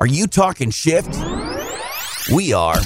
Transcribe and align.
Are 0.00 0.06
you 0.06 0.26
talking 0.26 0.70
shift? 0.70 1.14
We 2.32 2.54
are. 2.54 2.78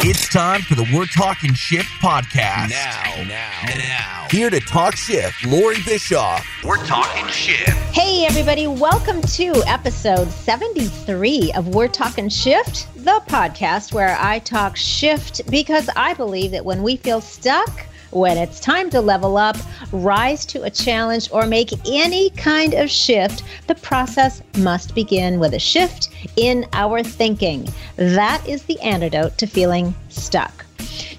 It's 0.00 0.26
time 0.30 0.62
for 0.62 0.74
the 0.74 0.88
We're 0.94 1.04
Talking 1.04 1.52
Shift 1.52 1.90
podcast. 2.00 2.70
Now, 2.70 3.24
now, 3.24 3.74
now. 3.76 4.26
Here 4.30 4.48
to 4.48 4.58
talk 4.60 4.96
shift, 4.96 5.44
Lori 5.44 5.76
Bischoff. 5.84 6.46
We're 6.64 6.82
talking 6.86 7.26
shift. 7.26 7.68
Hey, 7.94 8.24
everybody, 8.24 8.66
welcome 8.66 9.20
to 9.20 9.52
episode 9.66 10.30
73 10.30 11.52
of 11.54 11.74
We're 11.74 11.88
Talking 11.88 12.30
Shift, 12.30 12.88
the 13.04 13.20
podcast 13.26 13.92
where 13.92 14.16
I 14.18 14.38
talk 14.38 14.78
shift 14.78 15.50
because 15.50 15.90
I 15.94 16.14
believe 16.14 16.52
that 16.52 16.64
when 16.64 16.82
we 16.82 16.96
feel 16.96 17.20
stuck, 17.20 17.85
when 18.16 18.38
it's 18.38 18.60
time 18.60 18.88
to 18.90 19.00
level 19.00 19.36
up, 19.36 19.56
rise 19.92 20.46
to 20.46 20.62
a 20.62 20.70
challenge, 20.70 21.28
or 21.30 21.46
make 21.46 21.70
any 21.86 22.30
kind 22.30 22.72
of 22.74 22.90
shift, 22.90 23.42
the 23.66 23.74
process 23.74 24.42
must 24.58 24.94
begin 24.94 25.38
with 25.38 25.52
a 25.52 25.58
shift 25.58 26.08
in 26.36 26.66
our 26.72 27.02
thinking. 27.02 27.68
That 27.96 28.46
is 28.48 28.62
the 28.62 28.80
antidote 28.80 29.36
to 29.38 29.46
feeling 29.46 29.94
stuck. 30.08 30.64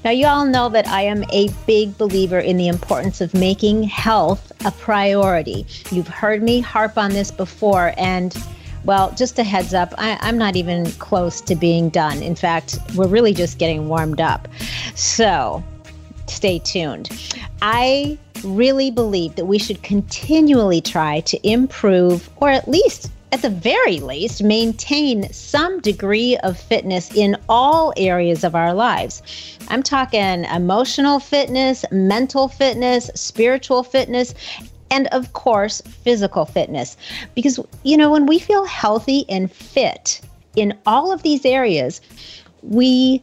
Now, 0.03 0.11
you 0.11 0.25
all 0.25 0.45
know 0.45 0.69
that 0.69 0.87
I 0.87 1.03
am 1.03 1.23
a 1.31 1.49
big 1.67 1.97
believer 1.97 2.39
in 2.39 2.57
the 2.57 2.67
importance 2.67 3.21
of 3.21 3.33
making 3.33 3.83
health 3.83 4.51
a 4.65 4.71
priority. 4.71 5.67
You've 5.91 6.07
heard 6.07 6.41
me 6.41 6.61
harp 6.61 6.97
on 6.97 7.11
this 7.11 7.29
before, 7.29 7.93
and 7.97 8.35
well, 8.85 9.11
just 9.11 9.37
a 9.37 9.43
heads 9.43 9.73
up, 9.73 9.93
I, 9.97 10.17
am 10.27 10.37
not 10.37 10.55
even 10.55 10.89
close 10.93 11.41
to 11.41 11.55
being 11.55 11.89
done. 11.89 12.23
In 12.23 12.35
fact, 12.35 12.79
we're 12.95 13.07
really 13.07 13.33
just 13.33 13.59
getting 13.59 13.89
warmed 13.89 14.21
up. 14.21 14.47
So, 14.95 15.63
stay 16.29 16.59
tuned. 16.59 17.09
I 17.61 18.17
really 18.43 18.91
believe 18.91 19.35
that 19.35 19.45
we 19.45 19.57
should 19.57 19.81
continually 19.83 20.81
try 20.81 21.21
to 21.21 21.47
improve, 21.47 22.29
or 22.37 22.49
at 22.49 22.67
least 22.67 23.11
at 23.33 23.41
the 23.41 23.49
very 23.49 23.99
least, 23.99 24.41
maintain 24.41 25.31
some 25.33 25.81
degree 25.81 26.37
of 26.37 26.57
fitness 26.57 27.13
in 27.13 27.35
all 27.49 27.93
areas 27.97 28.43
of 28.43 28.55
our 28.55 28.73
lives. 28.73 29.21
I'm 29.67 29.83
talking 29.83 30.45
emotional 30.45 31.19
fitness, 31.19 31.83
mental 31.91 32.47
fitness, 32.47 33.11
spiritual 33.15 33.83
fitness, 33.83 34.33
and 34.89 35.07
of 35.07 35.33
course, 35.33 35.81
physical 35.81 36.45
fitness. 36.45 36.95
Because, 37.35 37.59
you 37.83 37.97
know, 37.97 38.09
when 38.09 38.27
we 38.27 38.39
feel 38.39 38.63
healthy 38.63 39.25
and 39.27 39.51
fit 39.51 40.21
in 40.55 40.77
all 40.85 41.11
of 41.11 41.23
these 41.23 41.45
areas, 41.45 41.99
we 42.63 43.21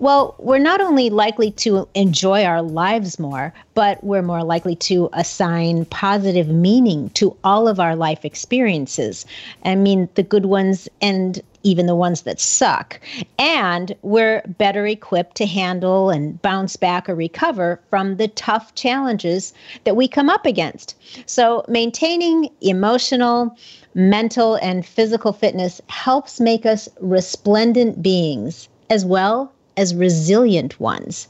well, 0.00 0.36
we're 0.38 0.58
not 0.58 0.80
only 0.80 1.10
likely 1.10 1.50
to 1.52 1.88
enjoy 1.94 2.44
our 2.44 2.62
lives 2.62 3.18
more, 3.18 3.52
but 3.74 4.02
we're 4.04 4.22
more 4.22 4.44
likely 4.44 4.76
to 4.76 5.08
assign 5.12 5.84
positive 5.86 6.48
meaning 6.48 7.10
to 7.10 7.36
all 7.42 7.66
of 7.66 7.80
our 7.80 7.96
life 7.96 8.24
experiences. 8.24 9.26
I 9.64 9.74
mean, 9.74 10.08
the 10.14 10.22
good 10.22 10.46
ones 10.46 10.88
and 11.00 11.40
even 11.64 11.86
the 11.86 11.96
ones 11.96 12.22
that 12.22 12.38
suck. 12.40 13.00
And 13.38 13.94
we're 14.02 14.42
better 14.58 14.86
equipped 14.86 15.36
to 15.36 15.46
handle 15.46 16.10
and 16.10 16.40
bounce 16.42 16.76
back 16.76 17.08
or 17.08 17.14
recover 17.16 17.80
from 17.90 18.16
the 18.16 18.28
tough 18.28 18.74
challenges 18.76 19.52
that 19.82 19.96
we 19.96 20.06
come 20.06 20.30
up 20.30 20.46
against. 20.46 20.94
So, 21.26 21.64
maintaining 21.68 22.48
emotional, 22.60 23.56
mental, 23.94 24.54
and 24.56 24.86
physical 24.86 25.32
fitness 25.32 25.80
helps 25.88 26.38
make 26.38 26.64
us 26.64 26.88
resplendent 27.00 28.00
beings 28.00 28.68
as 28.88 29.04
well 29.04 29.52
as 29.78 29.94
resilient 29.94 30.78
ones. 30.80 31.28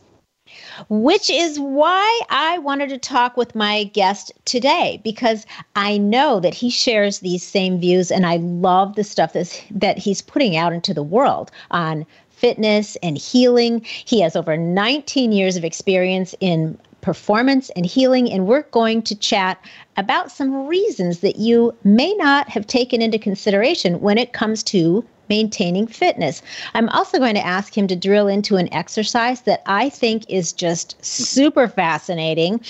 Which 0.88 1.28
is 1.28 1.60
why 1.60 2.20
I 2.30 2.56
wanted 2.58 2.88
to 2.88 2.98
talk 2.98 3.36
with 3.36 3.54
my 3.54 3.84
guest 3.84 4.32
today 4.46 5.00
because 5.04 5.44
I 5.76 5.98
know 5.98 6.40
that 6.40 6.54
he 6.54 6.70
shares 6.70 7.18
these 7.18 7.42
same 7.42 7.78
views 7.78 8.10
and 8.10 8.24
I 8.24 8.36
love 8.36 8.96
the 8.96 9.04
stuff 9.04 9.34
that's, 9.34 9.60
that 9.70 9.98
he's 9.98 10.22
putting 10.22 10.56
out 10.56 10.72
into 10.72 10.94
the 10.94 11.02
world 11.02 11.50
on 11.70 12.06
fitness 12.30 12.96
and 13.02 13.18
healing. 13.18 13.82
He 13.84 14.20
has 14.22 14.34
over 14.34 14.56
19 14.56 15.32
years 15.32 15.56
of 15.56 15.64
experience 15.64 16.34
in 16.40 16.78
performance 17.02 17.70
and 17.70 17.84
healing, 17.84 18.30
and 18.30 18.46
we're 18.46 18.62
going 18.62 19.02
to 19.02 19.14
chat 19.14 19.62
about 19.96 20.30
some 20.30 20.66
reasons 20.66 21.20
that 21.20 21.36
you 21.36 21.74
may 21.84 22.14
not 22.14 22.48
have 22.48 22.66
taken 22.66 23.02
into 23.02 23.18
consideration 23.18 24.00
when 24.00 24.18
it 24.18 24.32
comes 24.32 24.62
to 24.64 25.04
maintaining 25.28 25.86
fitness. 25.86 26.42
I'm 26.74 26.88
also 26.90 27.18
going 27.18 27.34
to 27.34 27.46
ask 27.46 27.76
him 27.76 27.86
to 27.88 27.96
drill 27.96 28.28
into 28.28 28.56
an 28.56 28.72
exercise 28.72 29.42
that 29.42 29.62
I 29.66 29.88
think 29.88 30.24
is 30.28 30.52
just 30.52 31.02
super 31.04 31.68
fascinating. 31.68 32.60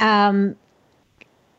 Um, 0.00 0.56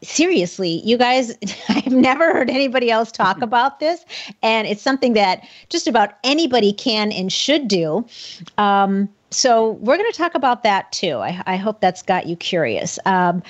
seriously, 0.01 0.81
you 0.83 0.97
guys, 0.97 1.35
I've 1.69 1.87
never 1.87 2.31
heard 2.31 2.49
anybody 2.49 2.91
else 2.91 3.11
talk 3.11 3.41
about 3.41 3.79
this, 3.79 4.05
and 4.41 4.67
it's 4.67 4.81
something 4.81 5.13
that 5.13 5.47
just 5.69 5.87
about 5.87 6.13
anybody 6.23 6.73
can 6.73 7.11
and 7.11 7.31
should 7.31 7.67
do. 7.67 8.05
Um, 8.57 9.09
so 9.29 9.71
we're 9.71 9.97
going 9.97 10.11
to 10.11 10.17
talk 10.17 10.35
about 10.35 10.63
that 10.63 10.91
too. 10.91 11.17
I, 11.17 11.41
I, 11.45 11.57
hope 11.57 11.81
that's 11.81 12.01
got 12.01 12.27
you 12.27 12.37
curious. 12.37 12.97
Um, 13.05 13.43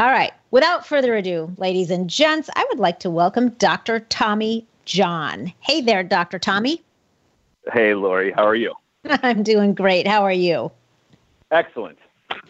all 0.00 0.10
right. 0.10 0.32
Without 0.50 0.84
further 0.84 1.14
ado, 1.14 1.54
ladies 1.58 1.90
and 1.90 2.10
gents, 2.10 2.50
I 2.56 2.66
would 2.70 2.80
like 2.80 2.98
to 3.00 3.10
welcome 3.10 3.50
Dr. 3.50 4.00
Tommy 4.00 4.66
John. 4.84 5.52
Hey 5.60 5.80
there, 5.80 6.02
Dr. 6.02 6.38
Tommy. 6.38 6.82
Hey, 7.72 7.94
Lori. 7.94 8.32
How 8.32 8.46
are 8.46 8.54
you? 8.54 8.74
I'm 9.04 9.42
doing 9.42 9.74
great. 9.74 10.06
How 10.06 10.22
are 10.22 10.32
you? 10.32 10.70
Excellent. 11.50 11.98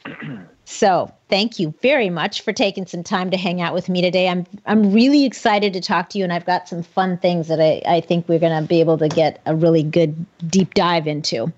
so, 0.65 1.13
thank 1.29 1.59
you 1.59 1.75
very 1.83 2.09
much 2.09 2.43
for 2.43 2.53
taking 2.53 2.87
some 2.87 3.03
time 3.03 3.31
to 3.31 3.37
hang 3.37 3.61
out 3.61 3.75
with 3.75 3.89
me 3.89 4.01
today. 4.01 4.29
I'm 4.29 4.47
I'm 4.67 4.93
really 4.93 5.25
excited 5.25 5.73
to 5.73 5.81
talk 5.81 6.09
to 6.11 6.19
you, 6.19 6.25
and 6.25 6.33
I've 6.33 6.47
got 6.47 6.69
some 6.69 6.83
fun 6.83 7.19
things 7.19 7.49
that 7.49 7.61
I, 7.61 7.83
I 7.87 8.01
think 8.01 8.29
we're 8.29 8.39
going 8.39 8.61
to 8.61 8.67
be 8.67 8.81
able 8.81 8.99
to 8.99 9.09
get 9.09 9.41
a 9.47 9.55
really 9.55 9.83
good 9.83 10.25
deep 10.49 10.75
dive 10.75 11.07
into. 11.07 11.53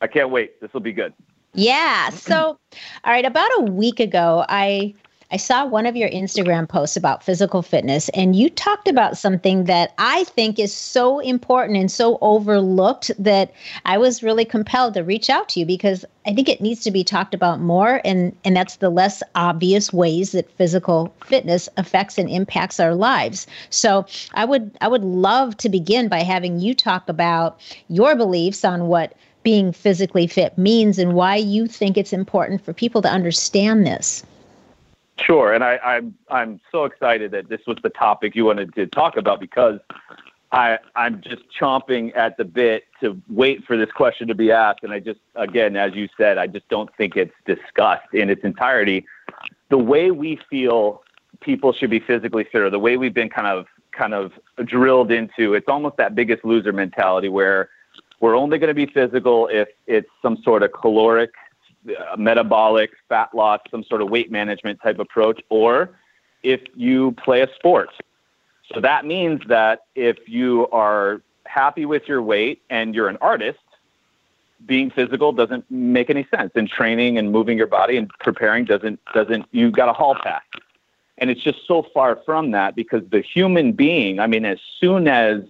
I 0.00 0.06
can't 0.06 0.30
wait. 0.30 0.60
This 0.60 0.72
will 0.72 0.80
be 0.80 0.92
good. 0.92 1.12
Yeah. 1.54 2.10
So, 2.10 2.58
all 3.04 3.12
right, 3.12 3.24
about 3.24 3.50
a 3.58 3.62
week 3.62 4.00
ago, 4.00 4.44
I 4.48 4.94
I 5.32 5.38
saw 5.38 5.64
one 5.64 5.86
of 5.86 5.96
your 5.96 6.10
Instagram 6.10 6.68
posts 6.68 6.94
about 6.94 7.22
physical 7.24 7.62
fitness, 7.62 8.10
and 8.10 8.36
you 8.36 8.50
talked 8.50 8.86
about 8.86 9.16
something 9.16 9.64
that 9.64 9.94
I 9.96 10.24
think 10.24 10.58
is 10.58 10.74
so 10.74 11.20
important 11.20 11.78
and 11.78 11.90
so 11.90 12.18
overlooked 12.20 13.10
that 13.18 13.50
I 13.86 13.96
was 13.96 14.22
really 14.22 14.44
compelled 14.44 14.92
to 14.92 15.00
reach 15.00 15.30
out 15.30 15.48
to 15.50 15.60
you 15.60 15.64
because 15.64 16.04
I 16.26 16.34
think 16.34 16.50
it 16.50 16.60
needs 16.60 16.82
to 16.82 16.90
be 16.90 17.02
talked 17.02 17.32
about 17.32 17.60
more, 17.60 18.02
and, 18.04 18.36
and 18.44 18.54
that's 18.54 18.76
the 18.76 18.90
less 18.90 19.22
obvious 19.34 19.90
ways 19.90 20.32
that 20.32 20.50
physical 20.58 21.14
fitness 21.24 21.66
affects 21.78 22.18
and 22.18 22.28
impacts 22.28 22.78
our 22.78 22.94
lives. 22.94 23.46
So 23.70 24.04
I 24.34 24.44
would 24.44 24.76
I 24.82 24.88
would 24.88 25.02
love 25.02 25.56
to 25.58 25.70
begin 25.70 26.08
by 26.08 26.24
having 26.24 26.60
you 26.60 26.74
talk 26.74 27.08
about 27.08 27.58
your 27.88 28.14
beliefs 28.16 28.66
on 28.66 28.86
what 28.86 29.14
being 29.42 29.72
physically 29.72 30.26
fit 30.26 30.58
means 30.58 30.98
and 30.98 31.14
why 31.14 31.36
you 31.36 31.66
think 31.66 31.96
it's 31.96 32.12
important 32.12 32.62
for 32.62 32.74
people 32.74 33.00
to 33.00 33.08
understand 33.08 33.86
this. 33.86 34.24
Sure, 35.24 35.52
and 35.52 35.62
I, 35.62 35.78
I'm 35.78 36.14
I'm 36.28 36.60
so 36.70 36.84
excited 36.84 37.30
that 37.32 37.48
this 37.48 37.60
was 37.66 37.76
the 37.82 37.90
topic 37.90 38.34
you 38.34 38.44
wanted 38.44 38.74
to 38.74 38.86
talk 38.86 39.16
about 39.16 39.40
because 39.40 39.78
I 40.50 40.78
I'm 40.96 41.20
just 41.20 41.42
chomping 41.58 42.16
at 42.16 42.36
the 42.36 42.44
bit 42.44 42.84
to 43.00 43.20
wait 43.28 43.64
for 43.64 43.76
this 43.76 43.90
question 43.92 44.28
to 44.28 44.34
be 44.34 44.50
asked, 44.50 44.80
and 44.82 44.92
I 44.92 45.00
just 45.00 45.20
again, 45.34 45.76
as 45.76 45.94
you 45.94 46.08
said, 46.16 46.38
I 46.38 46.46
just 46.46 46.68
don't 46.68 46.90
think 46.96 47.16
it's 47.16 47.34
discussed 47.46 48.12
in 48.12 48.30
its 48.30 48.42
entirety. 48.42 49.06
The 49.68 49.78
way 49.78 50.10
we 50.10 50.40
feel 50.50 51.02
people 51.40 51.72
should 51.72 51.90
be 51.90 52.00
physically 52.00 52.44
fit, 52.50 52.62
or 52.62 52.70
the 52.70 52.78
way 52.78 52.96
we've 52.96 53.14
been 53.14 53.30
kind 53.30 53.46
of 53.46 53.66
kind 53.92 54.14
of 54.14 54.32
drilled 54.64 55.12
into, 55.12 55.54
it's 55.54 55.68
almost 55.68 55.98
that 55.98 56.14
biggest 56.14 56.44
loser 56.44 56.72
mentality 56.72 57.28
where 57.28 57.68
we're 58.20 58.36
only 58.36 58.58
going 58.58 58.68
to 58.68 58.74
be 58.74 58.86
physical 58.86 59.48
if 59.48 59.68
it's 59.86 60.08
some 60.22 60.38
sort 60.42 60.62
of 60.62 60.72
caloric 60.72 61.32
metabolic 62.16 62.90
fat 63.08 63.34
loss, 63.34 63.60
some 63.70 63.84
sort 63.84 64.02
of 64.02 64.10
weight 64.10 64.30
management 64.30 64.80
type 64.82 64.98
approach, 64.98 65.40
or 65.48 65.90
if 66.42 66.60
you 66.74 67.12
play 67.12 67.42
a 67.42 67.48
sport. 67.54 67.90
So 68.72 68.80
that 68.80 69.04
means 69.04 69.40
that 69.48 69.86
if 69.94 70.16
you 70.28 70.68
are 70.68 71.22
happy 71.44 71.84
with 71.84 72.08
your 72.08 72.22
weight 72.22 72.62
and 72.70 72.94
you're 72.94 73.08
an 73.08 73.18
artist, 73.20 73.58
being 74.64 74.90
physical 74.90 75.32
doesn't 75.32 75.68
make 75.70 76.08
any 76.08 76.26
sense. 76.34 76.52
And 76.54 76.68
training 76.68 77.18
and 77.18 77.32
moving 77.32 77.58
your 77.58 77.66
body 77.66 77.96
and 77.96 78.10
preparing 78.20 78.64
doesn't 78.64 79.00
doesn't 79.12 79.46
you 79.50 79.70
got 79.70 79.88
a 79.88 79.92
hall 79.92 80.16
pass. 80.22 80.42
And 81.18 81.30
it's 81.30 81.42
just 81.42 81.66
so 81.66 81.86
far 81.94 82.16
from 82.24 82.52
that 82.52 82.74
because 82.74 83.02
the 83.10 83.20
human 83.20 83.72
being, 83.72 84.18
I 84.18 84.26
mean, 84.26 84.44
as 84.44 84.58
soon 84.80 85.08
as 85.08 85.42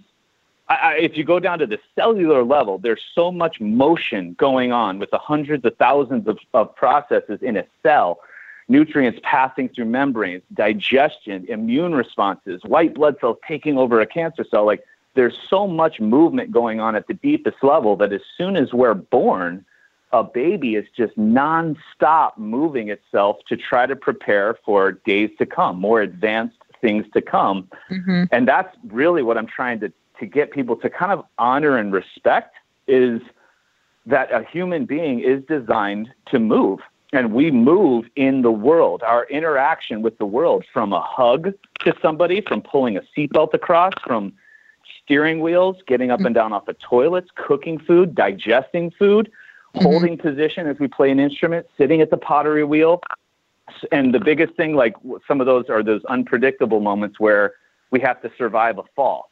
I, 0.75 0.95
if 0.97 1.17
you 1.17 1.25
go 1.25 1.39
down 1.39 1.59
to 1.61 1.67
the 1.67 1.79
cellular 1.95 2.45
level, 2.45 2.79
there's 2.79 3.03
so 3.15 3.31
much 3.33 3.61
motion 3.61 4.35
going 4.35 4.73
on 4.73 4.99
with 4.99 5.11
the 5.11 5.19
hundreds 5.19 5.65
of 5.65 5.77
thousands 5.77 6.27
of, 6.29 6.39
of 6.55 6.75
processes 6.75 7.41
in 7.43 7.57
a 7.57 7.65
cell 7.83 8.21
nutrients 8.69 9.21
passing 9.23 9.69
through 9.69 9.85
membranes, 9.85 10.43
digestion, 10.55 11.45
immune 11.49 11.95
responses, 11.95 12.63
white 12.65 12.95
blood 12.95 13.17
cells 13.21 13.37
taking 13.47 13.77
over 13.77 14.01
a 14.01 14.07
cancer 14.07 14.45
cell. 14.51 14.65
Like 14.65 14.85
there's 15.15 15.37
so 15.49 15.67
much 15.67 16.01
movement 16.01 16.51
going 16.53 16.81
on 16.81 16.97
at 16.97 17.07
the 17.07 17.15
deepest 17.15 17.63
level 17.63 17.97
that 17.97 18.13
as 18.13 18.23
soon 18.37 18.57
as 18.57 18.73
we're 18.73 18.95
born, 18.95 19.65
a 20.13 20.23
baby 20.23 20.75
is 20.75 20.87
just 20.97 21.17
nonstop 21.17 22.37
moving 22.37 22.89
itself 22.89 23.39
to 23.49 23.57
try 23.57 23.87
to 23.87 23.97
prepare 23.97 24.59
for 24.65 24.93
days 24.93 25.31
to 25.39 25.47
come, 25.47 25.79
more 25.79 26.01
advanced 26.01 26.57
things 26.81 27.07
to 27.15 27.23
come. 27.23 27.69
Mm-hmm. 27.91 28.25
And 28.31 28.47
that's 28.47 28.77
really 28.85 29.23
what 29.23 29.39
I'm 29.39 29.47
trying 29.47 29.81
to 29.81 29.93
to 30.23 30.27
get 30.27 30.53
people 30.53 30.77
to 30.77 30.89
kind 30.89 31.11
of 31.11 31.25
honor 31.37 31.77
and 31.77 31.93
respect 31.93 32.55
is 32.87 33.21
that 34.07 34.31
a 34.33 34.45
human 34.45 34.85
being 34.85 35.19
is 35.19 35.43
designed 35.49 36.09
to 36.27 36.39
move 36.39 36.79
and 37.13 37.33
we 37.33 37.51
move 37.51 38.05
in 38.15 38.43
the 38.43 38.53
world. 38.53 39.03
Our 39.03 39.25
interaction 39.25 40.01
with 40.01 40.19
the 40.19 40.25
world 40.25 40.65
from 40.73 40.93
a 40.93 41.01
hug 41.01 41.53
to 41.81 41.95
somebody, 42.01 42.41
from 42.41 42.63
pulling 42.63 42.97
a 42.97 43.03
seatbelt 43.17 43.53
across, 43.53 43.95
from 44.07 44.33
steering 45.03 45.41
wheels, 45.41 45.77
getting 45.89 46.13
up 46.13 46.21
and 46.21 46.37
down 46.37 46.53
off 46.53 46.69
of 46.69 46.79
toilets, 46.79 47.29
cooking 47.35 47.81
food, 47.81 48.15
digesting 48.15 48.93
food, 48.93 49.29
mm-hmm. 49.75 49.85
holding 49.85 50.17
position 50.17 50.69
as 50.69 50.79
we 50.79 50.87
play 50.87 51.11
an 51.11 51.19
instrument, 51.19 51.67
sitting 51.77 52.01
at 52.01 52.11
the 52.11 52.17
pottery 52.17 52.63
wheel. 52.63 53.03
And 53.91 54.15
the 54.15 54.21
biggest 54.21 54.55
thing, 54.55 54.77
like 54.77 54.95
some 55.27 55.41
of 55.41 55.47
those 55.47 55.69
are 55.69 55.83
those 55.83 56.05
unpredictable 56.05 56.79
moments 56.79 57.19
where 57.19 57.55
we 57.91 57.99
have 58.01 58.23
to 58.23 58.31
survive 58.39 58.79
a 58.79 58.85
fall 58.95 59.32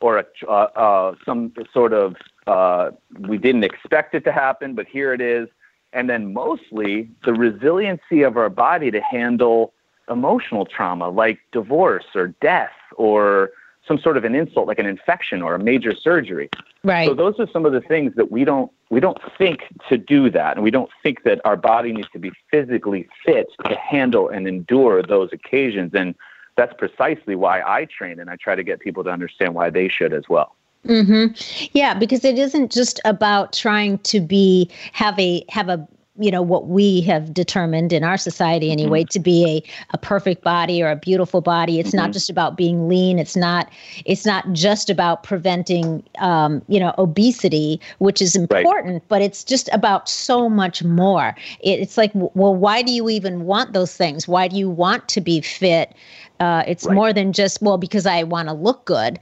or 0.00 0.18
a, 0.18 0.24
uh, 0.46 0.52
uh, 0.52 1.14
some 1.24 1.52
sort 1.72 1.92
of 1.92 2.16
uh, 2.46 2.90
we 3.20 3.38
didn't 3.38 3.64
expect 3.64 4.14
it 4.14 4.24
to 4.24 4.32
happen, 4.32 4.74
but 4.74 4.86
here 4.86 5.12
it 5.12 5.20
is. 5.20 5.48
And 5.92 6.08
then 6.08 6.32
mostly 6.32 7.08
the 7.24 7.32
resiliency 7.32 8.22
of 8.22 8.36
our 8.36 8.50
body 8.50 8.90
to 8.90 9.00
handle 9.00 9.72
emotional 10.10 10.64
trauma 10.64 11.08
like 11.08 11.38
divorce 11.52 12.04
or 12.14 12.28
death 12.40 12.70
or 12.96 13.50
some 13.86 13.98
sort 13.98 14.16
of 14.16 14.24
an 14.24 14.34
insult 14.34 14.66
like 14.66 14.78
an 14.78 14.86
infection 14.86 15.42
or 15.42 15.54
a 15.54 15.58
major 15.58 15.94
surgery. 15.94 16.50
Right. 16.84 17.08
So 17.08 17.14
those 17.14 17.34
are 17.38 17.48
some 17.52 17.64
of 17.64 17.72
the 17.72 17.80
things 17.80 18.14
that 18.16 18.30
we 18.30 18.44
don't 18.44 18.70
we 18.90 19.00
don't 19.00 19.18
think 19.36 19.60
to 19.88 19.96
do 19.96 20.30
that 20.30 20.56
and 20.56 20.64
we 20.64 20.70
don't 20.70 20.90
think 21.02 21.24
that 21.24 21.40
our 21.44 21.56
body 21.56 21.92
needs 21.92 22.08
to 22.12 22.18
be 22.18 22.30
physically 22.50 23.08
fit 23.24 23.48
to 23.66 23.74
handle 23.76 24.28
and 24.28 24.46
endure 24.46 25.02
those 25.02 25.30
occasions 25.32 25.92
and 25.94 26.14
that's 26.58 26.74
precisely 26.76 27.36
why 27.36 27.62
I 27.62 27.86
train 27.86 28.18
and 28.18 28.28
I 28.28 28.36
try 28.36 28.56
to 28.56 28.64
get 28.64 28.80
people 28.80 29.04
to 29.04 29.10
understand 29.10 29.54
why 29.54 29.70
they 29.70 29.88
should 29.88 30.12
as 30.12 30.24
well. 30.28 30.56
Mm-hmm. 30.86 31.68
Yeah, 31.72 31.94
because 31.94 32.24
it 32.24 32.36
isn't 32.36 32.72
just 32.72 33.00
about 33.04 33.52
trying 33.52 33.98
to 33.98 34.20
be 34.20 34.68
have 34.92 35.18
a 35.18 35.44
have 35.48 35.68
a 35.68 35.86
you 36.18 36.30
know 36.30 36.42
what 36.42 36.66
we 36.68 37.00
have 37.02 37.32
determined 37.32 37.92
in 37.92 38.04
our 38.04 38.16
society 38.16 38.70
anyway 38.70 39.02
mm-hmm. 39.02 39.08
to 39.08 39.20
be 39.20 39.44
a, 39.46 39.94
a 39.94 39.98
perfect 39.98 40.42
body 40.42 40.82
or 40.82 40.90
a 40.90 40.96
beautiful 40.96 41.40
body 41.40 41.78
it's 41.78 41.90
mm-hmm. 41.90 41.98
not 41.98 42.12
just 42.12 42.28
about 42.28 42.56
being 42.56 42.88
lean 42.88 43.18
it's 43.18 43.36
not 43.36 43.70
it's 44.04 44.26
not 44.26 44.50
just 44.52 44.90
about 44.90 45.22
preventing 45.22 46.02
um, 46.18 46.62
you 46.68 46.80
know 46.80 46.94
obesity 46.98 47.80
which 47.98 48.20
is 48.20 48.36
important 48.36 48.94
right. 48.94 49.08
but 49.08 49.22
it's 49.22 49.44
just 49.44 49.68
about 49.72 50.08
so 50.08 50.48
much 50.48 50.82
more 50.82 51.34
it, 51.60 51.80
it's 51.80 51.96
like 51.96 52.10
well 52.14 52.54
why 52.54 52.82
do 52.82 52.92
you 52.92 53.08
even 53.08 53.44
want 53.44 53.72
those 53.72 53.96
things 53.96 54.26
why 54.26 54.48
do 54.48 54.56
you 54.56 54.68
want 54.68 55.08
to 55.08 55.20
be 55.20 55.40
fit 55.40 55.94
uh, 56.40 56.62
it's 56.66 56.86
right. 56.86 56.94
more 56.94 57.12
than 57.12 57.32
just 57.32 57.60
well 57.62 57.78
because 57.78 58.06
I 58.06 58.22
want 58.22 58.48
to 58.48 58.54
look 58.54 58.84
good. 58.84 59.18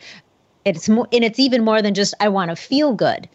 It's 0.65 0.89
more, 0.89 1.09
and 1.13 1.25
it's 1.25 1.39
even 1.39 1.65
more 1.65 1.81
than 1.81 1.95
just 1.95 2.15
I 2.21 2.29
want 2.29 2.51
to 2.51 2.57
feel 2.57 2.93
good. 2.93 3.29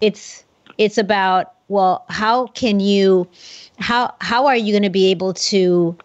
It's 0.00 0.44
it's 0.76 0.98
about 0.98 1.53
well, 1.68 2.04
how 2.08 2.48
can 2.48 2.80
you, 2.80 3.28
how 3.78 4.14
how 4.20 4.46
are 4.46 4.56
you 4.56 4.72
going 4.72 4.82
to 4.82 4.90
be 4.90 5.10
able 5.10 5.34
to 5.34 5.96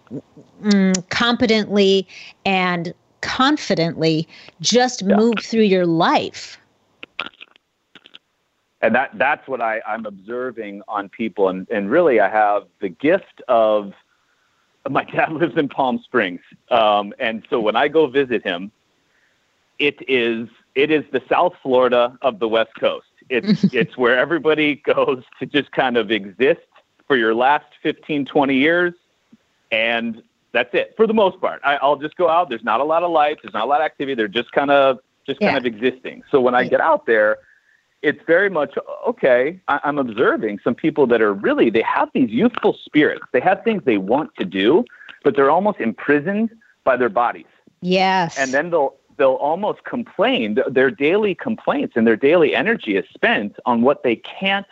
mm, 0.61 1.09
competently 1.09 2.07
and 2.45 2.93
confidently 3.21 4.27
just 4.61 5.01
yeah. 5.01 5.15
move 5.15 5.35
through 5.41 5.63
your 5.63 5.85
life? 5.85 6.57
and 8.81 8.95
that 8.95 9.11
that's 9.15 9.47
what 9.47 9.61
I, 9.61 9.81
I'm 9.85 10.05
observing 10.05 10.81
on 10.87 11.09
people. 11.09 11.49
And, 11.49 11.67
and 11.69 11.89
really, 11.89 12.19
I 12.19 12.29
have 12.29 12.63
the 12.79 12.89
gift 12.89 13.41
of 13.47 13.93
my 14.89 15.03
dad 15.03 15.31
lives 15.33 15.57
in 15.57 15.69
Palm 15.69 15.99
Springs, 16.03 16.41
um, 16.71 17.13
and 17.19 17.45
so 17.49 17.59
when 17.59 17.75
I 17.75 17.87
go 17.87 18.07
visit 18.07 18.43
him, 18.43 18.71
it 19.77 19.97
is 20.07 20.47
it 20.75 20.91
is 20.91 21.03
the 21.11 21.21
South 21.29 21.53
Florida 21.61 22.17
of 22.21 22.39
the 22.39 22.47
West 22.47 22.71
Coast. 22.79 23.07
It's 23.29 23.63
it's 23.73 23.97
where 23.97 24.17
everybody 24.17 24.75
goes 24.85 25.23
to 25.39 25.45
just 25.45 25.71
kind 25.71 25.97
of 25.97 26.11
exist 26.11 26.61
for 27.07 27.15
your 27.17 27.33
last 27.33 27.65
15, 27.81 28.25
20 28.25 28.55
years, 28.55 28.93
and 29.71 30.21
that's 30.51 30.73
it 30.73 30.93
for 30.95 31.07
the 31.07 31.13
most 31.13 31.39
part. 31.41 31.61
I, 31.63 31.79
will 31.85 31.97
just 31.97 32.15
go 32.15 32.29
out. 32.29 32.49
There's 32.49 32.63
not 32.63 32.79
a 32.79 32.83
lot 32.83 33.03
of 33.03 33.11
life. 33.11 33.37
There's 33.41 33.53
not 33.53 33.63
a 33.63 33.67
lot 33.67 33.81
of 33.81 33.85
activity. 33.85 34.15
They're 34.15 34.27
just 34.27 34.51
kind 34.51 34.71
of 34.71 34.99
just 35.25 35.41
yeah. 35.41 35.53
kind 35.53 35.65
of 35.65 35.65
existing. 35.65 36.23
So 36.31 36.41
when 36.41 36.55
I 36.55 36.67
get 36.67 36.81
out 36.81 37.05
there, 37.05 37.37
it's 38.01 38.19
very 38.25 38.49
much 38.49 38.75
okay. 39.07 39.59
I, 39.67 39.79
I'm 39.83 39.97
observing 39.97 40.59
some 40.63 40.75
people 40.75 41.05
that 41.07 41.21
are 41.21 41.33
really 41.33 41.69
they 41.69 41.81
have 41.81 42.09
these 42.13 42.29
youthful 42.29 42.77
spirits. 42.85 43.25
They 43.31 43.41
have 43.41 43.63
things 43.63 43.83
they 43.85 43.97
want 43.97 44.35
to 44.35 44.45
do, 44.45 44.85
but 45.23 45.35
they're 45.35 45.51
almost 45.51 45.79
imprisoned 45.79 46.49
by 46.83 46.97
their 46.97 47.09
bodies. 47.09 47.45
Yes. 47.81 48.37
And 48.37 48.53
then 48.53 48.69
they'll 48.71 48.95
they'll 49.19 49.33
almost 49.33 49.83
complain. 49.83 50.57
Their 50.67 50.89
daily 50.89 51.35
complaints 51.35 51.93
and 51.95 52.07
their 52.07 52.15
daily 52.15 52.55
energy 52.55 52.97
is 52.97 53.05
spent 53.13 53.57
on 53.67 53.83
what 53.83 54.01
they 54.01 54.15
can't 54.15 54.65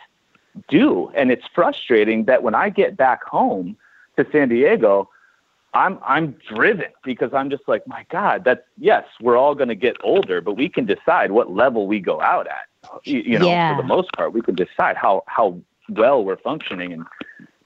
do, 0.68 1.12
and 1.14 1.30
it's 1.30 1.46
frustrating 1.54 2.24
that 2.24 2.42
when 2.42 2.56
I 2.56 2.70
get 2.70 2.96
back 2.96 3.22
home 3.22 3.76
to 4.16 4.26
San 4.32 4.48
Diego, 4.48 5.08
I'm 5.74 6.00
I'm 6.04 6.36
driven 6.48 6.88
because 7.04 7.32
I'm 7.32 7.50
just 7.50 7.68
like, 7.68 7.86
my 7.86 8.04
God, 8.10 8.42
that's 8.42 8.62
yes, 8.76 9.04
we're 9.20 9.36
all 9.36 9.54
going 9.54 9.68
to 9.68 9.76
get 9.76 9.96
older, 10.02 10.40
but 10.40 10.54
we 10.54 10.68
can 10.68 10.86
decide 10.86 11.30
what 11.30 11.52
level 11.52 11.86
we 11.86 12.00
go 12.00 12.20
out 12.20 12.48
at 12.48 12.68
you, 13.04 13.20
you 13.20 13.38
know, 13.38 13.48
yeah. 13.48 13.76
for 13.76 13.82
the 13.82 13.86
most 13.86 14.12
part, 14.12 14.32
we 14.32 14.42
can 14.42 14.54
decide 14.54 14.96
how 14.96 15.22
how 15.26 15.58
well 15.90 16.24
we're 16.24 16.36
functioning, 16.36 16.92
and 16.92 17.04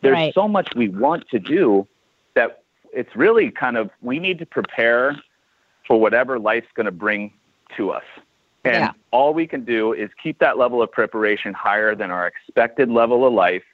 there's 0.02 0.14
right. 0.14 0.34
so 0.34 0.48
much 0.48 0.68
we 0.74 0.88
want 0.88 1.28
to 1.30 1.38
do 1.38 1.86
that 2.34 2.62
it's 2.92 3.14
really 3.16 3.50
kind 3.50 3.76
of 3.76 3.90
we 4.00 4.18
need 4.18 4.38
to 4.38 4.46
prepare 4.46 5.16
for 5.86 6.00
whatever 6.00 6.38
life's 6.38 6.68
going 6.74 6.86
to 6.86 6.92
bring 6.92 7.32
to 7.76 7.90
us. 7.90 8.04
And 8.64 8.74
yeah. 8.74 8.92
all 9.10 9.34
we 9.34 9.46
can 9.46 9.64
do 9.64 9.92
is 9.92 10.10
keep 10.22 10.38
that 10.38 10.56
level 10.56 10.82
of 10.82 10.92
preparation 10.92 11.52
higher 11.52 11.94
than 11.94 12.10
our 12.10 12.28
expected 12.28 12.88
level 12.88 13.26
of 13.26 13.32
life 13.32 13.64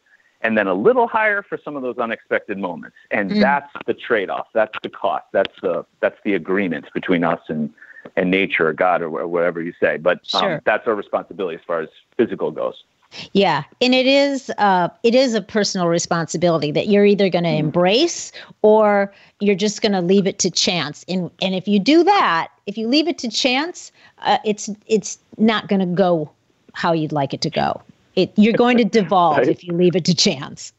and 0.41 0.57
then 0.57 0.67
a 0.67 0.75
little 0.75 1.07
higher 1.09 1.43
for 1.43 1.59
some 1.63 1.77
of 1.77 1.83
those 1.83 1.99
unexpected 1.99 2.59
moments. 2.59 2.97
And 3.11 3.31
mm. 3.31 3.41
that's 3.41 3.71
the 3.87 3.95
trade-off. 3.95 4.47
That's 4.55 4.75
the 4.83 4.89
cost. 4.89 5.25
That's 5.33 5.55
the 5.63 5.85
that's 6.01 6.19
the 6.25 6.35
agreement 6.35 6.87
between 6.95 7.25
us 7.25 7.41
and 7.49 7.73
and 8.17 8.31
nature 8.31 8.69
or 8.69 8.73
God 8.73 9.03
or 9.03 9.27
whatever 9.27 9.61
you 9.61 9.73
say. 9.81 9.97
But 9.97 10.21
um, 10.35 10.61
that's 10.65 10.87
our 10.87 10.95
responsibility 10.95 11.57
as 11.57 11.65
far 11.67 11.81
as 11.81 11.89
physical 12.17 12.51
goes. 12.51 12.85
Yeah, 13.33 13.65
and 13.81 13.95
it 13.95 14.07
is 14.07 14.51
uh, 14.59 14.89
it 15.03 15.15
is 15.15 15.35
a 15.35 15.41
personal 15.41 15.89
responsibility 15.89 16.71
that 16.73 16.89
you're 16.89 17.07
either 17.07 17.29
going 17.29 17.45
to 17.45 17.51
mm-hmm. 17.51 17.67
embrace 17.67 18.33
or 18.63 19.13
you're 19.41 19.55
just 19.55 19.81
going 19.81 19.93
to 19.93 20.01
leave 20.01 20.27
it 20.27 20.39
to 20.41 20.51
chance. 20.51 21.05
And 21.09 21.31
and 21.41 21.55
if 21.55 21.67
you 21.67 21.79
do 21.79 22.05
that, 22.05 22.49
if 22.67 22.77
you 22.77 22.87
leave 22.87 23.09
it 23.09 23.19
to 23.19 23.31
chance, 23.31 23.93
uh, 24.19 24.39
it's 24.45 24.69
it's 24.87 25.19
not 25.39 25.69
going 25.69 25.81
to 25.81 25.87
go 25.87 26.31
how 26.75 26.93
you'd 26.93 27.13
like 27.13 27.33
it 27.33 27.41
to 27.43 27.51
go. 27.51 27.81
It 28.15 28.33
you're 28.37 28.53
going 28.53 28.77
to 28.79 28.85
devolve 29.01 29.39
right? 29.39 29.49
if 29.49 29.65
you 29.65 29.73
leave 29.73 29.97
it 29.97 30.05
to 30.05 30.15
chance. 30.15 30.73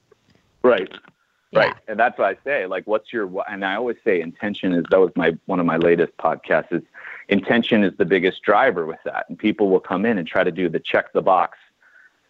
Right. 0.61 0.91
Right. 1.51 1.73
Yeah. 1.73 1.91
And 1.91 1.99
that's 1.99 2.17
what 2.19 2.27
I 2.27 2.37
say. 2.43 2.67
Like, 2.67 2.85
what's 2.85 3.11
your, 3.11 3.27
and 3.49 3.65
I 3.65 3.75
always 3.75 3.97
say 4.03 4.21
intention 4.21 4.71
is, 4.73 4.85
that 4.91 4.99
was 4.99 5.09
my, 5.15 5.35
one 5.47 5.59
of 5.59 5.65
my 5.65 5.77
latest 5.77 6.15
podcasts 6.17 6.71
is 6.71 6.83
intention 7.27 7.83
is 7.83 7.93
the 7.97 8.05
biggest 8.05 8.43
driver 8.43 8.85
with 8.85 8.99
that. 9.05 9.25
And 9.29 9.37
people 9.37 9.69
will 9.69 9.79
come 9.79 10.05
in 10.05 10.19
and 10.19 10.27
try 10.27 10.43
to 10.43 10.51
do 10.51 10.69
the 10.69 10.79
check 10.79 11.11
the 11.13 11.23
box 11.23 11.57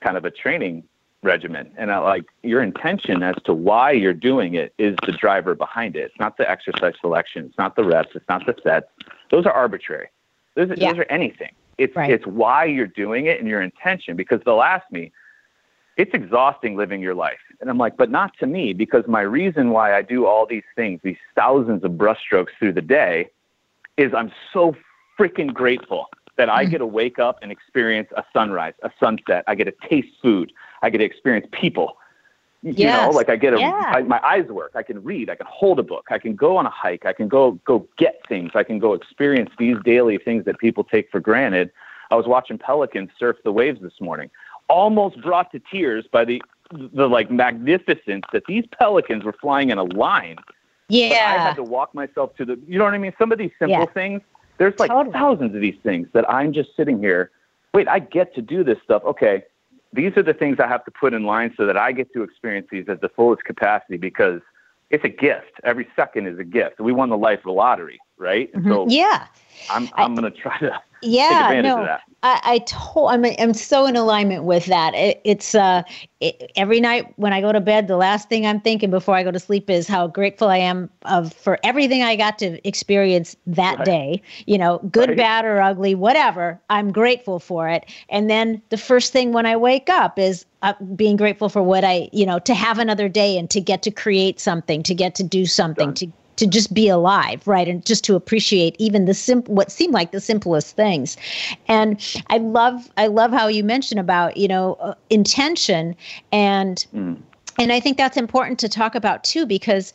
kind 0.01 0.17
of 0.17 0.25
a 0.25 0.31
training 0.31 0.83
regimen. 1.23 1.71
And 1.77 1.91
I 1.91 1.97
like 1.99 2.25
your 2.43 2.61
intention 2.61 3.23
as 3.23 3.35
to 3.45 3.53
why 3.53 3.91
you're 3.91 4.13
doing 4.13 4.55
it 4.55 4.73
is 4.77 4.95
the 5.05 5.11
driver 5.11 5.53
behind 5.55 5.95
it. 5.95 6.01
It's 6.01 6.19
not 6.19 6.37
the 6.37 6.49
exercise 6.49 6.93
selection. 7.01 7.45
It's 7.45 7.57
not 7.57 7.75
the 7.75 7.83
reps. 7.83 8.09
It's 8.15 8.27
not 8.29 8.45
the 8.45 8.55
sets. 8.63 8.87
Those 9.29 9.45
are 9.45 9.51
arbitrary. 9.51 10.07
Those, 10.55 10.69
yeah. 10.77 10.91
those 10.91 10.99
are 10.99 11.07
anything. 11.09 11.51
It's, 11.77 11.95
right. 11.95 12.11
it's 12.11 12.25
why 12.25 12.65
you're 12.65 12.87
doing 12.87 13.25
it 13.25 13.39
and 13.39 13.47
your 13.47 13.61
intention 13.61 14.15
because 14.15 14.41
they'll 14.45 14.61
ask 14.61 14.89
me, 14.91 15.11
it's 15.97 16.13
exhausting 16.13 16.77
living 16.77 17.01
your 17.01 17.15
life. 17.15 17.39
And 17.59 17.69
I'm 17.69 17.77
like, 17.77 17.97
but 17.97 18.09
not 18.09 18.31
to 18.39 18.47
me, 18.47 18.71
because 18.71 19.03
my 19.07 19.21
reason 19.21 19.71
why 19.71 19.95
I 19.95 20.01
do 20.01 20.25
all 20.25 20.45
these 20.45 20.63
things, 20.75 21.01
these 21.03 21.17
thousands 21.35 21.83
of 21.83 21.91
brushstrokes 21.91 22.47
through 22.57 22.73
the 22.73 22.81
day, 22.81 23.29
is 23.97 24.13
I'm 24.13 24.31
so 24.53 24.75
freaking 25.19 25.53
grateful 25.53 26.07
that 26.39 26.49
I 26.49 26.65
mm. 26.65 26.71
get 26.71 26.77
to 26.77 26.85
wake 26.85 27.19
up 27.19 27.37
and 27.41 27.51
experience 27.51 28.09
a 28.15 28.23
sunrise, 28.33 28.73
a 28.81 28.89
sunset. 28.97 29.43
I 29.45 29.55
get 29.55 29.65
to 29.65 29.87
taste 29.89 30.07
food. 30.21 30.53
I 30.81 30.89
get 30.89 30.99
to 30.99 31.03
experience 31.03 31.47
people. 31.51 31.97
You 32.63 32.73
yes. 32.75 33.11
know, 33.11 33.15
like 33.15 33.29
I 33.29 33.35
get 33.35 33.53
a, 33.53 33.59
yeah. 33.59 33.91
I, 33.93 34.01
my 34.03 34.19
eyes 34.25 34.47
work. 34.47 34.71
I 34.73 34.83
can 34.83 35.03
read. 35.03 35.29
I 35.29 35.35
can 35.35 35.47
hold 35.49 35.79
a 35.79 35.83
book. 35.83 36.07
I 36.09 36.17
can 36.17 36.35
go 36.35 36.55
on 36.55 36.65
a 36.65 36.69
hike. 36.69 37.05
I 37.05 37.13
can 37.13 37.27
go 37.27 37.51
go 37.65 37.87
get 37.97 38.21
things. 38.27 38.51
I 38.55 38.63
can 38.63 38.79
go 38.79 38.93
experience 38.93 39.51
these 39.59 39.75
daily 39.83 40.17
things 40.17 40.45
that 40.45 40.57
people 40.59 40.83
take 40.83 41.11
for 41.11 41.19
granted. 41.19 41.71
I 42.09 42.15
was 42.15 42.25
watching 42.25 42.57
pelicans 42.57 43.09
surf 43.19 43.37
the 43.43 43.51
waves 43.51 43.81
this 43.81 43.99
morning 43.99 44.31
almost 44.69 45.21
brought 45.21 45.51
to 45.51 45.59
tears 45.71 46.05
by 46.11 46.23
the 46.23 46.41
the 46.71 47.07
like 47.07 47.29
magnificence 47.31 48.23
that 48.31 48.43
these 48.47 48.63
pelicans 48.77 49.23
were 49.23 49.35
flying 49.41 49.71
in 49.71 49.77
a 49.77 49.83
line. 49.83 50.37
Yeah. 50.87 51.35
I 51.37 51.41
had 51.41 51.55
to 51.55 51.63
walk 51.63 51.93
myself 51.93 52.35
to 52.37 52.45
the 52.45 52.59
you 52.67 52.77
know 52.77 52.85
what 52.85 52.93
I 52.93 52.97
mean? 52.97 53.13
Some 53.19 53.31
of 53.31 53.37
these 53.37 53.51
simple 53.59 53.79
yeah. 53.79 53.85
things. 53.85 54.21
There's 54.59 54.77
like 54.77 54.91
totally. 54.91 55.13
thousands 55.13 55.55
of 55.55 55.61
these 55.61 55.77
things 55.81 56.07
that 56.13 56.29
I'm 56.29 56.53
just 56.53 56.75
sitting 56.75 56.99
here. 56.99 57.31
Wait, 57.73 57.87
I 57.87 57.99
get 57.99 58.35
to 58.35 58.41
do 58.41 58.63
this 58.63 58.77
stuff. 58.83 59.03
Okay. 59.05 59.43
These 59.93 60.15
are 60.17 60.23
the 60.23 60.33
things 60.35 60.59
I 60.59 60.67
have 60.67 60.85
to 60.85 60.91
put 60.91 61.15
in 61.15 61.23
line 61.23 61.53
so 61.57 61.65
that 61.65 61.77
I 61.77 61.93
get 61.93 62.13
to 62.13 62.21
experience 62.21 62.67
these 62.71 62.87
at 62.89 63.01
the 63.01 63.09
fullest 63.09 63.43
capacity 63.43 63.97
because 63.97 64.41
it's 64.91 65.03
a 65.03 65.09
gift. 65.09 65.53
Every 65.63 65.87
second 65.95 66.27
is 66.27 66.37
a 66.37 66.43
gift. 66.43 66.79
We 66.79 66.91
won 66.91 67.09
the 67.09 67.17
life 67.17 67.39
lottery, 67.45 67.99
right? 68.17 68.53
Mm-hmm. 68.53 68.69
So 68.69 68.87
yeah. 68.87 69.27
I'm 69.69 69.89
I'm 69.95 70.11
I, 70.11 70.15
gonna 70.15 70.31
try 70.31 70.59
to 70.59 70.79
yeah, 71.01 71.61
no, 71.61 71.97
I, 72.21 72.41
I 72.43 72.57
told 72.59 73.11
I'm 73.11 73.25
I'm 73.25 73.53
so 73.53 73.85
in 73.85 73.95
alignment 73.95 74.43
with 74.43 74.65
that. 74.65 74.93
It, 74.93 75.21
it's 75.23 75.55
uh, 75.55 75.83
it, 76.19 76.51
every 76.55 76.81
night 76.81 77.13
when 77.15 77.31
I 77.31 77.39
go 77.39 77.51
to 77.51 77.61
bed, 77.61 77.87
the 77.87 77.95
last 77.95 78.27
thing 78.27 78.45
I'm 78.45 78.59
thinking 78.59 78.89
before 78.89 79.15
I 79.15 79.23
go 79.23 79.31
to 79.31 79.39
sleep 79.39 79.69
is 79.69 79.87
how 79.87 80.07
grateful 80.07 80.49
I 80.49 80.57
am 80.57 80.89
of 81.03 81.33
for 81.33 81.57
everything 81.63 82.03
I 82.03 82.17
got 82.17 82.37
to 82.39 82.67
experience 82.67 83.37
that 83.47 83.77
right. 83.77 83.85
day. 83.85 84.21
You 84.45 84.57
know, 84.57 84.79
good, 84.91 85.09
right. 85.09 85.17
bad, 85.17 85.45
or 85.45 85.61
ugly, 85.61 85.95
whatever. 85.95 86.59
I'm 86.69 86.91
grateful 86.91 87.39
for 87.39 87.69
it. 87.69 87.85
And 88.09 88.29
then 88.29 88.61
the 88.69 88.77
first 88.77 89.13
thing 89.13 89.31
when 89.31 89.45
I 89.45 89.55
wake 89.55 89.89
up 89.89 90.19
is 90.19 90.45
uh, 90.61 90.73
being 90.95 91.15
grateful 91.15 91.47
for 91.47 91.63
what 91.63 91.85
I, 91.85 92.09
you 92.11 92.25
know, 92.25 92.39
to 92.39 92.53
have 92.53 92.79
another 92.79 93.07
day 93.07 93.37
and 93.37 93.49
to 93.51 93.61
get 93.61 93.81
to 93.83 93.91
create 93.91 94.41
something, 94.41 94.83
to 94.83 94.93
get 94.93 95.15
to 95.15 95.23
do 95.23 95.45
something, 95.45 95.87
Done. 95.87 95.95
to 95.95 96.11
to 96.39 96.47
just 96.47 96.73
be 96.73 96.87
alive, 96.89 97.45
right? 97.47 97.67
And 97.67 97.85
just 97.85 98.03
to 98.05 98.15
appreciate 98.15 98.75
even 98.79 99.05
the 99.05 99.13
simple, 99.13 99.53
what 99.53 99.71
seemed 99.71 99.93
like 99.93 100.11
the 100.11 100.21
simplest 100.21 100.75
things. 100.75 101.17
And 101.67 102.01
I 102.27 102.37
love, 102.37 102.89
I 102.97 103.07
love 103.07 103.31
how 103.31 103.47
you 103.47 103.63
mentioned 103.63 103.99
about, 103.99 104.37
you 104.37 104.47
know, 104.47 104.75
uh, 104.81 104.95
intention 105.09 105.95
and. 106.31 106.85
Mm 106.95 107.17
and 107.59 107.73
I 107.73 107.79
think 107.79 107.97
that's 107.97 108.17
important 108.17 108.57
to 108.59 108.69
talk 108.69 108.95
about 108.95 109.23
too, 109.23 109.45
because 109.45 109.93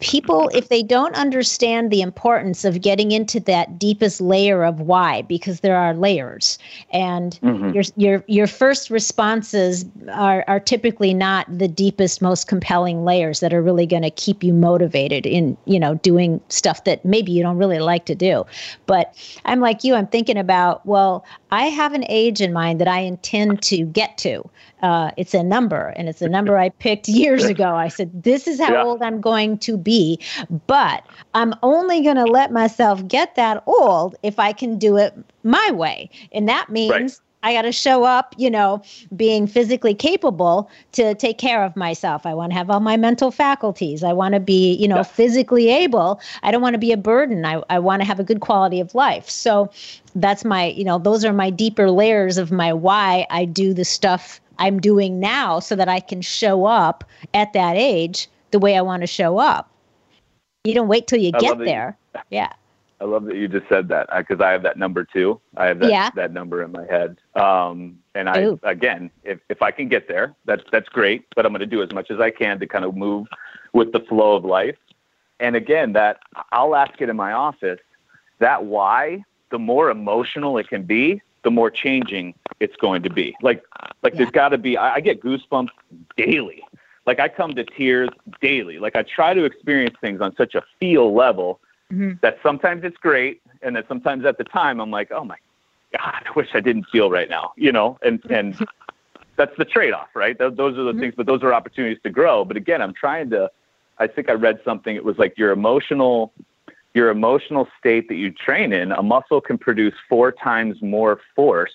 people, 0.00 0.50
if 0.52 0.68
they 0.68 0.82
don't 0.82 1.14
understand 1.14 1.90
the 1.90 2.02
importance 2.02 2.64
of 2.64 2.80
getting 2.80 3.12
into 3.12 3.38
that 3.40 3.78
deepest 3.78 4.20
layer 4.20 4.64
of 4.64 4.80
why, 4.80 5.22
because 5.22 5.60
there 5.60 5.76
are 5.76 5.94
layers, 5.94 6.58
and 6.92 7.38
mm-hmm. 7.42 7.70
your 7.70 7.84
your 7.96 8.24
your 8.26 8.46
first 8.46 8.90
responses 8.90 9.84
are 10.10 10.44
are 10.48 10.60
typically 10.60 11.14
not 11.14 11.46
the 11.56 11.68
deepest, 11.68 12.20
most 12.20 12.48
compelling 12.48 13.04
layers 13.04 13.40
that 13.40 13.54
are 13.54 13.62
really 13.62 13.86
going 13.86 14.02
to 14.02 14.10
keep 14.10 14.42
you 14.42 14.52
motivated 14.52 15.24
in 15.24 15.56
you 15.64 15.78
know 15.78 15.94
doing 15.96 16.40
stuff 16.48 16.84
that 16.84 17.04
maybe 17.04 17.30
you 17.32 17.42
don't 17.42 17.56
really 17.56 17.78
like 17.78 18.04
to 18.06 18.14
do. 18.14 18.44
But 18.86 19.14
I'm 19.44 19.60
like 19.60 19.84
you, 19.84 19.94
I'm 19.94 20.08
thinking 20.08 20.36
about 20.36 20.84
well, 20.84 21.24
I 21.52 21.64
have 21.64 21.92
an 21.92 22.06
age 22.08 22.40
in 22.40 22.50
mind 22.54 22.80
that 22.80 22.88
I 22.88 23.00
intend 23.00 23.62
to 23.64 23.84
get 23.84 24.16
to. 24.18 24.42
Uh, 24.80 25.10
it's 25.18 25.34
a 25.34 25.42
number, 25.42 25.92
and 25.96 26.08
it's 26.08 26.22
a 26.22 26.28
number 26.28 26.56
I 26.56 26.70
picked 26.70 27.08
years 27.08 27.44
ago. 27.44 27.74
I 27.74 27.88
said, 27.88 28.22
This 28.22 28.48
is 28.48 28.58
how 28.58 28.72
yeah. 28.72 28.82
old 28.82 29.02
I'm 29.02 29.20
going 29.20 29.58
to 29.58 29.76
be, 29.76 30.18
but 30.66 31.04
I'm 31.34 31.54
only 31.62 32.02
going 32.02 32.16
to 32.16 32.24
let 32.24 32.52
myself 32.52 33.06
get 33.06 33.34
that 33.34 33.62
old 33.66 34.16
if 34.22 34.38
I 34.38 34.54
can 34.54 34.78
do 34.78 34.96
it 34.96 35.14
my 35.44 35.70
way. 35.72 36.08
And 36.32 36.48
that 36.48 36.70
means. 36.70 36.90
Right. 36.90 37.12
I 37.42 37.52
got 37.52 37.62
to 37.62 37.72
show 37.72 38.04
up, 38.04 38.34
you 38.38 38.50
know, 38.50 38.82
being 39.16 39.46
physically 39.46 39.94
capable 39.94 40.70
to 40.92 41.14
take 41.14 41.38
care 41.38 41.64
of 41.64 41.74
myself. 41.74 42.24
I 42.24 42.34
want 42.34 42.52
to 42.52 42.56
have 42.56 42.70
all 42.70 42.80
my 42.80 42.96
mental 42.96 43.30
faculties. 43.30 44.04
I 44.04 44.12
want 44.12 44.34
to 44.34 44.40
be, 44.40 44.74
you 44.74 44.86
know, 44.86 44.96
yeah. 44.96 45.02
physically 45.02 45.68
able. 45.68 46.20
I 46.42 46.50
don't 46.50 46.62
want 46.62 46.74
to 46.74 46.78
be 46.78 46.92
a 46.92 46.96
burden. 46.96 47.44
I, 47.44 47.62
I 47.68 47.78
want 47.78 48.00
to 48.02 48.06
have 48.06 48.20
a 48.20 48.24
good 48.24 48.40
quality 48.40 48.80
of 48.80 48.94
life. 48.94 49.28
So 49.28 49.70
that's 50.14 50.44
my, 50.44 50.66
you 50.66 50.84
know, 50.84 50.98
those 50.98 51.24
are 51.24 51.32
my 51.32 51.50
deeper 51.50 51.90
layers 51.90 52.38
of 52.38 52.52
my 52.52 52.72
why 52.72 53.26
I 53.30 53.44
do 53.44 53.74
the 53.74 53.84
stuff 53.84 54.40
I'm 54.58 54.78
doing 54.78 55.18
now 55.18 55.58
so 55.58 55.74
that 55.74 55.88
I 55.88 55.98
can 55.98 56.22
show 56.22 56.66
up 56.66 57.04
at 57.34 57.52
that 57.54 57.76
age 57.76 58.28
the 58.52 58.58
way 58.58 58.76
I 58.76 58.82
want 58.82 59.02
to 59.02 59.06
show 59.06 59.38
up. 59.38 59.68
You 60.64 60.74
don't 60.74 60.88
wait 60.88 61.08
till 61.08 61.18
you 61.18 61.32
I 61.34 61.40
get 61.40 61.58
there. 61.58 61.98
You, 62.14 62.20
yeah. 62.30 62.52
I 63.02 63.04
love 63.04 63.24
that 63.24 63.34
you 63.34 63.48
just 63.48 63.68
said 63.68 63.88
that 63.88 64.08
because 64.16 64.40
I 64.40 64.52
have 64.52 64.62
that 64.62 64.78
number 64.78 65.02
too. 65.02 65.40
I 65.56 65.66
have 65.66 65.80
that, 65.80 65.90
yeah. 65.90 66.10
that 66.14 66.32
number 66.32 66.62
in 66.62 66.70
my 66.70 66.86
head. 66.86 67.18
Um, 67.34 67.98
and 68.14 68.28
I, 68.28 68.42
Ooh. 68.42 68.60
again, 68.62 69.10
if, 69.24 69.40
if 69.48 69.60
I 69.60 69.72
can 69.72 69.88
get 69.88 70.06
there, 70.06 70.36
that's, 70.44 70.62
that's 70.70 70.88
great, 70.88 71.24
but 71.34 71.44
I'm 71.44 71.50
going 71.50 71.60
to 71.60 71.66
do 71.66 71.82
as 71.82 71.92
much 71.92 72.12
as 72.12 72.20
I 72.20 72.30
can 72.30 72.60
to 72.60 72.66
kind 72.68 72.84
of 72.84 72.96
move 72.96 73.26
with 73.72 73.90
the 73.90 73.98
flow 74.00 74.36
of 74.36 74.44
life. 74.44 74.76
And 75.40 75.56
again, 75.56 75.94
that 75.94 76.20
I'll 76.52 76.76
ask 76.76 77.00
it 77.00 77.08
in 77.08 77.16
my 77.16 77.32
office, 77.32 77.80
that 78.38 78.64
why, 78.64 79.24
the 79.50 79.58
more 79.58 79.90
emotional 79.90 80.56
it 80.58 80.68
can 80.68 80.84
be, 80.84 81.20
the 81.42 81.50
more 81.50 81.72
changing 81.72 82.34
it's 82.60 82.76
going 82.76 83.02
to 83.02 83.10
be. 83.10 83.34
Like, 83.42 83.64
like 84.04 84.12
yeah. 84.12 84.18
there's 84.18 84.30
got 84.30 84.50
to 84.50 84.58
be. 84.58 84.76
I, 84.76 84.94
I 84.94 85.00
get 85.00 85.20
goosebumps 85.20 85.70
daily. 86.16 86.62
Like 87.04 87.18
I 87.18 87.26
come 87.26 87.52
to 87.54 87.64
tears 87.64 88.10
daily. 88.40 88.78
Like 88.78 88.94
I 88.94 89.02
try 89.02 89.34
to 89.34 89.42
experience 89.42 89.96
things 90.00 90.20
on 90.20 90.36
such 90.36 90.54
a 90.54 90.62
feel 90.78 91.12
level 91.12 91.58
mm-hmm. 91.92 92.12
that 92.22 92.38
sometimes 92.42 92.84
it's 92.84 92.96
great, 92.96 93.42
and 93.62 93.76
that 93.76 93.86
sometimes 93.88 94.24
at 94.24 94.38
the 94.38 94.44
time 94.44 94.80
I'm 94.80 94.90
like, 94.90 95.12
oh 95.12 95.24
my 95.24 95.36
god, 95.92 96.22
I 96.26 96.30
wish 96.34 96.48
I 96.54 96.60
didn't 96.60 96.86
feel 96.90 97.10
right 97.10 97.28
now. 97.28 97.52
You 97.56 97.72
know, 97.72 97.98
and 98.02 98.22
and 98.30 98.56
that's 99.36 99.56
the 99.58 99.64
trade-off, 99.64 100.08
right? 100.14 100.38
Those, 100.38 100.56
those 100.56 100.78
are 100.78 100.84
the 100.84 100.92
mm-hmm. 100.92 101.00
things, 101.00 101.14
but 101.16 101.26
those 101.26 101.42
are 101.42 101.52
opportunities 101.52 101.98
to 102.04 102.10
grow. 102.10 102.44
But 102.44 102.56
again, 102.56 102.82
I'm 102.82 102.94
trying 102.94 103.30
to. 103.30 103.50
I 103.98 104.06
think 104.06 104.28
I 104.30 104.32
read 104.32 104.58
something. 104.64 104.96
It 104.96 105.04
was 105.04 105.18
like 105.18 105.36
your 105.36 105.52
emotional 105.52 106.32
your 106.94 107.10
emotional 107.10 107.68
state 107.78 108.08
that 108.08 108.16
you 108.16 108.30
train 108.30 108.72
in, 108.72 108.92
a 108.92 109.02
muscle 109.02 109.40
can 109.40 109.56
produce 109.56 109.94
four 110.08 110.30
times 110.30 110.76
more 110.82 111.20
force 111.34 111.72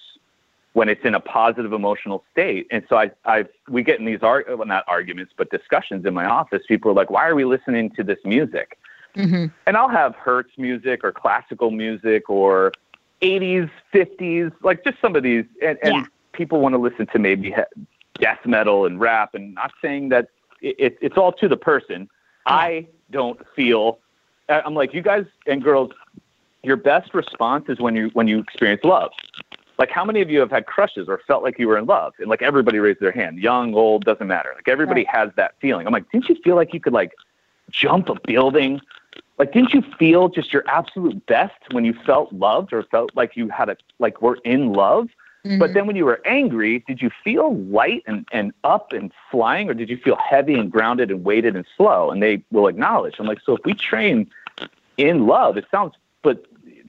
when 0.74 0.90
it's 0.90 1.04
in 1.04 1.16
a 1.16 1.20
positive 1.20 1.74
emotional 1.74 2.24
state. 2.32 2.68
And 2.70 2.84
so 2.88 2.98
I, 2.98 3.10
I, 3.26 3.46
we 3.68 3.82
get 3.82 4.00
in 4.00 4.06
these 4.06 4.22
ar- 4.22 4.46
well, 4.48 4.68
not 4.68 4.84
arguments, 4.88 5.34
but 5.36 5.50
discussions 5.50 6.06
in 6.06 6.14
my 6.14 6.26
office. 6.26 6.62
People 6.68 6.92
are 6.92 6.94
like, 6.94 7.10
"Why 7.10 7.28
are 7.28 7.34
we 7.34 7.46
listening 7.46 7.90
to 7.92 8.04
this 8.04 8.20
music?" 8.24 8.78
Mm-hmm. 9.16 9.48
And 9.66 9.78
I'll 9.78 9.90
have 9.90 10.16
Hertz 10.16 10.52
music 10.58 11.04
or 11.04 11.12
classical 11.12 11.72
music 11.72 12.30
or 12.30 12.72
80s, 13.22 13.70
50s, 13.94 14.52
like 14.62 14.84
just 14.84 15.00
some 15.02 15.16
of 15.16 15.24
these. 15.24 15.46
And, 15.62 15.78
and 15.82 15.94
yeah. 15.96 16.06
people 16.34 16.60
want 16.60 16.74
to 16.74 16.80
listen 16.80 17.08
to 17.08 17.20
maybe 17.20 17.56
death 18.20 18.40
metal 18.46 18.86
and 18.86 19.00
rap. 19.00 19.34
And 19.34 19.56
not 19.56 19.72
saying 19.82 20.10
that 20.10 20.30
it, 20.62 20.76
it, 20.78 20.98
it's 21.02 21.18
all 21.18 21.32
to 21.34 21.48
the 21.48 21.58
person. 21.58 22.10
Yeah. 22.48 22.54
I 22.54 22.88
don't 23.12 23.40
feel 23.56 24.00
I'm 24.50 24.76
like, 24.76 24.94
you 24.94 25.02
guys 25.02 25.26
and 25.46 25.62
girls, 25.62 25.92
your 26.64 26.78
best 26.78 27.14
response 27.14 27.66
is 27.70 27.80
when 27.80 27.96
you 27.96 28.10
when 28.14 28.28
you 28.28 28.40
experience 28.40 28.84
love. 28.84 29.12
Like, 29.78 29.92
how 29.92 30.04
many 30.04 30.22
of 30.22 30.30
you 30.32 30.40
have 30.40 30.50
had 30.50 30.66
crushes 30.66 31.08
or 31.08 31.22
felt 31.28 31.44
like 31.44 31.60
you 31.60 31.68
were 31.68 31.78
in 31.78 31.86
love? 31.86 32.14
And 32.20 32.28
like 32.28 32.42
everybody 32.42 32.80
raised 32.80 33.00
their 33.00 33.12
hand, 33.12 33.38
young, 33.38 33.76
old, 33.76 34.06
doesn't 34.06 34.26
matter. 34.26 34.52
Like 34.56 34.68
everybody 34.68 35.06
right. 35.06 35.16
has 35.16 35.30
that 35.36 35.54
feeling. 35.62 35.86
I'm 35.86 35.94
like, 35.94 36.10
didn't 36.12 36.30
you 36.30 36.36
feel 36.44 36.56
like 36.56 36.74
you 36.74 36.80
could 36.80 36.94
like 36.94 37.12
jump 37.70 38.10
a 38.10 38.16
building? 38.26 38.82
Like, 39.38 39.54
didn't 39.54 39.74
you 39.74 39.84
feel 40.00 40.30
just 40.30 40.52
your 40.52 40.64
absolute 40.68 41.26
best 41.28 41.54
when 41.72 41.86
you 41.86 41.94
felt 42.06 42.34
loved 42.34 42.74
or 42.74 42.84
felt 42.84 43.12
like 43.16 43.36
you 43.36 43.50
had 43.50 43.70
a 43.70 43.78
like 44.00 44.22
were 44.22 44.40
in 44.44 44.74
love? 44.74 45.10
Mm-hmm. 45.46 45.60
But 45.60 45.74
then 45.74 45.88
when 45.88 45.96
you 45.96 46.06
were 46.06 46.22
angry, 46.26 46.80
did 46.88 47.02
you 47.02 47.10
feel 47.24 47.56
light 47.56 48.04
and, 48.08 48.28
and 48.32 48.52
up 48.64 48.92
and 48.92 49.12
flying, 49.32 49.70
or 49.70 49.74
did 49.74 49.90
you 49.90 49.98
feel 49.98 50.18
heavy 50.18 50.56
and 50.56 50.72
grounded 50.72 51.12
and 51.12 51.24
weighted 51.24 51.56
and 51.56 51.66
slow? 51.78 52.10
And 52.10 52.22
they 52.22 52.44
will 52.52 52.68
acknowledge. 52.68 53.16
I'm 53.20 53.28
like, 53.28 53.40
so 53.46 53.56
if 53.56 53.64
we 53.64 53.74
train 53.74 54.30
in 54.98 55.28
love, 55.28 55.56
it 55.56 55.66
sounds, 55.72 55.94
but 56.24 56.46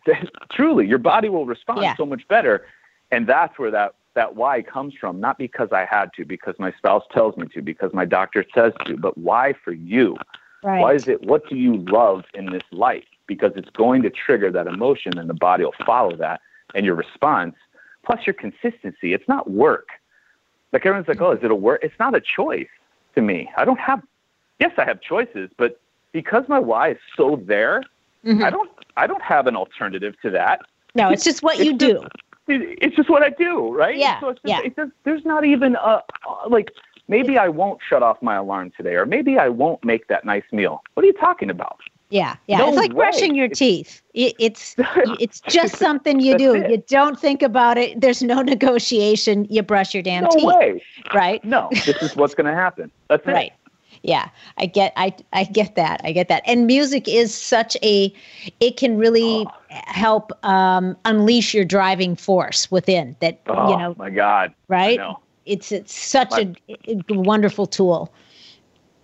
truly, 0.52 0.86
your 0.86 0.98
body 0.98 1.28
will 1.28 1.46
respond 1.46 1.82
yeah. 1.82 1.94
so 1.96 2.06
much 2.06 2.26
better. 2.28 2.66
And 3.10 3.26
that's 3.26 3.58
where 3.58 3.70
that, 3.70 3.94
that 4.14 4.34
why 4.34 4.62
comes 4.62 4.94
from, 4.94 5.20
not 5.20 5.38
because 5.38 5.68
I 5.70 5.84
had 5.84 6.12
to, 6.14 6.24
because 6.24 6.56
my 6.58 6.72
spouse 6.72 7.04
tells 7.12 7.36
me 7.36 7.46
to, 7.54 7.62
because 7.62 7.92
my 7.92 8.04
doctor 8.04 8.44
says 8.54 8.72
to, 8.86 8.96
but 8.96 9.16
why 9.16 9.54
for 9.64 9.72
you? 9.72 10.16
Right. 10.62 10.80
Why 10.80 10.94
is 10.94 11.08
it, 11.08 11.22
what 11.22 11.48
do 11.48 11.56
you 11.56 11.78
love 11.88 12.24
in 12.34 12.46
this 12.46 12.64
life? 12.72 13.04
Because 13.26 13.52
it's 13.56 13.70
going 13.70 14.02
to 14.02 14.10
trigger 14.10 14.50
that 14.50 14.66
emotion 14.66 15.16
and 15.18 15.28
the 15.28 15.34
body 15.34 15.64
will 15.64 15.74
follow 15.86 16.16
that. 16.16 16.40
And 16.74 16.84
your 16.84 16.94
response 16.94 17.54
plus 18.04 18.26
your 18.26 18.34
consistency. 18.34 19.12
It's 19.12 19.28
not 19.28 19.50
work. 19.50 19.88
Like 20.72 20.84
everyone's 20.84 21.08
like, 21.08 21.20
oh, 21.20 21.32
is 21.32 21.40
it 21.42 21.50
a 21.50 21.54
work? 21.54 21.80
It's 21.82 21.98
not 21.98 22.14
a 22.14 22.20
choice 22.20 22.68
to 23.14 23.22
me. 23.22 23.50
I 23.56 23.64
don't 23.64 23.78
have, 23.78 24.02
yes, 24.58 24.72
I 24.78 24.84
have 24.84 25.00
choices, 25.00 25.50
but 25.56 25.80
because 26.12 26.44
my 26.48 26.58
why 26.58 26.90
is 26.90 26.98
so 27.16 27.40
there, 27.44 27.82
mm-hmm. 28.24 28.42
I 28.42 28.50
don't, 28.50 28.70
I 28.96 29.06
don't 29.06 29.22
have 29.22 29.46
an 29.46 29.56
alternative 29.56 30.14
to 30.22 30.30
that. 30.30 30.60
No, 30.94 31.10
it's, 31.10 31.20
it's 31.20 31.24
just 31.24 31.42
what 31.42 31.58
you 31.58 31.76
just, 31.76 32.02
do. 32.02 32.08
It's 32.48 32.96
just 32.96 33.10
what 33.10 33.22
I 33.22 33.30
do, 33.30 33.74
right? 33.74 33.96
Yeah. 33.96 34.20
So 34.20 34.32
just, 34.32 34.40
yeah. 34.44 34.60
Does, 34.74 34.88
there's 35.04 35.24
not 35.24 35.44
even 35.44 35.76
a, 35.76 36.02
like, 36.48 36.72
maybe 37.08 37.38
I 37.38 37.48
won't 37.48 37.80
shut 37.86 38.02
off 38.02 38.20
my 38.22 38.36
alarm 38.36 38.72
today, 38.76 38.94
or 38.94 39.06
maybe 39.06 39.38
I 39.38 39.48
won't 39.48 39.84
make 39.84 40.08
that 40.08 40.24
nice 40.24 40.44
meal. 40.52 40.82
What 40.94 41.02
are 41.04 41.06
you 41.06 41.14
talking 41.14 41.50
about? 41.50 41.78
Yeah, 42.10 42.36
yeah. 42.46 42.58
No 42.58 42.68
it's 42.68 42.76
like 42.76 42.90
way. 42.90 42.96
brushing 42.96 43.34
your 43.34 43.48
teeth. 43.48 44.00
It, 44.14 44.34
it's 44.38 44.74
it's 45.20 45.40
just 45.40 45.76
something 45.76 46.20
you 46.20 46.38
do. 46.38 46.54
It. 46.54 46.70
You 46.70 46.82
don't 46.86 47.18
think 47.18 47.42
about 47.42 47.76
it. 47.76 48.00
There's 48.00 48.22
no 48.22 48.40
negotiation. 48.42 49.46
You 49.50 49.62
brush 49.62 49.92
your 49.92 50.02
damn 50.02 50.24
no 50.24 50.30
teeth. 50.30 50.44
Way. 50.44 50.82
Right? 51.12 51.44
No, 51.44 51.68
this 51.70 52.02
is 52.02 52.16
what's 52.16 52.34
going 52.34 52.46
to 52.46 52.54
happen. 52.54 52.90
That's 53.08 53.26
it. 53.26 53.32
Right. 53.32 53.52
Yeah, 54.02 54.28
I 54.58 54.66
get 54.66 54.92
I 54.96 55.14
I 55.32 55.44
get 55.44 55.74
that. 55.74 56.00
I 56.04 56.12
get 56.12 56.28
that. 56.28 56.42
And 56.46 56.66
music 56.66 57.08
is 57.08 57.34
such 57.34 57.76
a 57.82 58.12
it 58.60 58.76
can 58.76 58.96
really 58.96 59.46
oh. 59.46 59.52
help 59.70 60.32
um, 60.44 60.96
unleash 61.04 61.52
your 61.52 61.64
driving 61.64 62.16
force 62.16 62.70
within 62.70 63.16
that 63.20 63.40
oh, 63.48 63.70
you 63.70 63.76
know. 63.76 63.94
my 63.98 64.10
god. 64.10 64.54
Right? 64.68 64.98
It's 65.48 65.72
it's 65.72 65.94
such 65.96 66.30
my, 66.30 66.54
a, 66.68 67.00
a 67.08 67.18
wonderful 67.18 67.66
tool. 67.66 68.12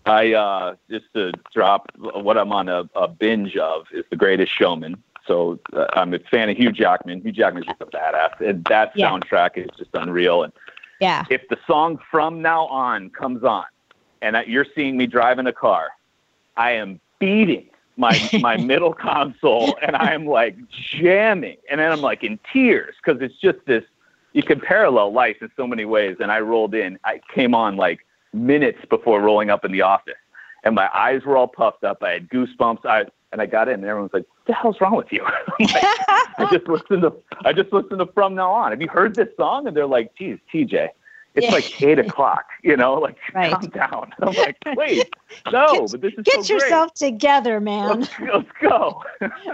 I 0.06 0.34
uh, 0.34 0.74
just 0.90 1.06
to 1.14 1.32
drop 1.52 1.90
what 1.96 2.36
I'm 2.36 2.52
on 2.52 2.68
a, 2.68 2.88
a 2.94 3.08
binge 3.08 3.56
of 3.56 3.86
is 3.92 4.04
The 4.10 4.16
Greatest 4.16 4.52
Showman. 4.52 5.02
So 5.26 5.58
uh, 5.72 5.86
I'm 5.94 6.12
a 6.12 6.18
fan 6.18 6.50
of 6.50 6.56
Hugh 6.58 6.72
Jackman. 6.72 7.22
Hugh 7.22 7.32
Jackman's 7.32 7.66
just 7.66 7.80
a 7.80 7.86
badass, 7.86 8.40
and 8.40 8.62
that 8.64 8.92
yeah. 8.94 9.08
soundtrack 9.08 9.56
is 9.56 9.70
just 9.78 9.90
unreal. 9.94 10.42
And 10.42 10.52
yeah, 11.00 11.24
if 11.30 11.48
the 11.48 11.58
song 11.66 11.98
"From 12.10 12.42
Now 12.42 12.66
On" 12.66 13.08
comes 13.10 13.42
on, 13.42 13.64
and 14.20 14.36
you're 14.46 14.66
seeing 14.74 14.98
me 14.98 15.06
driving 15.06 15.46
a 15.46 15.52
car, 15.52 15.88
I 16.56 16.72
am 16.72 17.00
beating 17.18 17.70
my 17.96 18.18
my 18.40 18.56
middle 18.72 18.92
console 18.92 19.76
and 19.82 19.96
I'm 19.96 20.26
like 20.26 20.56
jamming 20.70 21.56
and 21.70 21.80
then 21.80 21.92
I'm 21.92 22.00
like 22.00 22.24
in 22.24 22.38
tears 22.52 22.94
because 23.02 23.22
it's 23.22 23.38
just 23.40 23.58
this 23.66 23.84
you 24.34 24.42
can 24.42 24.60
parallel 24.60 25.12
life 25.12 25.36
in 25.40 25.50
so 25.56 25.66
many 25.66 25.86
ways. 25.86 26.16
And 26.20 26.30
I 26.30 26.40
rolled 26.40 26.74
in 26.74 26.98
I 27.04 27.20
came 27.34 27.54
on 27.54 27.76
like 27.76 28.04
minutes 28.32 28.80
before 28.90 29.22
rolling 29.22 29.48
up 29.48 29.64
in 29.64 29.72
the 29.72 29.80
office. 29.80 30.14
And 30.64 30.74
my 30.74 30.90
eyes 30.94 31.22
were 31.24 31.36
all 31.36 31.48
puffed 31.48 31.84
up. 31.84 32.02
I 32.02 32.10
had 32.10 32.28
goosebumps. 32.28 32.84
I 32.84 33.04
and 33.32 33.40
I 33.40 33.46
got 33.46 33.68
in 33.68 33.74
and 33.74 33.84
everyone's 33.84 34.12
like 34.12 34.26
what 34.28 34.46
the 34.46 34.52
hell's 34.52 34.80
wrong 34.80 34.96
with 34.96 35.10
you? 35.12 35.24
Like, 35.60 35.84
I 36.36 36.48
just 36.52 36.66
listened 36.68 37.02
to 37.02 37.14
I 37.44 37.52
just 37.52 37.72
listened 37.72 38.00
to 38.00 38.06
from 38.06 38.34
now 38.34 38.52
on. 38.52 38.72
Have 38.72 38.82
you 38.82 38.88
heard 38.88 39.14
this 39.14 39.28
song? 39.36 39.66
And 39.66 39.76
they're 39.76 39.86
like 39.86 40.14
geez 40.16 40.38
TJ 40.52 40.88
it's 41.34 41.46
Yeah. 41.46 41.52
like 41.52 41.82
eight 41.82 41.98
o'clock, 41.98 42.46
you 42.62 42.76
know, 42.76 42.94
like 42.94 43.16
Right. 43.34 43.52
calm 43.52 43.68
down. 43.70 44.12
I'm 44.22 44.34
like, 44.34 44.56
wait, 44.76 45.12
no, 45.52 45.66
Get- 45.72 45.90
but 45.90 46.00
this 46.00 46.12
is 46.16 46.24
Get 46.24 46.44
so 46.44 46.54
yourself 46.54 46.94
together, 46.94 47.60
man. 47.60 48.00
Let's, 48.00 48.10
let's 48.20 48.48
go. 48.60 49.02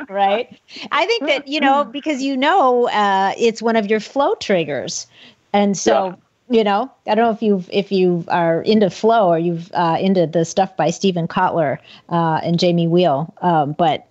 right? 0.09 0.59
I 0.93 1.07
think 1.07 1.27
that 1.27 1.49
you 1.49 1.61
know 1.61 1.85
because 1.85 2.23
you 2.23 2.37
know 2.37 2.89
uh, 2.89 3.33
it's 3.39 3.63
one 3.63 3.77
of 3.77 3.87
your 3.89 4.01
flow 4.01 4.35
triggers, 4.35 5.07
and 5.53 5.77
so 5.77 6.17
you 6.49 6.65
know 6.65 6.91
I 7.07 7.15
don't 7.15 7.25
know 7.25 7.31
if 7.31 7.43
you 7.43 7.65
if 7.73 7.91
you 7.93 8.25
are 8.29 8.63
into 8.63 8.91
flow 8.91 9.29
or 9.29 9.39
you've 9.39 9.71
uh, 9.73 9.97
into 10.01 10.27
the 10.27 10.45
stuff 10.45 10.77
by 10.77 10.91
Steven 10.91 11.27
Kotler 11.29 11.79
uh, 12.11 12.41
and 12.43 12.59
Jamie 12.59 12.89
Wheal, 12.89 13.33
um, 13.43 13.73
but 13.73 14.07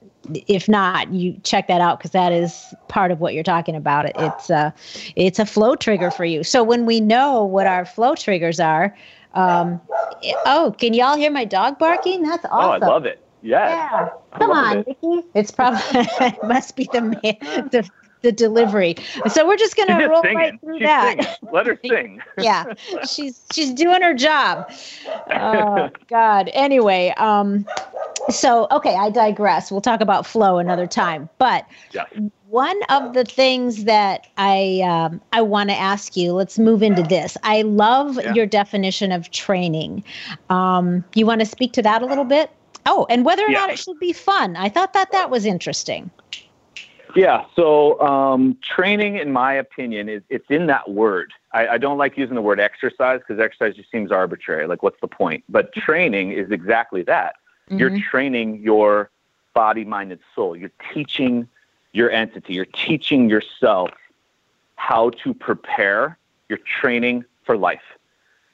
if 0.48 0.68
not, 0.68 1.12
you 1.12 1.40
check 1.44 1.68
that 1.68 1.82
out 1.82 2.00
because 2.00 2.12
that 2.12 2.32
is 2.32 2.74
part 2.88 3.12
of 3.12 3.20
what 3.20 3.34
you're 3.34 3.44
talking 3.44 3.76
about. 3.76 4.06
It, 4.06 4.16
it's 4.18 4.50
a 4.50 4.74
it's 5.16 5.40
a 5.40 5.46
flow 5.46 5.76
trigger 5.76 6.12
for 6.12 6.26
you. 6.26 6.44
So 6.44 6.64
when 6.64 6.86
we 6.86 7.00
know 7.00 7.44
what 7.44 7.68
our 7.68 7.86
flow 7.86 8.16
triggers 8.16 8.60
are. 8.60 8.96
Um, 9.36 9.80
oh, 10.48 10.74
can 10.80 10.96
y'all 10.96 11.16
hear 11.16 11.30
my 11.30 11.46
dog 11.46 11.78
barking? 11.78 12.24
That's 12.24 12.46
awesome. 12.46 12.82
Oh, 12.82 12.86
I 12.86 12.90
love 12.90 13.06
it. 13.06 13.24
Yes. 13.42 13.70
Yeah. 13.72 14.10
Come 14.38 14.52
on, 14.52 14.80
it. 14.80 14.86
Vicky. 14.86 15.24
It's 15.34 15.52
probably 15.52 15.82
it 15.94 16.44
must 16.44 16.76
be 16.76 16.90
the 16.92 17.02
man, 17.02 17.70
the 17.70 17.90
the 18.22 18.32
delivery. 18.32 18.96
So 19.32 19.48
we're 19.48 19.58
just 19.58 19.76
gonna 19.78 20.08
roll 20.08 20.22
singing. 20.22 20.38
right 20.38 20.60
through 20.62 20.80
She's 20.80 20.88
that. 20.88 21.18
singing. 21.18 21.54
Let 21.54 21.66
her 21.68 21.80
sing. 21.86 22.22
yeah, 22.38 22.66
she's 23.06 23.42
she's 23.52 23.74
doing 23.74 24.02
her 24.02 24.14
job. 24.14 24.70
Oh 25.30 25.90
God. 26.08 26.50
Anyway, 26.54 27.14
um, 27.18 27.66
so 28.30 28.68
okay, 28.72 28.96
I 28.96 29.10
digress. 29.10 29.72
We'll 29.72 29.82
talk 29.82 30.02
about 30.02 30.26
flow 30.26 30.58
another 30.58 30.88
time. 30.88 31.30
But 31.38 31.66
Yes. 31.94 32.08
one 32.50 32.78
of 32.90 33.14
the 33.14 33.24
things 33.24 33.86
that 33.86 34.28
I 34.38 34.82
um, 34.84 35.22
I 35.34 35.42
want 35.42 35.70
to 35.70 35.76
ask 35.76 36.16
you, 36.18 36.34
let's 36.34 36.60
move 36.60 36.84
into 36.84 37.04
this. 37.04 37.38
I 37.44 37.62
love 37.64 38.20
Yeah. 38.22 38.34
your 38.34 38.46
definition 38.46 39.12
of 39.12 39.32
training. 39.32 40.04
Um, 40.50 41.04
you 41.16 41.26
want 41.26 41.40
to 41.42 41.46
speak 41.46 41.74
to 41.74 41.82
that 41.84 42.02
a 42.02 42.06
little 42.06 42.26
bit? 42.26 42.52
Oh, 42.86 43.06
and 43.10 43.24
whether 43.26 43.44
or 43.46 43.50
Yeah. 43.50 43.60
not 43.60 43.70
it 43.72 43.80
should 43.80 44.00
be 44.00 44.14
fun. 44.14 44.56
I 44.56 44.70
thought 44.70 44.94
that 44.94 45.12
that 45.12 45.30
was 45.30 45.46
interesting. 45.46 46.10
Yeah. 47.16 47.46
So 47.56 48.00
um, 48.02 48.58
training, 48.62 49.18
in 49.18 49.32
my 49.32 49.54
opinion, 49.54 50.10
is 50.10 50.22
it's 50.30 50.50
in 50.50 50.68
that 50.68 50.90
word. 50.92 51.34
I, 51.54 51.68
I 51.68 51.78
don't 51.78 51.98
like 51.98 52.18
using 52.18 52.36
the 52.36 52.42
word 52.42 52.60
exercise 52.60 53.20
because 53.20 53.40
exercise 53.40 53.76
just 53.76 53.92
seems 53.92 54.12
arbitrary. 54.12 54.68
Like, 54.68 54.84
what's 54.84 55.00
the 55.02 55.08
point? 55.08 55.44
But 55.50 55.74
training 55.74 56.32
is 56.32 56.52
exactly 56.52 57.02
that. 57.04 57.36
You're 57.70 57.92
Mhm. 57.92 58.04
training 58.04 58.62
your 58.62 59.10
body, 59.54 59.86
mind, 59.86 60.12
and 60.12 60.22
soul. 60.36 60.56
You're 60.56 60.72
teaching 60.94 61.48
your 61.94 62.12
entity. 62.12 62.54
You're 62.54 62.66
teaching 62.66 63.30
yourself 63.30 63.92
how 64.76 65.10
to 65.24 65.34
prepare. 65.34 66.18
You're 66.48 66.60
training 66.80 67.26
for 67.44 67.58
life. 67.58 67.98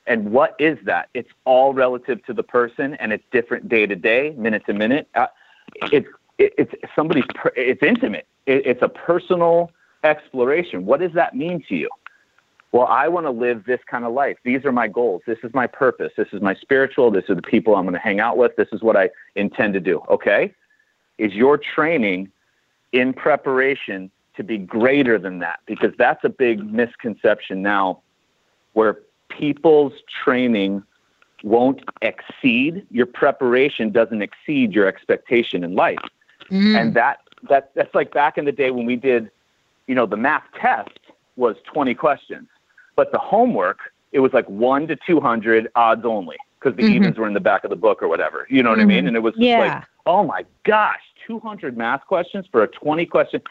And 0.07 0.31
what 0.31 0.55
is 0.59 0.77
that? 0.83 1.09
It's 1.13 1.31
all 1.45 1.73
relative 1.73 2.23
to 2.25 2.33
the 2.33 2.43
person, 2.43 2.93
and 2.95 3.11
it's 3.11 3.23
different 3.31 3.67
day 3.67 3.85
to 3.85 3.95
day, 3.95 4.33
minute 4.37 4.65
to 4.67 4.73
minute. 4.73 5.07
Uh, 5.15 5.27
it's 5.91 6.07
it, 6.37 6.53
it's 6.57 6.73
somebody's. 6.95 7.25
Per, 7.33 7.51
it's 7.55 7.83
intimate. 7.83 8.27
It, 8.45 8.65
it's 8.65 8.81
a 8.81 8.89
personal 8.89 9.71
exploration. 10.03 10.85
What 10.85 10.99
does 10.99 11.13
that 11.13 11.35
mean 11.35 11.63
to 11.69 11.75
you? 11.75 11.89
Well, 12.71 12.87
I 12.87 13.07
want 13.07 13.25
to 13.25 13.31
live 13.31 13.63
this 13.65 13.79
kind 13.89 14.03
of 14.03 14.13
life. 14.13 14.37
These 14.43 14.65
are 14.65 14.71
my 14.71 14.87
goals. 14.87 15.21
This 15.25 15.37
is 15.43 15.53
my 15.53 15.65
purpose. 15.65 16.11
This 16.17 16.27
is 16.33 16.41
my 16.41 16.53
spiritual. 16.55 17.09
This 17.09 17.29
are 17.29 17.35
the 17.35 17.41
people 17.41 17.75
I'm 17.75 17.85
going 17.85 17.93
to 17.93 17.99
hang 17.99 18.19
out 18.19 18.37
with. 18.37 18.55
This 18.57 18.67
is 18.73 18.81
what 18.81 18.97
I 18.97 19.09
intend 19.35 19.73
to 19.75 19.79
do. 19.79 20.01
Okay? 20.09 20.53
Is 21.17 21.33
your 21.33 21.57
training 21.57 22.31
in 22.91 23.13
preparation 23.13 24.11
to 24.35 24.43
be 24.43 24.57
greater 24.57 25.17
than 25.17 25.39
that? 25.39 25.59
Because 25.65 25.93
that's 25.97 26.23
a 26.25 26.29
big 26.29 26.69
misconception 26.69 27.61
now 27.61 28.01
where 28.73 28.99
people's 29.29 29.93
training 30.23 30.83
won't 31.43 31.81
exceed 32.01 32.85
your 32.91 33.05
preparation 33.05 33.91
doesn't 33.91 34.21
exceed 34.21 34.73
your 34.73 34.87
expectation 34.87 35.63
in 35.63 35.75
life 35.75 35.99
Mm. 36.49 36.75
and 36.79 36.93
that 36.93 37.19
that 37.49 37.71
that's 37.75 37.93
like 37.95 38.13
back 38.13 38.37
in 38.37 38.45
the 38.45 38.51
day 38.51 38.71
when 38.71 38.85
we 38.85 38.95
did 38.95 39.31
you 39.87 39.95
know 39.95 40.05
the 40.05 40.17
math 40.17 40.43
test 40.59 40.89
was 41.35 41.55
20 41.73 41.93
questions. 41.95 42.47
But 42.95 43.11
the 43.11 43.19
homework 43.19 43.79
it 44.11 44.19
was 44.19 44.31
like 44.33 44.47
1 44.49 44.87
to 44.87 44.95
200 44.95 45.69
odds 45.75 46.05
only 46.05 46.37
because 46.59 46.77
the 46.77 46.83
Mhm. 46.83 46.95
evens 46.95 47.17
were 47.17 47.27
in 47.27 47.33
the 47.33 47.39
back 47.41 47.63
of 47.65 47.69
the 47.69 47.75
book 47.75 48.01
or 48.01 48.07
whatever. 48.07 48.47
You 48.49 48.63
know 48.63 48.69
what 48.69 48.79
i 48.79 48.85
mean? 48.85 49.07
And 49.07 49.15
it 49.15 49.21
was 49.21 49.33
just 49.33 49.43
Yeah. 49.43 49.59
like 49.59 49.83
oh 50.05 50.23
my 50.23 50.45
gosh 50.63 51.01
200 51.27 51.75
math 51.77 52.05
questions 52.05 52.45
for 52.51 52.61
a 52.63 52.67
20 52.67 53.05
question. 53.05 53.41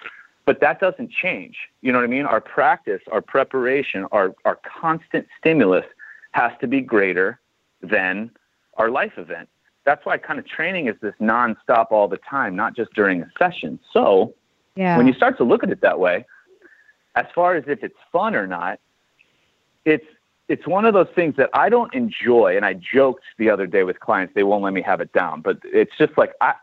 But 0.46 0.61
that 0.61 0.78
doesn't 0.78 1.11
change. 1.11 1.57
You 1.83 1.90
know 1.92 1.98
what 1.98 2.04
i 2.04 2.09
mean? 2.09 2.26
Our 2.26 2.40
practice 2.40 3.02
our 3.12 3.20
preparation 3.20 4.07
our 4.12 4.35
our 4.44 4.57
constant 4.64 5.26
stimulus 5.38 5.87
has 6.33 6.52
to 6.61 6.66
be 6.66 6.80
greater 6.80 7.38
than 7.83 8.30
our 8.76 8.90
life 8.90 9.18
event 9.18 9.48
that's 9.85 10.05
why 10.07 10.16
kind 10.18 10.38
of 10.38 10.47
training 10.47 10.88
is 10.88 10.97
this 11.01 11.14
nonstop 11.20 11.87
all 11.90 12.09
the 12.09 12.18
time, 12.18 12.57
not 12.57 12.75
just 12.75 12.92
during 12.94 13.23
a 13.23 13.31
session. 13.38 13.79
So 13.92 14.35
yeah. 14.77 14.97
when 14.97 15.07
you 15.07 15.12
start 15.12 15.37
to 15.38 15.44
look 15.44 15.62
at 15.62 15.70
it 15.70 15.81
that 15.83 15.99
way, 15.99 16.27
as 17.14 17.27
far 17.35 17.55
as 17.55 17.64
if 17.66 17.83
it's 17.83 17.97
fun 18.11 18.35
or 18.35 18.47
not, 18.47 18.81
it's 19.85 20.07
it's 20.49 20.66
one 20.66 20.85
of 20.85 20.92
those 20.92 21.09
things 21.14 21.37
that 21.37 21.49
I 21.55 21.70
don't 21.70 21.92
enjoy. 21.94 22.55
And 22.57 22.66
I 22.66 22.75
joked 22.75 23.25
the 23.38 23.49
other 23.49 23.66
day 23.66 23.83
with 23.83 24.01
clients, 24.01 24.35
they 24.35 24.42
won't 24.42 24.62
let 24.62 24.75
me 24.75 24.83
have 24.83 25.01
it 25.01 25.11
down. 25.12 25.40
But 25.40 25.59
it's 25.64 25.92
just 25.99 26.16
like 26.18 26.33
I 26.40 26.55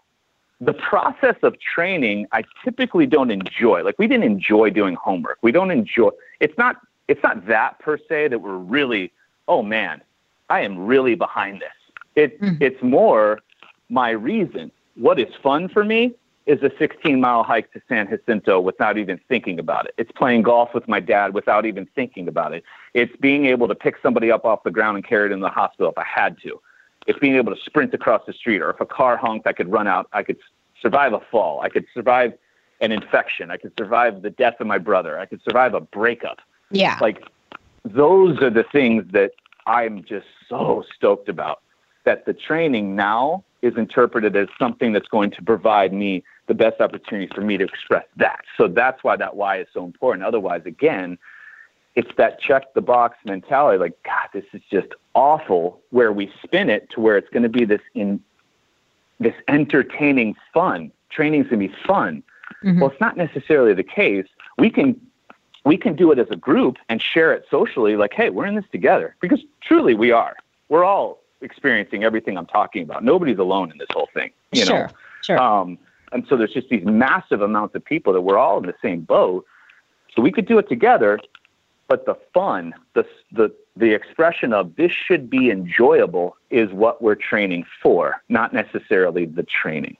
the 0.59 0.73
process 0.73 1.35
of 1.41 1.55
training 1.59 2.27
I 2.31 2.43
typically 2.63 3.05
don't 3.05 3.31
enjoy. 3.31 3.83
Like 3.83 3.97
we 3.97 4.07
didn't 4.07 4.25
enjoy 4.25 4.69
doing 4.71 4.95
homework. 4.95 5.37
We 5.41 5.51
don't 5.51 5.71
enjoy 5.71 6.09
it's 6.39 6.57
not 6.57 6.77
it's 7.07 7.21
not 7.23 7.47
that 7.47 7.79
per 7.79 7.97
se 7.97 8.29
that 8.29 8.39
we're 8.39 8.57
really, 8.57 9.11
oh 9.47 9.61
man, 9.63 10.01
I 10.49 10.61
am 10.61 10.85
really 10.85 11.15
behind 11.15 11.61
this. 11.61 11.69
It 12.15 12.39
Mhm. 12.41 12.61
it's 12.61 12.81
more 12.81 13.39
my 13.89 14.09
reason. 14.11 14.71
What 14.95 15.19
is 15.19 15.33
fun 15.41 15.67
for 15.67 15.83
me 15.83 16.13
is 16.47 16.61
a 16.63 16.71
16 16.77 17.21
mile 17.21 17.43
hike 17.43 17.71
to 17.71 17.81
San 17.87 18.07
Jacinto 18.09 18.59
without 18.59 18.97
even 18.97 19.19
thinking 19.29 19.59
about 19.59 19.85
it. 19.85 19.93
It's 19.97 20.11
playing 20.11 20.41
golf 20.41 20.73
with 20.73 20.87
my 20.87 20.99
dad 20.99 21.33
without 21.33 21.65
even 21.65 21.85
thinking 21.95 22.27
about 22.27 22.53
it. 22.53 22.63
It's 22.93 23.15
being 23.17 23.45
able 23.45 23.67
to 23.67 23.75
pick 23.75 23.95
somebody 24.01 24.31
up 24.31 24.43
off 24.43 24.63
the 24.63 24.71
ground 24.71 24.97
and 24.97 25.05
carry 25.05 25.27
it 25.27 25.31
in 25.31 25.39
the 25.39 25.49
hospital 25.49 25.91
if 25.91 25.97
I 25.97 26.03
had 26.03 26.37
to. 26.41 26.59
It's 27.07 27.19
being 27.19 27.35
able 27.35 27.55
to 27.55 27.61
sprint 27.61 27.93
across 27.93 28.25
the 28.25 28.33
street, 28.33 28.61
or 28.61 28.69
if 28.71 28.81
a 28.81 28.85
car 28.85 29.17
honked, 29.17 29.47
I 29.47 29.53
could 29.53 29.71
run 29.71 29.87
out. 29.87 30.07
I 30.13 30.23
could 30.23 30.37
survive 30.81 31.13
a 31.13 31.19
fall. 31.19 31.61
I 31.61 31.69
could 31.69 31.85
survive 31.93 32.33
an 32.81 32.91
infection. 32.91 33.51
I 33.51 33.57
could 33.57 33.71
survive 33.77 34.21
the 34.23 34.29
death 34.31 34.55
of 34.59 34.67
my 34.67 34.77
brother. 34.79 35.19
I 35.19 35.25
could 35.27 35.41
survive 35.43 35.73
a 35.73 35.81
breakup. 35.81 36.39
yeah. 36.71 36.97
Like 37.01 37.23
those 37.83 38.41
are 38.41 38.49
the 38.49 38.63
things 38.63 39.03
that 39.11 39.31
I'm 39.67 40.03
just 40.03 40.27
so 40.49 40.83
stoked 40.95 41.29
about. 41.29 41.61
That 42.03 42.25
the 42.25 42.33
training 42.33 42.95
now 42.95 43.43
is 43.61 43.77
interpreted 43.77 44.35
as 44.35 44.47
something 44.57 44.91
that's 44.91 45.07
going 45.07 45.31
to 45.31 45.41
provide 45.43 45.93
me 45.93 46.23
the 46.47 46.53
best 46.53 46.81
opportunity 46.81 47.31
for 47.33 47.41
me 47.41 47.57
to 47.57 47.63
express 47.63 48.05
that. 48.17 48.41
So 48.57 48.67
that's 48.67 49.03
why 49.03 49.15
that 49.17 49.35
why 49.35 49.59
is 49.59 49.67
so 49.73 49.85
important. 49.85 50.25
Otherwise, 50.25 50.63
again, 50.65 51.17
it's 51.95 52.09
that 52.17 52.39
check 52.39 52.73
the 52.73 52.81
box 52.81 53.17
mentality. 53.25 53.77
Like, 53.77 54.01
God, 54.03 54.29
this 54.33 54.45
is 54.53 54.61
just 54.71 54.87
awful. 55.13 55.79
Where 55.91 56.11
we 56.11 56.31
spin 56.43 56.69
it 56.69 56.89
to 56.91 57.01
where 57.01 57.17
it's 57.17 57.29
going 57.29 57.43
to 57.43 57.49
be 57.49 57.65
this 57.65 57.81
in 57.93 58.21
this 59.19 59.35
entertaining 59.47 60.35
fun. 60.53 60.91
Training's 61.09 61.47
going 61.47 61.61
to 61.61 61.67
be 61.67 61.75
fun. 61.85 62.23
Mhm. 62.63 62.79
Well, 62.81 62.89
it's 62.89 63.01
not 63.01 63.17
necessarily 63.17 63.73
the 63.73 63.83
case. 63.83 64.25
We 64.57 64.69
can 64.69 64.99
we 65.63 65.77
can 65.77 65.95
do 65.95 66.11
it 66.11 66.17
as 66.17 66.27
a 66.31 66.35
group 66.35 66.77
and 66.89 67.01
share 67.01 67.33
it 67.33 67.45
socially. 67.51 67.95
Like, 67.95 68.13
hey, 68.13 68.31
we're 68.31 68.47
in 68.47 68.55
this 68.55 68.65
together 68.71 69.15
because 69.21 69.41
truly 69.61 69.93
we 69.93 70.11
are. 70.11 70.35
We're 70.69 70.83
all 70.83 71.20
experiencing 71.41 72.03
everything 72.03 72.37
I'm 72.37 72.45
talking 72.45 72.83
about. 72.83 73.03
Nobody's 73.03 73.39
alone 73.39 73.71
in 73.71 73.77
this 73.77 73.87
whole 73.91 74.09
thing. 74.13 74.31
You 74.51 74.65
sure. 74.65 74.87
know. 74.87 74.93
Sure. 75.23 75.39
Um, 75.41 75.77
and 76.11 76.25
so 76.27 76.35
there's 76.35 76.53
just 76.53 76.69
these 76.69 76.85
massive 76.85 77.41
amounts 77.41 77.75
of 77.75 77.85
people 77.85 78.11
that 78.13 78.21
we're 78.21 78.37
all 78.37 78.57
in 78.57 78.65
the 78.65 78.75
same 78.81 79.01
boat. 79.01 79.45
So 80.15 80.21
we 80.21 80.31
could 80.31 80.45
do 80.45 80.57
it 80.57 80.67
together, 80.67 81.19
but 81.87 82.05
the 82.05 82.15
fun, 82.33 82.73
the 82.93 83.05
the 83.31 83.53
the 83.77 83.93
expression 83.93 84.51
of 84.51 84.75
this 84.75 84.91
should 84.91 85.29
be 85.29 85.49
enjoyable 85.49 86.35
is 86.49 86.71
what 86.71 87.01
we're 87.01 87.15
training 87.15 87.65
for, 87.81 88.21
not 88.27 88.53
necessarily 88.53 89.25
the 89.25 89.43
training. 89.43 89.95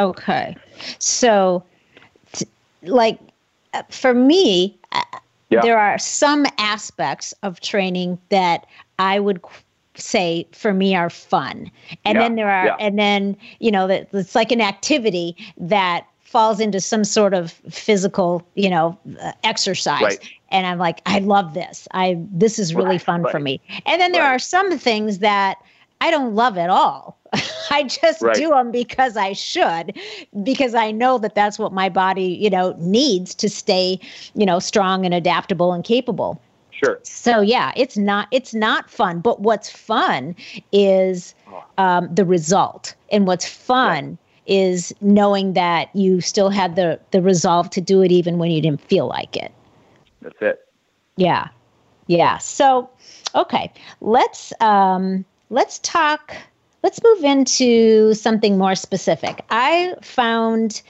Okay. 0.00 0.56
So, 0.98 1.62
t- 2.32 2.46
like, 2.82 3.18
uh, 3.74 3.82
for 3.90 4.14
me, 4.14 4.76
uh, 4.92 5.02
Yeah. 5.50 5.60
there 5.62 5.78
are 5.78 5.98
some 5.98 6.46
aspects 6.58 7.32
of 7.42 7.60
training 7.60 8.18
that 8.30 8.66
I 8.98 9.20
would 9.20 9.40
say 9.98 10.46
for 10.52 10.72
me 10.72 10.94
are 10.94 11.10
fun. 11.10 11.70
And 12.04 12.18
Yeah, 12.18 12.22
then 12.22 12.34
there 12.36 12.48
are 12.48 12.66
yeah. 12.66 12.76
and 12.78 12.98
then 12.98 13.36
you 13.60 13.70
know 13.70 13.86
that 13.86 14.08
it's 14.12 14.34
like 14.34 14.52
an 14.52 14.60
activity 14.60 15.36
that 15.58 16.06
falls 16.20 16.60
into 16.60 16.80
some 16.80 17.04
sort 17.04 17.34
of 17.34 17.52
physical 17.70 18.46
you 18.54 18.70
know 18.70 18.98
uh, 19.22 19.32
exercise. 19.44 20.02
Right. 20.02 20.30
and 20.50 20.66
i'm 20.66 20.78
like 20.78 21.00
i 21.06 21.18
love 21.18 21.54
this. 21.54 21.88
I 21.92 22.16
this 22.32 22.58
is 22.58 22.74
really 22.74 22.98
Right, 22.98 23.00
fun 23.00 23.26
for 23.26 23.38
me. 23.40 23.60
And 23.86 24.00
then 24.00 24.12
there 24.12 24.22
Right. 24.22 24.34
are 24.34 24.38
some 24.38 24.78
things 24.78 25.18
that 25.18 25.58
i 26.00 26.10
don't 26.10 26.34
love 26.34 26.56
at 26.58 26.70
all. 26.70 27.18
I 27.70 27.82
just 27.84 28.22
Right. 28.22 28.32
do 28.32 28.48
them 28.50 28.70
because 28.70 29.16
i 29.16 29.32
should 29.32 29.96
because 30.42 30.74
i 30.74 30.90
know 30.90 31.18
that 31.18 31.34
that's 31.34 31.58
what 31.58 31.72
my 31.72 31.88
body 31.88 32.24
you 32.40 32.50
know 32.50 32.74
needs 32.78 33.34
to 33.36 33.48
stay 33.48 33.98
you 34.34 34.46
know 34.46 34.58
strong 34.58 35.04
and 35.04 35.14
adaptable 35.14 35.72
and 35.72 35.84
capable 35.84 36.40
Sure. 36.82 37.00
so 37.02 37.40
yeah, 37.40 37.72
it's 37.76 37.96
not 37.96 38.28
it's 38.30 38.54
not 38.54 38.88
fun. 38.90 39.20
But 39.20 39.40
what's 39.40 39.68
fun 39.70 40.36
is 40.72 41.34
um, 41.76 42.08
the 42.14 42.24
result, 42.24 42.94
and 43.10 43.26
what's 43.26 43.48
fun 43.48 44.18
is 44.46 44.94
knowing 45.00 45.52
that 45.54 45.94
you 45.94 46.20
still 46.20 46.50
had 46.50 46.76
the 46.76 47.00
the 47.10 47.20
resolve 47.20 47.70
to 47.70 47.80
do 47.80 48.02
it 48.02 48.12
even 48.12 48.38
when 48.38 48.50
you 48.50 48.62
didn't 48.62 48.80
feel 48.80 49.08
like 49.08 49.36
it. 49.36 49.52
That's 50.22 50.40
it. 50.40 50.60
Yeah, 51.16 51.48
yeah. 52.06 52.38
So 52.38 52.88
okay, 53.34 53.72
let's 54.00 54.52
um, 54.60 55.24
let's 55.50 55.80
talk. 55.80 56.36
Let's 56.84 57.02
move 57.02 57.24
into 57.24 58.14
something 58.14 58.56
more 58.56 58.76
specific. 58.76 59.44
I 59.50 59.94
found 60.00 60.80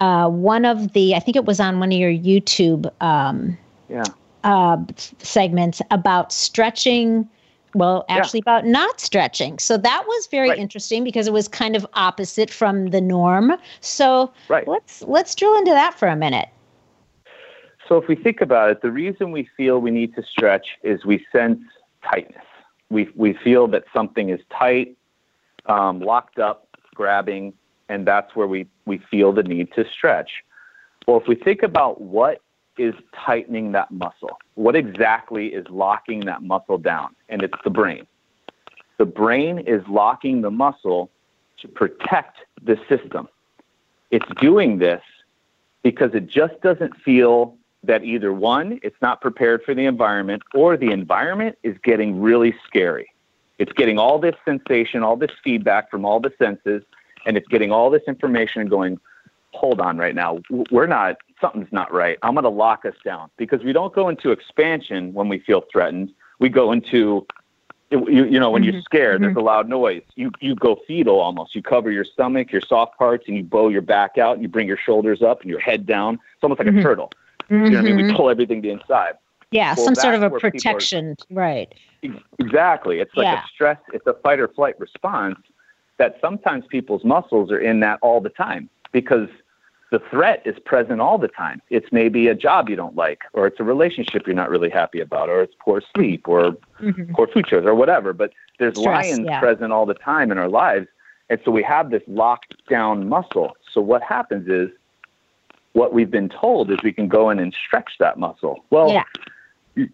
uh, 0.00 0.28
one 0.28 0.64
of 0.64 0.92
the 0.92 1.14
I 1.14 1.20
think 1.20 1.36
it 1.36 1.44
was 1.44 1.60
on 1.60 1.78
one 1.78 1.92
of 1.92 1.98
your 1.98 2.10
YouTube. 2.10 2.90
Um, 3.00 3.56
Yeah. 3.88 4.02
Uh, 4.44 4.78
segments 5.18 5.82
about 5.90 6.32
stretching. 6.32 7.28
Well, 7.74 8.04
Yeah. 8.08 8.16
actually, 8.16 8.40
about 8.40 8.66
not 8.66 8.98
stretching. 9.00 9.58
So 9.58 9.76
that 9.76 10.04
was 10.06 10.26
very 10.26 10.48
Right. 10.50 10.58
interesting 10.58 11.04
because 11.04 11.28
it 11.28 11.32
was 11.32 11.46
kind 11.46 11.76
of 11.76 11.86
opposite 11.94 12.50
from 12.50 12.88
the 12.88 13.00
norm. 13.00 13.52
So 13.80 14.32
Right. 14.48 14.66
let's 14.66 15.02
let's 15.02 15.34
drill 15.34 15.56
into 15.56 15.70
that 15.70 15.94
for 15.94 16.08
a 16.08 16.16
minute. 16.16 16.48
So 17.88 17.96
if 17.96 18.08
we 18.08 18.14
think 18.14 18.40
about 18.40 18.70
it, 18.70 18.82
the 18.82 18.90
reason 18.90 19.32
we 19.32 19.48
feel 19.56 19.80
we 19.80 19.90
need 19.90 20.14
to 20.14 20.22
stretch 20.22 20.78
is 20.82 21.04
we 21.04 21.24
sense 21.32 21.60
tightness. 22.02 22.44
We 22.88 23.08
we 23.14 23.32
feel 23.34 23.68
that 23.68 23.84
something 23.92 24.30
is 24.30 24.40
tight, 24.56 24.96
um, 25.66 26.00
locked 26.00 26.38
up, 26.38 26.68
grabbing, 26.94 27.52
and 27.88 28.06
that's 28.06 28.34
where 28.34 28.46
we 28.46 28.66
we 28.84 28.98
feel 29.10 29.32
the 29.32 29.42
need 29.42 29.72
to 29.74 29.84
stretch. 29.88 30.30
Well, 31.06 31.18
if 31.20 31.26
we 31.28 31.34
think 31.34 31.62
about 31.62 32.00
what 32.00 32.42
is 32.78 32.94
tightening 33.14 33.72
that 33.72 33.90
muscle, 33.90 34.38
what 34.54 34.76
exactly 34.76 35.48
is 35.48 35.66
locking 35.68 36.20
that 36.20 36.42
muscle 36.42 36.78
down, 36.78 37.14
and 37.28 37.42
it's 37.42 37.58
the 37.64 37.70
brain. 37.70 38.06
The 38.98 39.06
brain 39.06 39.58
is 39.58 39.82
locking 39.88 40.40
the 40.40 40.50
muscle 40.50 41.10
to 41.58 41.68
protect 41.68 42.38
the 42.62 42.78
system. 42.88 43.28
It's 44.10 44.28
doing 44.40 44.78
this 44.78 45.02
because 45.82 46.14
it 46.14 46.26
just 46.26 46.60
doesn't 46.60 46.96
feel 46.96 47.56
that 47.82 48.04
either 48.04 48.32
one, 48.32 48.78
it's 48.82 49.00
not 49.00 49.20
prepared 49.20 49.62
for 49.62 49.74
the 49.74 49.86
environment, 49.86 50.42
or 50.54 50.76
the 50.76 50.90
environment 50.90 51.56
is 51.62 51.76
getting 51.82 52.20
really 52.20 52.54
scary. 52.66 53.10
It's 53.58 53.72
getting 53.72 53.98
all 53.98 54.18
this 54.18 54.34
sensation, 54.44 55.02
all 55.02 55.16
this 55.16 55.30
feedback 55.42 55.90
from 55.90 56.04
all 56.04 56.20
the 56.20 56.32
senses, 56.38 56.82
and 57.24 57.36
it's 57.36 57.48
getting 57.48 57.72
all 57.72 57.90
this 57.90 58.02
information 58.06 58.60
and 58.60 58.70
going, 58.70 59.00
hold 59.52 59.80
on 59.80 59.98
right 59.98 60.14
now. 60.14 60.40
We're 60.70 60.86
not, 60.86 61.16
something's 61.40 61.72
not 61.72 61.92
right. 61.92 62.18
I'm 62.22 62.34
going 62.34 62.44
to 62.44 62.50
lock 62.50 62.84
us 62.84 62.94
down 63.04 63.30
because 63.36 63.62
we 63.62 63.72
don't 63.72 63.94
go 63.94 64.08
into 64.08 64.30
expansion 64.30 65.12
when 65.12 65.28
we 65.28 65.38
feel 65.38 65.64
threatened. 65.70 66.12
We 66.38 66.48
go 66.48 66.72
into, 66.72 67.26
you, 67.90 68.06
you 68.08 68.38
know, 68.38 68.50
when 68.50 68.62
you're 68.62 68.74
mm-hmm. 68.74 68.82
scared, 68.82 69.22
there's 69.22 69.30
mm-hmm. 69.30 69.40
a 69.40 69.44
loud 69.44 69.68
noise. 69.68 70.02
You, 70.14 70.30
you 70.40 70.54
go 70.54 70.78
fetal 70.86 71.20
almost. 71.20 71.54
You 71.54 71.62
cover 71.62 71.90
your 71.90 72.04
stomach, 72.04 72.52
your 72.52 72.62
soft 72.62 72.96
parts, 72.98 73.24
and 73.26 73.36
you 73.36 73.42
bow 73.42 73.68
your 73.68 73.82
back 73.82 74.18
out 74.18 74.34
and 74.34 74.42
you 74.42 74.48
bring 74.48 74.68
your 74.68 74.78
shoulders 74.78 75.22
up 75.22 75.40
and 75.40 75.50
your 75.50 75.60
head 75.60 75.86
down. 75.86 76.14
It's 76.14 76.42
almost 76.42 76.60
like 76.60 76.68
a 76.68 76.70
mm-hmm. 76.70 76.82
turtle. 76.82 77.10
You 77.48 77.58
know 77.58 77.64
what 77.64 77.78
I 77.78 77.82
mean? 77.82 78.06
We 78.06 78.14
pull 78.14 78.30
everything 78.30 78.62
to 78.62 78.68
the 78.68 78.72
inside. 78.72 79.14
Yeah, 79.50 79.74
Well, 79.76 79.84
some 79.84 79.96
sort 79.96 80.14
of 80.14 80.22
a 80.22 80.30
people 80.30 80.36
are- 80.36 80.50
protection, 80.52 81.16
right? 81.30 81.74
Exactly. 82.38 83.00
It's 83.00 83.14
like 83.16 83.24
Yeah. 83.24 83.42
a 83.42 83.46
stress, 83.48 83.78
it's 83.92 84.06
a 84.06 84.14
fight 84.14 84.38
or 84.38 84.48
flight 84.48 84.78
response 84.78 85.38
that 85.98 86.16
sometimes 86.20 86.64
people's 86.68 87.04
muscles 87.04 87.50
are 87.50 87.58
in 87.58 87.80
that 87.80 87.98
all 88.00 88.20
the 88.20 88.30
time 88.30 88.70
because 88.92 89.28
the 89.90 89.98
threat 90.10 90.42
is 90.44 90.56
present 90.64 91.00
all 91.00 91.18
the 91.18 91.28
time. 91.28 91.60
It's 91.68 91.90
maybe 91.90 92.28
a 92.28 92.34
job 92.34 92.68
you 92.68 92.76
don't 92.76 92.94
like, 92.94 93.22
or 93.32 93.46
it's 93.46 93.58
a 93.58 93.64
relationship 93.64 94.26
you're 94.26 94.36
not 94.36 94.48
really 94.50 94.70
happy 94.70 95.00
about, 95.00 95.28
or 95.28 95.42
it's 95.42 95.54
poor 95.58 95.82
sleep, 95.94 96.28
or 96.28 96.56
poor 97.14 97.26
food 97.26 97.46
choices, 97.46 97.66
or 97.66 97.74
whatever. 97.74 98.12
But 98.12 98.32
there's 98.58 98.74
Mm-hmm. 98.74 98.82
Stress, 98.82 99.06
lions 99.06 99.26
yeah. 99.26 99.40
present 99.40 99.72
all 99.72 99.86
the 99.86 99.94
time 99.94 100.30
in 100.30 100.38
our 100.38 100.48
lives. 100.48 100.86
And 101.28 101.40
so 101.44 101.50
we 101.50 101.62
have 101.64 101.90
this 101.90 102.02
locked 102.06 102.54
down 102.68 103.08
muscle. 103.08 103.56
So 103.72 103.80
what 103.80 104.02
happens 104.02 104.48
is 104.48 104.70
what 105.72 105.92
we've 105.92 106.10
been 106.10 106.28
told 106.28 106.70
is 106.70 106.78
we 106.82 106.92
can 106.92 107.08
go 107.08 107.30
in 107.30 107.38
and 107.38 107.54
stretch 107.66 107.92
that 107.98 108.18
muscle. 108.18 108.64
Well, 108.70 108.92
Yeah. 108.92 109.04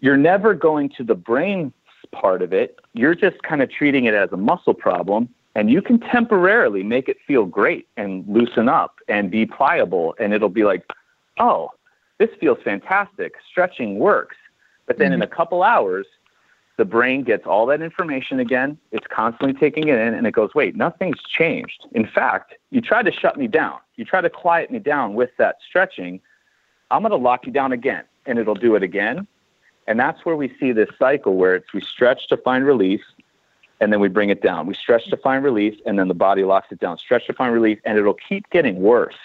you're 0.01 0.17
never 0.17 0.53
going 0.53 0.89
to 0.97 1.03
the 1.03 1.15
brain 1.15 1.71
part 2.11 2.41
of 2.41 2.53
it. 2.53 2.79
You're 2.93 3.15
just 3.15 3.41
kind 3.43 3.61
of 3.61 3.69
treating 3.71 4.05
it 4.05 4.13
as 4.13 4.31
a 4.31 4.37
muscle 4.37 4.73
problem, 4.73 5.29
and 5.57 5.71
you 5.71 5.81
can 5.81 5.99
temporarily 5.99 6.83
make 6.83 7.09
it 7.09 7.17
feel 7.25 7.43
great 7.43 7.87
and 7.97 8.23
loosen 8.27 8.69
up 8.69 8.99
and 9.07 9.31
be 9.31 9.43
pliable, 9.43 10.13
and 10.19 10.31
it'll 10.31 10.49
be 10.49 10.63
like, 10.63 10.83
oh, 11.39 11.71
this 12.19 12.29
feels 12.39 12.59
fantastic. 12.63 13.33
Stretching 13.49 13.97
works. 13.97 14.35
But 14.85 14.99
then 14.99 15.11
in 15.11 15.19
mm-hmm. 15.19 15.33
a 15.33 15.35
couple 15.35 15.63
hours, 15.63 16.05
the 16.77 16.85
brain 16.85 17.23
gets 17.23 17.47
all 17.47 17.65
that 17.65 17.81
information 17.81 18.39
again. 18.39 18.77
It's 18.91 19.07
constantly 19.09 19.59
taking 19.59 19.87
it 19.87 19.97
in, 19.97 20.13
and 20.13 20.27
it 20.27 20.31
goes, 20.31 20.53
wait, 20.53 20.75
nothing's 20.75 21.23
changed. 21.23 21.87
In 21.93 22.05
fact, 22.05 22.53
you 22.69 22.79
try 22.79 23.01
to 23.01 23.11
shut 23.11 23.35
me 23.35 23.47
down. 23.47 23.79
You 23.95 24.05
try 24.05 24.21
to 24.21 24.29
quiet 24.29 24.69
me 24.69 24.77
down 24.77 25.15
with 25.15 25.31
that 25.39 25.55
stretching. 25.67 26.19
I'm 26.91 27.01
going 27.01 27.09
to 27.09 27.17
lock 27.17 27.47
you 27.47 27.51
down 27.51 27.71
again, 27.71 28.03
and 28.27 28.37
it'll 28.37 28.53
do 28.53 28.75
it 28.75 28.83
again. 28.83 29.25
And 29.87 29.99
that's 29.99 30.23
where 30.23 30.35
we 30.35 30.53
see 30.59 30.71
this 30.71 30.89
cycle 30.99 31.35
where 31.35 31.55
it's 31.55 31.73
we 31.73 31.81
stretch 31.81 32.27
to 32.27 32.37
find 32.37 32.63
relief, 32.63 33.01
and 33.79 33.93
then 33.93 33.99
we 33.99 34.07
bring 34.07 34.29
it 34.29 34.41
down. 34.41 34.65
We 34.67 34.73
stretch 34.73 35.09
to 35.09 35.17
find 35.17 35.43
relief, 35.43 35.75
and 35.85 35.97
then 35.99 36.07
the 36.07 36.13
body 36.13 36.43
locks 36.43 36.67
it 36.71 36.79
down. 36.79 36.97
Stretch 36.97 37.27
to 37.27 37.33
find 37.33 37.53
relief, 37.53 37.79
and 37.85 37.97
it'll 37.97 38.13
keep 38.13 38.49
getting 38.49 38.81
worse. 38.81 39.15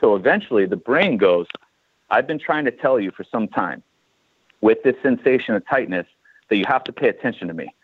So 0.00 0.16
eventually 0.16 0.66
the 0.66 0.76
brain 0.76 1.16
goes, 1.16 1.46
I've 2.10 2.26
been 2.26 2.38
trying 2.38 2.64
to 2.64 2.70
tell 2.70 2.98
you 2.98 3.10
for 3.10 3.24
some 3.24 3.46
time 3.48 3.82
with 4.60 4.82
this 4.82 4.96
sensation 5.02 5.54
of 5.54 5.66
tightness 5.66 6.06
that 6.48 6.56
you 6.56 6.64
have 6.66 6.84
to 6.84 6.92
pay 6.92 7.08
attention 7.08 7.48
to 7.48 7.54
me. 7.54 7.74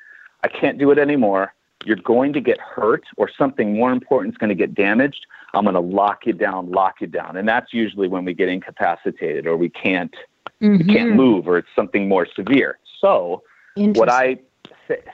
I 0.43 0.49
can't 0.49 0.79
do 0.79 0.91
it 0.91 0.99
anymore. 0.99 1.55
You're 1.85 1.97
going 1.97 2.33
to 2.33 2.41
get 2.41 2.59
hurt, 2.59 3.05
or 3.17 3.31
something 3.31 3.75
more 3.75 3.93
important 3.93 4.35
is 4.35 4.39
going 4.39 4.49
to 4.49 4.57
get 4.57 4.75
damaged. 4.75 5.27
I'm 5.55 5.65
going 5.65 5.75
to 5.75 5.81
lock 5.81 6.27
you 6.27 6.33
down, 6.33 6.71
lock 6.71 7.01
you 7.01 7.07
down. 7.07 7.37
And 7.37 7.49
that's 7.49 7.73
usually 7.73 8.09
when 8.09 8.25
we 8.25 8.35
get 8.35 8.49
incapacitated 8.49 9.47
or 9.47 9.57
we 9.57 9.69
can't 9.69 10.15
we 10.61 10.79
can't 10.79 11.11
mm-hmm. 11.11 11.17
move 11.17 11.49
or 11.49 11.59
it's 11.59 11.69
something 11.77 12.09
more 12.09 12.27
severe. 12.35 12.79
So 13.01 13.43
what 13.77 14.11
I 14.11 14.39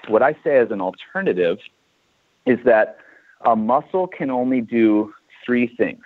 what 0.09 0.23
I 0.23 0.35
say 0.45 0.59
as 0.59 0.71
an 0.71 0.81
alternative 0.81 1.59
is 2.47 2.59
that 2.65 2.99
a 3.45 3.57
muscle 3.57 4.07
can 4.07 4.31
only 4.31 4.61
do 4.61 5.13
three 5.45 5.67
things. 5.67 6.03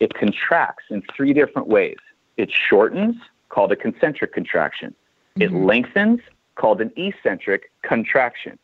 It 0.00 0.14
contracts 0.14 0.84
in 0.90 1.02
three 1.14 1.32
different 1.32 1.68
ways. 1.68 1.96
It 2.36 2.50
shortens, 2.52 3.16
called 3.48 3.72
a 3.72 3.76
concentric 3.76 4.32
contraction. 4.32 4.94
It 5.36 5.50
mm-hmm. 5.50 5.64
lengthens, 5.64 6.20
called 6.54 6.80
an 6.80 6.92
eccentric 6.96 7.70
contraction. 7.82 8.58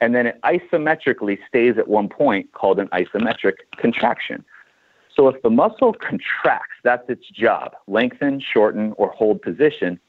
And 0.00 0.14
then 0.14 0.26
it 0.26 0.40
isometrically 0.42 1.38
stays 1.48 1.78
at 1.78 1.88
one 1.88 2.08
point, 2.08 2.52
called 2.52 2.78
an 2.78 2.88
isometric 2.88 3.54
contraction. 3.76 4.44
So 5.16 5.28
if 5.28 5.40
the 5.42 5.50
muscle 5.50 5.92
contracts, 5.92 6.74
that's 6.82 7.08
its 7.08 7.28
job 7.28 7.74
lengthen, 7.86 8.40
shorten, 8.40 8.92
or 8.96 9.10
hold 9.10 9.40
position. 9.40 10.00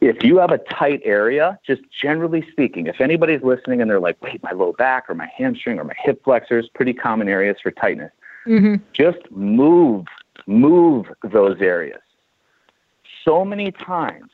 If 0.00 0.22
you 0.22 0.38
have 0.38 0.50
a 0.50 0.58
tight 0.58 1.00
area, 1.04 1.58
just 1.66 1.82
generally 1.90 2.46
speaking, 2.50 2.86
if 2.86 3.00
anybody's 3.00 3.42
listening 3.42 3.80
and 3.80 3.90
they're 3.90 4.00
like, 4.00 4.20
wait, 4.22 4.42
my 4.42 4.52
low 4.52 4.72
back 4.72 5.08
or 5.08 5.14
my 5.14 5.30
hamstring 5.36 5.78
or 5.78 5.84
my 5.84 5.94
hip 5.98 6.22
flexors, 6.24 6.68
pretty 6.74 6.92
common 6.92 7.28
areas 7.28 7.56
for 7.62 7.70
tightness, 7.70 8.12
mm-hmm. 8.46 8.82
just 8.92 9.18
move, 9.30 10.06
move 10.46 11.06
those 11.22 11.60
areas. 11.60 12.00
So 13.24 13.44
many 13.44 13.70
times 13.70 14.30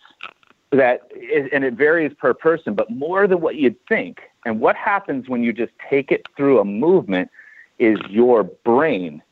that, 0.70 1.10
and 1.52 1.64
it 1.64 1.74
varies 1.74 2.12
per 2.18 2.34
person, 2.34 2.74
but 2.74 2.90
more 2.90 3.26
than 3.26 3.40
what 3.40 3.56
you'd 3.56 3.76
think. 3.86 4.20
And 4.44 4.60
what 4.60 4.76
happens 4.76 5.28
when 5.28 5.42
you 5.42 5.52
just 5.52 5.72
take 5.88 6.10
it 6.10 6.26
through 6.36 6.60
a 6.60 6.64
movement 6.64 7.30
is 7.78 7.98
your 8.08 8.44
brain 8.44 9.22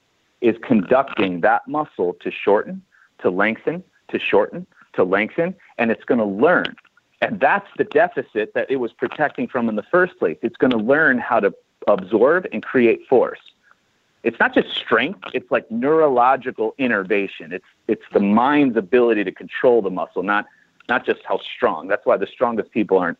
is 0.41 0.57
conducting 0.63 1.41
that 1.41 1.67
muscle 1.67 2.17
to 2.21 2.31
shorten, 2.31 2.83
to 3.21 3.31
lengthen, 3.31 3.83
to 4.09 4.19
shorten, 4.19 4.67
to 4.97 5.05
lengthen, 5.05 5.55
and 5.79 5.91
it's 5.91 6.05
going 6.05 6.19
to 6.19 6.25
learn. 6.25 6.75
And 7.23 7.41
that's 7.41 7.69
the 7.79 7.85
deficit 7.85 8.53
that 8.55 8.71
it 8.71 8.77
was 8.77 8.93
protecting 8.93 9.49
from 9.49 9.69
in 9.69 9.77
the 9.77 9.83
first 9.85 10.19
place. 10.19 10.37
It's 10.43 10.57
going 10.57 10.73
to 10.73 10.77
learn 10.79 11.19
how 11.19 11.41
to 11.41 11.55
absorb 11.87 12.47
and 12.53 12.63
create 12.63 13.07
force. 13.09 13.39
It's 14.23 14.39
not 14.41 14.53
just 14.55 14.75
strength, 14.75 15.21
it's 15.33 15.51
like 15.53 15.71
neurological 15.71 16.75
innervation. 16.79 17.53
It's 17.53 17.65
it's 17.87 18.03
the 18.13 18.19
mind's 18.21 18.77
ability 18.77 19.23
to 19.23 19.31
control 19.31 19.83
the 19.83 19.91
muscle, 19.91 20.25
not 20.25 20.47
not 20.89 21.07
just 21.07 21.21
how 21.25 21.39
strong. 21.39 21.87
That's 21.87 22.05
why 22.05 22.17
the 22.17 22.27
strongest 22.27 22.73
people 22.73 22.99
aren't 22.99 23.19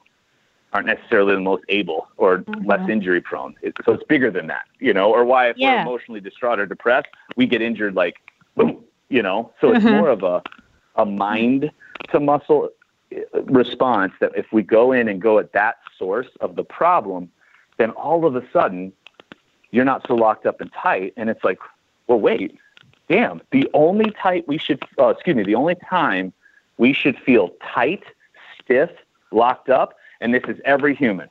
aren't 0.73 0.89
necessarily 0.89 1.35
the 1.35 1.41
most 1.41 1.63
able 1.69 2.09
or 2.17 2.39
Mhm. 2.39 2.67
less 2.67 2.89
injury 2.89 3.21
prone. 3.21 3.55
It, 3.63 3.75
so 3.85 3.93
it's 3.93 4.03
bigger 4.05 4.31
than 4.33 4.49
that, 4.49 4.65
you 4.81 4.93
know, 4.93 5.13
or 5.13 5.25
why 5.25 5.49
if 5.51 5.57
Yeah. 5.57 5.77
we're 5.77 5.83
emotionally 5.83 6.21
distraught 6.21 6.59
or 6.59 6.67
depressed, 6.67 7.07
we 7.37 7.47
get 7.47 7.63
injured 7.63 7.95
like 7.95 8.17
boom, 8.57 8.83
you 9.09 9.23
know. 9.23 9.53
So 9.61 9.73
it's 9.73 9.85
Mhm. 9.85 9.93
more 9.93 10.09
of 10.09 10.25
a 10.25 10.43
a 10.97 11.05
mind 11.07 11.71
to 12.11 12.21
muscle 12.21 12.71
response 13.45 14.13
that 14.21 14.33
if 14.37 14.47
we 14.53 14.63
go 14.63 14.93
in 14.93 15.09
and 15.09 15.21
go 15.23 15.39
at 15.39 15.53
that 15.53 15.77
source 15.99 16.27
of 16.41 16.57
the 16.57 16.65
problem, 16.65 17.31
then 17.77 17.91
all 17.91 18.27
of 18.27 18.35
a 18.37 18.43
sudden 18.53 18.93
you're 19.71 19.85
not 19.85 20.07
so 20.07 20.15
locked 20.15 20.47
up 20.47 20.61
and 20.61 20.73
tight 20.73 21.13
and 21.17 21.31
it's 21.31 21.45
like, 21.45 21.59
well 22.07 22.19
wait, 22.21 22.59
damn, 23.09 23.41
the 23.53 23.69
only 23.75 24.11
tight 24.23 24.47
we 24.49 24.59
should 24.59 24.83
uh, 24.99 25.09
excuse 25.09 25.37
me, 25.37 25.43
the 25.45 25.55
only 25.55 25.77
time 25.89 26.33
we 26.79 26.93
should 26.93 27.17
feel 27.19 27.51
tight, 27.75 28.03
stiff, 28.63 28.91
locked 29.31 29.69
up, 29.69 29.95
and 30.21 30.35
this 30.35 30.43
is 30.49 30.59
every 30.65 30.95
human. 30.95 31.29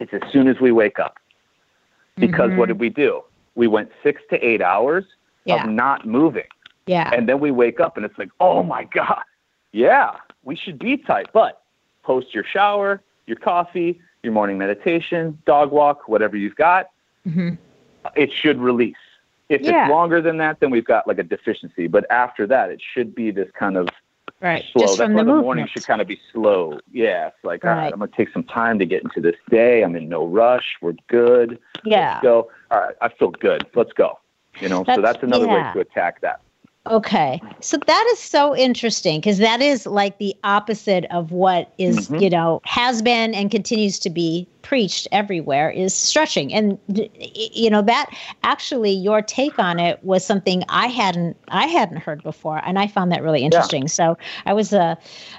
It's 0.00 0.12
as 0.12 0.22
soon 0.32 0.48
as 0.48 0.60
we 0.60 0.72
wake 0.72 0.98
up. 0.98 1.16
Because 2.16 2.50
what 2.52 2.64
Mhm. 2.66 2.68
did 2.68 2.80
we 2.80 2.88
do? 2.88 3.22
We 3.54 3.66
went 3.66 3.90
six 4.02 4.22
to 4.30 4.44
eight 4.44 4.60
hours 4.62 5.04
Yeah. 5.44 5.64
of 5.64 5.70
not 5.70 6.06
moving. 6.06 6.46
Yeah. 6.88 7.10
And 7.12 7.28
then 7.28 7.38
we 7.40 7.50
wake 7.50 7.80
up 7.80 7.96
and 7.96 8.04
it's 8.04 8.18
like, 8.18 8.30
oh 8.40 8.62
my 8.62 8.84
God, 8.84 9.22
yeah, 9.72 10.12
we 10.42 10.56
should 10.56 10.78
be 10.78 10.96
tight. 10.96 11.28
But 11.32 11.62
post 12.02 12.34
your 12.34 12.44
shower, 12.44 13.02
your 13.26 13.36
coffee, 13.36 14.00
your 14.22 14.32
morning 14.32 14.58
meditation, 14.58 15.38
dog 15.46 15.70
walk, 15.70 16.08
whatever 16.08 16.36
you've 16.36 16.56
got, 16.56 16.90
hmm 17.24 17.50
it 18.16 18.32
should 18.32 18.58
release. 18.58 18.96
If 19.50 19.60
Yeah. 19.62 19.84
it's 19.84 19.90
longer 19.90 20.22
than 20.22 20.38
that, 20.38 20.60
then 20.60 20.70
we've 20.70 20.84
got 20.84 21.06
like 21.06 21.18
a 21.18 21.22
deficiency. 21.22 21.86
But 21.88 22.06
after 22.10 22.46
that, 22.46 22.70
it 22.70 22.80
should 22.94 23.14
be 23.14 23.30
this 23.30 23.50
kind 23.58 23.76
of 23.76 23.88
Right. 24.40 24.64
slow. 24.72 24.82
Just 24.82 24.98
That's 24.98 25.08
from 25.08 25.14
why 25.14 25.24
the 25.24 25.32
the 25.34 25.40
morning 25.42 25.66
should 25.66 25.84
kind 25.84 26.00
of 26.00 26.06
be 26.06 26.18
slow. 26.32 26.78
Yeah, 26.92 27.26
it's 27.26 27.44
like 27.44 27.64
all 27.66 27.72
Right. 27.72 27.92
I'm 27.92 27.98
gonna 27.98 28.10
take 28.16 28.30
some 28.30 28.44
time 28.44 28.78
to 28.78 28.86
get 28.86 29.02
into 29.02 29.20
this 29.20 29.34
day. 29.50 29.82
I'm 29.82 29.94
in 29.96 30.08
no 30.08 30.26
rush. 30.26 30.76
We're 30.80 30.94
good. 31.08 31.58
yeah. 31.84 32.12
Let's 32.12 32.22
go. 32.22 32.50
All 32.70 32.80
right, 32.80 32.94
I 33.02 33.08
feel 33.08 33.30
good. 33.30 33.66
Let's 33.74 33.92
go. 33.92 34.18
You 34.60 34.68
know, 34.68 34.78
so 34.84 34.84
That's- 34.84 35.12
that's 35.14 35.22
another 35.24 35.46
yeah. 35.46 35.66
way 35.68 35.72
to 35.74 35.80
attack 35.80 36.20
that. 36.22 36.40
Okay. 36.88 37.42
So 37.60 37.76
that 37.76 38.08
is 38.12 38.18
so 38.18 38.56
interesting 38.56 39.20
because 39.20 39.38
that 39.38 39.60
is 39.60 39.84
like 39.86 40.18
the 40.18 40.34
opposite 40.44 41.04
of 41.10 41.32
what 41.32 41.72
is, 41.78 42.08
Mhm. 42.08 42.20
you 42.20 42.30
know, 42.30 42.60
has 42.64 43.02
been 43.02 43.34
and 43.34 43.50
continues 43.50 43.98
to 44.00 44.10
be 44.10 44.48
preached 44.62 45.06
everywhere 45.12 45.70
is 45.70 45.94
stretching. 45.94 46.52
And 46.52 46.78
you 47.54 47.70
know, 47.70 47.82
that 47.82 48.10
actually 48.42 48.92
your 48.92 49.22
take 49.22 49.58
on 49.58 49.78
it 49.78 50.02
was 50.02 50.24
something 50.24 50.62
I 50.68 50.86
hadn't 50.88 51.36
I 51.48 51.66
hadn't 51.66 51.98
heard 51.98 52.22
before 52.22 52.60
and 52.64 52.78
I 52.78 52.86
found 52.86 53.12
that 53.12 53.22
really 53.22 53.42
interesting. 53.42 53.88
So 53.88 54.16
I 54.46 54.52
was 54.52 54.72
uh 54.72 54.94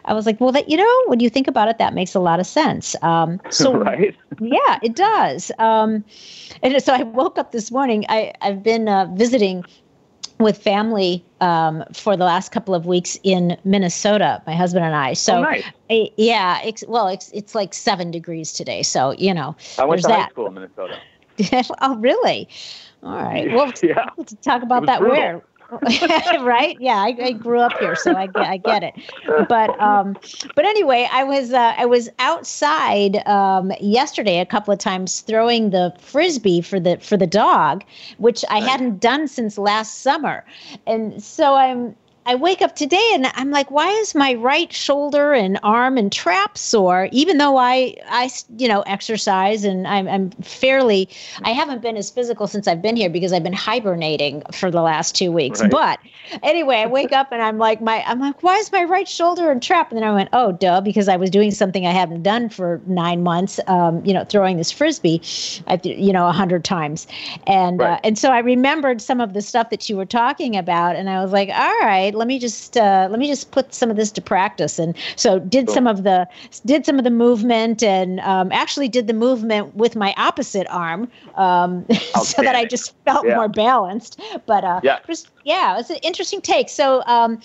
I 0.06 0.14
was 0.14 0.26
like, 0.26 0.40
well 0.40 0.52
that 0.52 0.70
you 0.70 0.78
know, 0.78 1.04
when 1.08 1.20
you 1.20 1.30
think 1.30 1.48
about 1.48 1.68
it 1.68 1.78
that 1.80 1.94
makes 1.94 2.16
a 2.16 2.20
lot 2.20 2.40
of 2.40 2.48
sense. 2.48 2.96
Um 3.02 3.40
so 3.50 3.74
right? 3.76 4.16
yeah, 4.40 4.80
it 4.82 4.96
does. 4.96 5.52
Um, 5.60 6.04
and 6.64 6.82
so 6.82 6.94
I 6.94 7.04
woke 7.04 7.38
up 7.38 7.52
this 7.52 7.72
morning. 7.72 8.06
I, 8.10 8.34
I've 8.42 8.64
been 8.64 8.88
uh, 8.88 9.08
visiting 9.14 9.66
with 10.39 10.58
family 10.58 11.23
um, 11.41 11.84
for 11.93 12.15
the 12.15 12.23
last 12.23 12.52
couple 12.52 12.73
of 12.73 12.86
weeks 12.86 13.19
in 13.23 13.58
Minnesota, 13.65 14.41
my 14.47 14.56
husband 14.56 14.86
and 14.86 14.95
I. 14.95 15.13
So, 15.13 15.38
oh, 15.38 15.41
nice. 15.41 15.65
I- 15.89 16.12
yeah, 16.17 16.62
it's, 16.63 16.84
well, 16.88 17.08
it's, 17.10 17.30
it's 17.32 17.54
like 17.54 17.73
seven 17.73 18.10
degrees 18.10 18.54
today. 18.54 18.82
So, 18.82 19.12
you 19.12 19.34
know, 19.34 19.56
I 19.78 19.86
went 19.86 20.02
there's 20.02 20.04
to 20.04 20.13
high 20.13 20.19
that. 20.21 20.32
school 20.32 20.47
in 20.47 20.54
Minnesota. 20.54 20.99
oh, 21.82 21.97
really? 21.97 22.47
All 23.04 23.21
right. 23.21 23.52
Well, 23.52 23.71
yeah. 23.84 24.06
we'll 24.15 24.25
talk 24.25 24.63
about 24.63 24.86
that 24.86 24.99
brutal. 24.99 25.17
where. 25.17 25.41
right? 26.42 26.78
Yeah, 26.80 26.98
I, 26.98 27.16
I 27.22 27.32
grew 27.34 27.60
up 27.60 27.78
here, 27.80 27.96
so 27.96 28.16
I 28.16 28.28
get 28.28 28.44
I 28.44 28.58
get 28.58 28.84
it. 28.84 28.94
But 29.48 29.80
um, 29.80 30.18
but 30.56 30.66
anyway, 30.66 31.08
I 31.12 31.24
was 31.24 31.54
uh, 31.54 31.74
I 31.78 31.86
was 31.86 32.10
outside 32.20 33.18
um, 33.28 33.72
yesterday 33.80 34.40
a 34.40 34.46
couple 34.46 34.74
of 34.74 34.80
times 34.80 35.22
throwing 35.22 35.70
the 35.70 35.94
frisbee 36.00 36.62
for 36.62 36.80
the 36.80 36.98
for 36.98 37.18
the 37.18 37.28
dog, 37.28 37.84
which 38.18 38.44
I 38.50 38.62
hadn't 38.62 39.00
done 39.00 39.28
since 39.28 39.58
last 39.58 40.02
summer, 40.02 40.44
and 40.88 41.22
so 41.24 41.56
I'm. 41.56 41.96
I 42.30 42.36
wake 42.36 42.62
up 42.62 42.76
today 42.76 43.10
and 43.15 43.26
I'm 43.34 43.50
like, 43.50 43.72
why 43.72 43.89
is 43.89 44.13
my 44.13 44.36
right 44.36 44.72
shoulder 44.72 45.34
and 45.34 45.60
arm 45.63 45.98
and 45.98 46.12
trap 46.12 46.60
sore? 46.60 47.10
Even 47.12 47.39
though 47.39 47.58
I, 47.58 47.96
I, 48.08 48.30
you 48.56 48.68
know, 48.68 48.82
exercise 48.82 49.63
and 49.63 49.88
I'm, 49.88 50.08
I'm 50.08 50.30
fairly, 50.44 51.10
I 51.42 51.54
haven't 51.54 51.82
been 51.82 51.98
as 51.98 52.12
physical 52.12 52.46
since 52.46 52.68
I've 52.68 52.84
been 52.84 52.96
here 52.96 53.10
because 53.10 53.34
I've 53.34 53.42
been 53.42 53.52
hibernating 53.52 54.44
for 54.52 54.70
the 54.70 54.84
last 54.84 55.15
two 55.15 55.32
weeks. 55.32 55.60
Right. 55.60 55.72
But 55.72 56.00
anyway, 56.44 56.78
I 56.78 56.86
wake 56.86 57.13
up 57.13 57.32
and 57.32 57.42
I'm 57.42 57.58
like, 57.58 57.82
my, 57.82 58.04
I'm 58.06 58.20
like, 58.20 58.44
why 58.44 58.58
is 58.58 58.72
my 58.72 58.84
right 58.84 59.08
shoulder 59.08 59.50
and 59.50 59.60
trap? 59.60 59.89
And 59.89 59.98
then 59.98 60.08
I 60.08 60.13
went, 60.13 60.30
oh, 60.32 60.52
duh, 60.52 60.82
because 60.82 61.08
I 61.08 61.15
was 61.15 61.32
doing 61.32 61.50
something 61.50 61.88
I 61.88 61.94
hadn't 61.94 62.22
done 62.22 62.50
for 62.50 62.80
nine 62.86 63.24
months. 63.24 63.60
Um, 63.65 64.06
you 64.06 64.13
know, 64.13 64.24
throwing 64.24 64.58
this 64.58 64.72
frisbee, 64.72 65.20
I, 65.65 65.82
you 65.84 66.13
know, 66.13 66.28
a 66.28 66.32
hundred 66.32 66.63
times, 66.63 67.08
and 67.48 67.82
uh, 67.82 68.00
and 68.04 68.20
so 68.20 68.30
I 68.30 68.38
remembered 68.39 69.02
some 69.02 69.20
of 69.20 69.34
the 69.34 69.42
stuff 69.42 69.72
that 69.72 69.89
you 69.89 69.98
were 69.98 70.06
talking 70.06 70.56
about, 70.56 70.96
and 70.96 71.10
I 71.10 71.24
was 71.24 71.32
like, 71.32 71.50
all 71.50 71.80
right, 71.82 72.13
let 72.20 72.28
me 72.28 72.38
just 72.38 72.78
uh, 72.78 73.08
let 73.10 73.20
me 73.20 73.28
just 73.28 73.50
put 73.52 73.74
some 73.74 73.90
of 73.90 73.96
this 73.96 74.12
to 74.12 74.22
practice. 74.22 74.78
And 74.78 74.96
so 75.16 75.40
did 75.40 75.66
Cool. 75.68 75.74
some 75.76 75.88
of 75.88 76.04
the 76.04 76.28
did 76.66 76.86
some 76.86 76.98
of 77.00 77.04
the 77.06 77.10
movement, 77.10 77.82
and 77.82 78.20
um, 78.20 78.52
actually 78.52 78.90
did 78.90 79.08
the 79.08 79.14
movement 79.14 79.76
with 79.76 79.96
my 79.96 80.14
opposite 80.18 80.68
arm, 80.70 81.10
um, 81.36 81.86
so 82.24 82.44
that 82.44 82.56
I 82.56 82.66
just 82.66 82.94
felt 83.06 83.26
Yeah. 83.26 83.36
more 83.36 83.48
balanced. 83.48 84.20
But 84.46 84.64
uh, 84.64 84.82
Yeah. 84.84 85.00
just 85.08 85.30
yeah, 85.46 85.80
it's 85.80 85.90
an 85.90 85.98
interesting 86.04 86.42
take. 86.42 86.70
So, 86.70 87.02
um, 87.08 87.40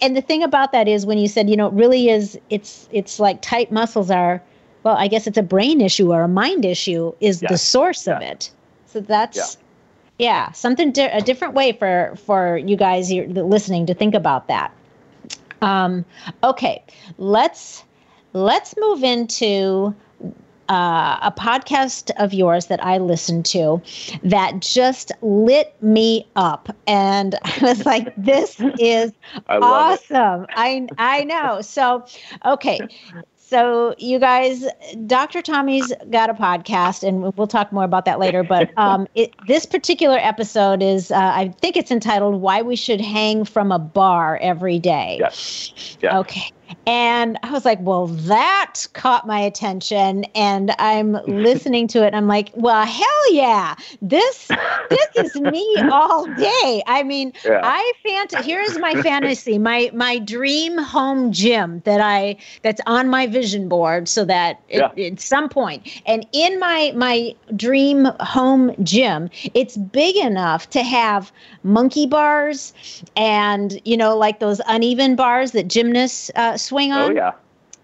and 0.00 0.16
the 0.16 0.22
thing 0.22 0.42
about 0.42 0.72
that 0.72 0.88
is 0.88 1.04
when 1.04 1.18
you 1.18 1.28
said, 1.28 1.50
you 1.50 1.56
know, 1.56 1.66
it 1.66 1.74
really 1.74 2.08
is, 2.08 2.38
it's 2.48 2.88
it's 2.92 3.18
like 3.20 3.42
tight 3.42 3.70
muscles 3.70 4.10
are. 4.10 4.42
Well, 4.84 4.96
I 4.96 5.08
guess 5.08 5.26
it's 5.26 5.36
a 5.36 5.42
brain 5.42 5.80
issue 5.80 6.12
or 6.12 6.22
a 6.22 6.28
mind 6.28 6.64
issue 6.64 7.12
is 7.20 7.40
the 7.40 7.48
Yes. 7.50 7.62
source 7.62 8.06
of 8.06 8.22
it. 8.22 8.50
So 8.86 9.00
that's 9.00 9.58
yeah, 10.18 10.52
something 10.52 10.92
di- 10.92 11.10
a 11.10 11.20
different 11.20 11.54
way 11.54 11.72
for 11.72 12.14
for 12.24 12.58
you 12.58 12.76
guys 12.76 13.12
you're 13.12 13.26
listening 13.28 13.86
to 13.86 13.94
think 13.94 14.14
about 14.14 14.48
that. 14.48 14.72
Um, 15.62 16.04
okay, 16.42 16.82
let's 17.18 17.84
let's 18.32 18.74
move 18.78 19.02
into 19.02 19.94
uh, 20.68 21.18
a 21.22 21.32
podcast 21.36 22.10
of 22.18 22.34
yours 22.34 22.66
that 22.66 22.84
I 22.84 22.98
listened 22.98 23.46
to 23.46 23.80
that 24.22 24.60
just 24.60 25.12
lit 25.22 25.74
me 25.82 26.26
up, 26.36 26.68
and 26.86 27.34
I 27.44 27.58
was 27.62 27.86
like, 27.86 28.12
"This 28.16 28.60
is 28.78 29.12
I 29.48 29.58
awesome!" 29.60 30.46
I 30.54 30.88
I 30.98 31.24
know. 31.24 31.60
So, 31.62 32.04
okay. 32.44 32.88
So 33.48 33.94
you 33.96 34.18
guys, 34.18 34.66
Dr. 35.06 35.40
Tommy's 35.40 35.90
got 36.10 36.28
a 36.28 36.34
podcast, 36.34 37.02
and 37.02 37.34
we'll 37.34 37.46
talk 37.46 37.72
more 37.72 37.84
about 37.84 38.04
that 38.04 38.18
later. 38.18 38.42
But 38.42 38.70
um, 38.76 39.08
it, 39.14 39.32
this 39.46 39.64
particular 39.64 40.18
episode 40.20 40.82
is, 40.82 41.10
uh, 41.10 41.16
I 41.16 41.54
think 41.62 41.78
it's 41.78 41.90
entitled 41.90 42.42
"Why 42.42 42.60
We 42.60 42.76
Should 42.76 43.00
Hang 43.00 43.46
from 43.46 43.72
a 43.72 43.78
Bar 43.78 44.36
Every 44.42 44.78
Day." 44.78 45.16
Yes. 45.20 45.96
Yeah. 46.02 46.18
Okay. 46.18 46.50
And 46.86 47.38
I 47.42 47.50
was 47.50 47.64
like, 47.64 47.78
well, 47.82 48.06
that 48.06 48.86
caught 48.94 49.26
my 49.26 49.40
attention. 49.40 50.24
And 50.34 50.74
I'm 50.78 51.12
listening 51.26 51.88
to 51.88 52.04
it. 52.06 52.14
I'm 52.14 52.26
like, 52.26 52.50
well, 52.54 52.84
hell 52.86 53.32
yeah. 53.32 53.74
This 54.02 54.56
this 54.88 55.08
is 55.16 55.34
me 55.40 55.82
all 55.88 56.26
day. 56.26 56.82
I 56.86 57.02
mean, 57.04 57.32
Yeah. 57.44 57.60
I 57.62 57.92
fant 58.06 58.34
here's 58.42 58.78
my 58.78 58.96
fantasy, 58.96 59.58
my 59.58 59.90
my 59.94 60.18
dream 60.18 60.78
home 60.78 61.32
gym 61.32 61.80
that 61.84 62.00
I 62.00 62.36
that's 62.62 62.80
on 62.86 63.08
my 63.08 63.26
vision 63.26 63.68
board 63.68 64.08
so 64.08 64.24
that 64.24 64.60
Yeah. 64.68 64.86
at, 64.86 64.98
at 64.98 65.20
some 65.20 65.48
point 65.48 65.86
and 66.06 66.26
in 66.32 66.58
my 66.58 66.92
my 66.96 67.34
dream 67.56 68.06
home 68.20 68.74
gym, 68.82 69.30
it's 69.54 69.76
big 69.76 70.16
enough 70.16 70.70
to 70.70 70.82
have 70.82 71.32
monkey 71.62 72.06
bars 72.06 72.72
and 73.16 73.80
you 73.84 73.96
know 73.96 74.16
like 74.16 74.40
those 74.40 74.60
uneven 74.66 75.16
bars 75.16 75.52
that 75.52 75.68
gymnasts 75.68 76.30
uh, 76.36 76.56
swing 76.58 76.92
on 76.92 77.10
oh 77.10 77.14
yeah. 77.14 77.32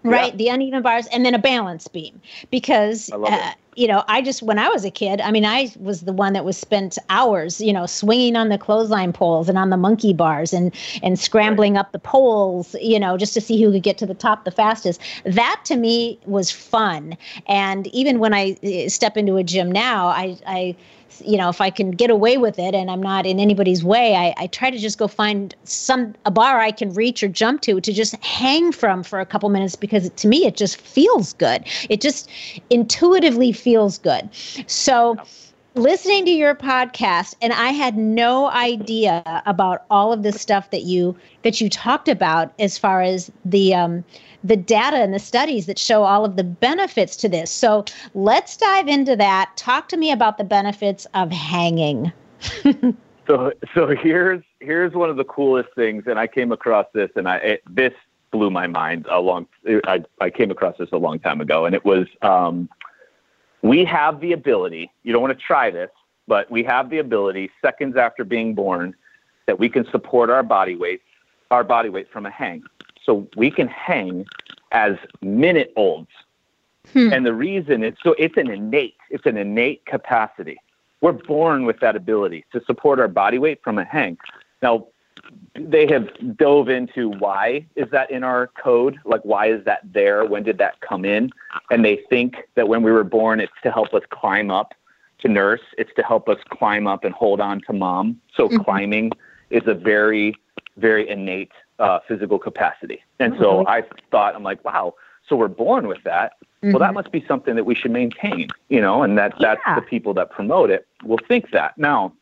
right 0.03 0.31
Yeah. 0.33 0.37
the 0.37 0.47
uneven 0.49 0.81
bars 0.81 1.07
and 1.07 1.25
then 1.25 1.33
a 1.33 1.39
balance 1.39 1.87
beam 1.87 2.21
because 2.51 3.09
I 3.11 3.15
love 3.15 3.33
it. 3.33 3.39
uh, 3.41 3.51
you 3.75 3.87
know 3.87 4.03
i 4.07 4.21
just 4.21 4.41
when 4.41 4.57
i 4.57 4.69
was 4.69 4.85
a 4.85 4.91
kid 4.91 5.19
i 5.21 5.31
mean 5.31 5.43
i 5.45 5.69
was 5.79 6.01
the 6.01 6.13
one 6.13 6.31
that 6.33 6.45
was 6.45 6.57
spent 6.57 6.97
hours 7.09 7.59
you 7.59 7.73
know 7.73 7.85
swinging 7.85 8.35
on 8.37 8.47
the 8.49 8.57
clothesline 8.57 9.11
poles 9.11 9.49
and 9.49 9.57
on 9.57 9.69
the 9.69 9.77
monkey 9.77 10.13
bars 10.13 10.53
and 10.53 10.73
and 11.03 11.19
scrambling 11.19 11.75
up 11.77 11.91
the 11.91 11.99
poles 11.99 12.75
you 12.81 12.97
know 12.99 13.17
just 13.17 13.33
to 13.33 13.41
see 13.41 13.61
who 13.61 13.71
could 13.71 13.83
get 13.83 13.97
to 13.97 14.05
the 14.05 14.13
top 14.13 14.45
the 14.45 14.51
fastest 14.51 15.01
that 15.25 15.61
to 15.65 15.75
me 15.75 16.17
was 16.25 16.49
fun 16.51 17.17
and 17.47 17.87
even 17.87 18.19
when 18.19 18.33
i 18.33 18.55
uh, 18.63 18.87
step 18.89 19.17
into 19.17 19.35
a 19.35 19.43
gym 19.43 19.69
now 19.71 20.07
i 20.07 20.37
i 20.47 20.75
you 21.25 21.37
know 21.37 21.49
if 21.49 21.61
i 21.61 21.69
can 21.69 21.91
get 21.91 22.09
away 22.09 22.37
with 22.37 22.59
it 22.59 22.73
and 22.75 22.89
i'm 22.89 23.01
not 23.01 23.25
in 23.25 23.39
anybody's 23.39 23.83
way 23.83 24.15
I, 24.15 24.33
I 24.37 24.47
try 24.47 24.69
to 24.69 24.77
just 24.77 24.97
go 24.97 25.07
find 25.07 25.55
some 25.63 26.15
a 26.25 26.31
bar 26.31 26.59
i 26.59 26.71
can 26.71 26.93
reach 26.93 27.23
or 27.23 27.27
jump 27.27 27.61
to 27.61 27.79
to 27.79 27.93
just 27.93 28.15
hang 28.23 28.71
from 28.71 29.03
for 29.03 29.19
a 29.19 29.25
couple 29.25 29.49
minutes 29.49 29.75
because 29.75 30.09
to 30.09 30.27
me 30.27 30.45
it 30.45 30.55
just 30.55 30.77
feels 30.77 31.33
good. 31.33 31.63
It 31.89 32.01
just 32.01 32.29
intuitively 32.69 33.51
feels 33.51 33.97
good. 33.97 34.29
So 34.67 35.17
listening 35.75 36.25
to 36.25 36.31
your 36.31 36.55
podcast 36.55 37.35
and 37.41 37.51
I 37.51 37.69
had 37.69 37.97
no 37.97 38.49
idea 38.49 39.43
about 39.45 39.83
all 39.89 40.13
of 40.13 40.23
the 40.23 40.31
stuff 40.31 40.71
that 40.71 40.83
you 40.83 41.17
that 41.43 41.59
you 41.59 41.69
talked 41.69 42.07
about 42.07 42.53
as 42.59 42.77
far 42.77 43.01
as 43.01 43.29
the 43.43 43.75
um, 43.75 44.03
the 44.45 44.55
data 44.55 44.97
and 44.97 45.13
the 45.13 45.19
studies 45.19 45.65
that 45.65 45.79
show 45.79 46.03
all 46.03 46.23
of 46.23 46.35
the 46.35 46.43
benefits 46.43 47.15
to 47.17 47.27
this. 47.27 47.49
So 47.49 47.83
let's 48.13 48.55
dive 48.55 48.87
into 48.87 49.15
that. 49.15 49.51
Talk 49.55 49.89
to 49.89 49.97
me 49.97 50.11
about 50.11 50.37
the 50.37 50.43
benefits 50.43 51.07
of 51.15 51.31
hanging. 51.31 52.11
so 53.27 53.51
so 53.73 53.87
here's 53.87 54.43
here's 54.59 54.93
one 54.93 55.09
of 55.09 55.17
the 55.17 55.23
coolest 55.23 55.69
things, 55.75 56.03
and 56.05 56.19
I 56.19 56.27
came 56.27 56.51
across 56.51 56.85
this, 56.93 57.09
and 57.15 57.27
I 57.27 57.37
it, 57.37 57.63
this 57.67 57.93
blew 58.29 58.51
my 58.51 58.67
mind 58.67 59.07
a 59.09 59.19
long. 59.19 59.47
I 59.85 60.03
I 60.21 60.29
came 60.29 60.51
across 60.51 60.77
this 60.77 60.89
a 60.91 60.97
long 60.97 61.19
time 61.19 61.41
ago, 61.41 61.65
and 61.65 61.73
it 61.73 61.83
was 61.83 62.05
um, 62.21 62.69
we 63.63 63.83
have 63.85 64.19
the 64.19 64.33
ability. 64.33 64.91
You 65.03 65.11
don't 65.11 65.23
want 65.23 65.37
to 65.37 65.43
try 65.43 65.71
this, 65.71 65.89
but 66.27 66.51
we 66.51 66.63
have 66.63 66.91
the 66.91 66.99
ability 66.99 67.49
seconds 67.63 67.97
after 67.97 68.23
being 68.23 68.53
born 68.53 68.95
that 69.47 69.57
we 69.57 69.69
can 69.69 69.89
support 69.89 70.29
our 70.29 70.43
body 70.43 70.75
weight, 70.75 71.01
our 71.49 71.63
body 71.63 71.89
weight 71.89 72.11
from 72.11 72.27
a 72.27 72.31
hang. 72.31 72.63
So 73.05 73.27
we 73.35 73.51
can 73.51 73.67
hang 73.67 74.25
as 74.71 74.95
minute 75.21 75.71
olds. 75.75 76.09
Hmm. 76.93 77.13
And 77.13 77.25
the 77.25 77.33
reason 77.33 77.83
is 77.83 77.95
so 78.03 78.15
it's 78.17 78.37
an 78.37 78.49
innate, 78.49 78.97
it's 79.09 79.25
an 79.25 79.37
innate 79.37 79.85
capacity. 79.85 80.57
We're 81.01 81.13
born 81.13 81.65
with 81.65 81.79
that 81.81 81.95
ability 81.95 82.45
to 82.51 82.61
support 82.65 82.99
our 82.99 83.07
body 83.07 83.37
weight 83.37 83.61
from 83.63 83.77
a 83.77 83.83
hang. 83.83 84.17
Now, 84.61 84.87
they 85.55 85.87
have 85.87 86.09
dove 86.37 86.69
into 86.69 87.09
why 87.09 87.65
is 87.75 87.89
that 87.91 88.11
in 88.11 88.23
our 88.23 88.47
code? 88.61 88.99
Like, 89.05 89.21
why 89.21 89.47
is 89.47 89.63
that 89.65 89.81
there? 89.83 90.25
When 90.25 90.43
did 90.43 90.57
that 90.59 90.79
come 90.81 91.05
in? 91.05 91.31
And 91.71 91.83
they 91.83 92.01
think 92.09 92.35
that 92.55 92.67
when 92.67 92.83
we 92.83 92.91
were 92.91 93.03
born, 93.03 93.39
it's 93.39 93.53
to 93.63 93.71
help 93.71 93.93
us 93.93 94.03
climb 94.09 94.51
up 94.51 94.73
to 95.19 95.27
nurse. 95.27 95.61
It's 95.77 95.91
to 95.95 96.03
help 96.03 96.29
us 96.29 96.37
climb 96.49 96.87
up 96.87 97.03
and 97.03 97.13
hold 97.13 97.39
on 97.39 97.61
to 97.67 97.73
mom. 97.73 98.19
So 98.35 98.47
mm-hmm. 98.47 98.63
climbing 98.63 99.11
is 99.49 99.63
a 99.65 99.73
very, 99.73 100.35
very 100.77 101.09
innate 101.09 101.51
uh, 101.79 101.99
physical 102.07 102.39
capacity. 102.39 103.01
And 103.19 103.35
so 103.39 103.59
mm-hmm. 103.59 103.67
I 103.67 103.83
thought, 104.11 104.35
I'm 104.35 104.43
like, 104.43 104.63
wow. 104.63 104.95
So 105.27 105.35
we're 105.35 105.47
born 105.47 105.87
with 105.87 106.03
that. 106.03 106.33
Mm-hmm. 106.41 106.71
Well, 106.71 106.79
that 106.79 106.87
mm-hmm. 106.87 106.95
must 106.95 107.11
be 107.11 107.23
something 107.27 107.55
that 107.55 107.65
we 107.65 107.75
should 107.75 107.91
maintain, 107.91 108.47
you 108.69 108.81
know, 108.81 109.03
and 109.03 109.17
that 109.17 109.33
that's 109.39 109.61
yeah. 109.65 109.75
the 109.75 109.81
people 109.81 110.13
that 110.15 110.29
promote 110.29 110.69
it 110.69 110.87
will 111.03 111.19
think 111.27 111.51
that. 111.51 111.77
Now, 111.77 112.13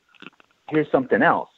here's 0.69 0.89
something 0.91 1.21
else. 1.21 1.49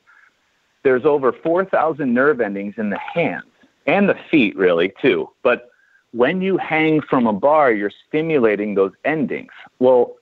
There's 0.84 1.06
over 1.06 1.32
4,000 1.32 2.14
nerve 2.14 2.42
endings 2.42 2.76
in 2.78 2.90
the 2.92 3.00
hands 3.00 3.46
and 3.88 4.08
the 4.08 4.16
feet, 4.30 4.56
really, 4.56 4.94
too. 5.02 5.30
But 5.42 5.70
when 6.12 6.42
you 6.42 6.58
hang 6.58 7.02
from 7.02 7.28
a 7.28 7.34
bar, 7.34 7.72
you're 7.72 7.92
stimulating 8.08 8.76
those 8.76 8.92
endings. 9.04 9.52
Well, 9.80 10.16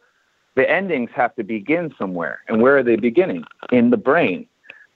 the 0.55 0.69
endings 0.69 1.09
have 1.15 1.36
to 1.36 1.43
begin 1.43 1.93
somewhere. 1.97 2.41
And 2.47 2.62
where 2.62 2.77
are 2.77 2.83
they 2.83 2.95
beginning? 2.95 3.43
In 3.71 3.89
the 3.89 3.97
brain. 3.97 4.47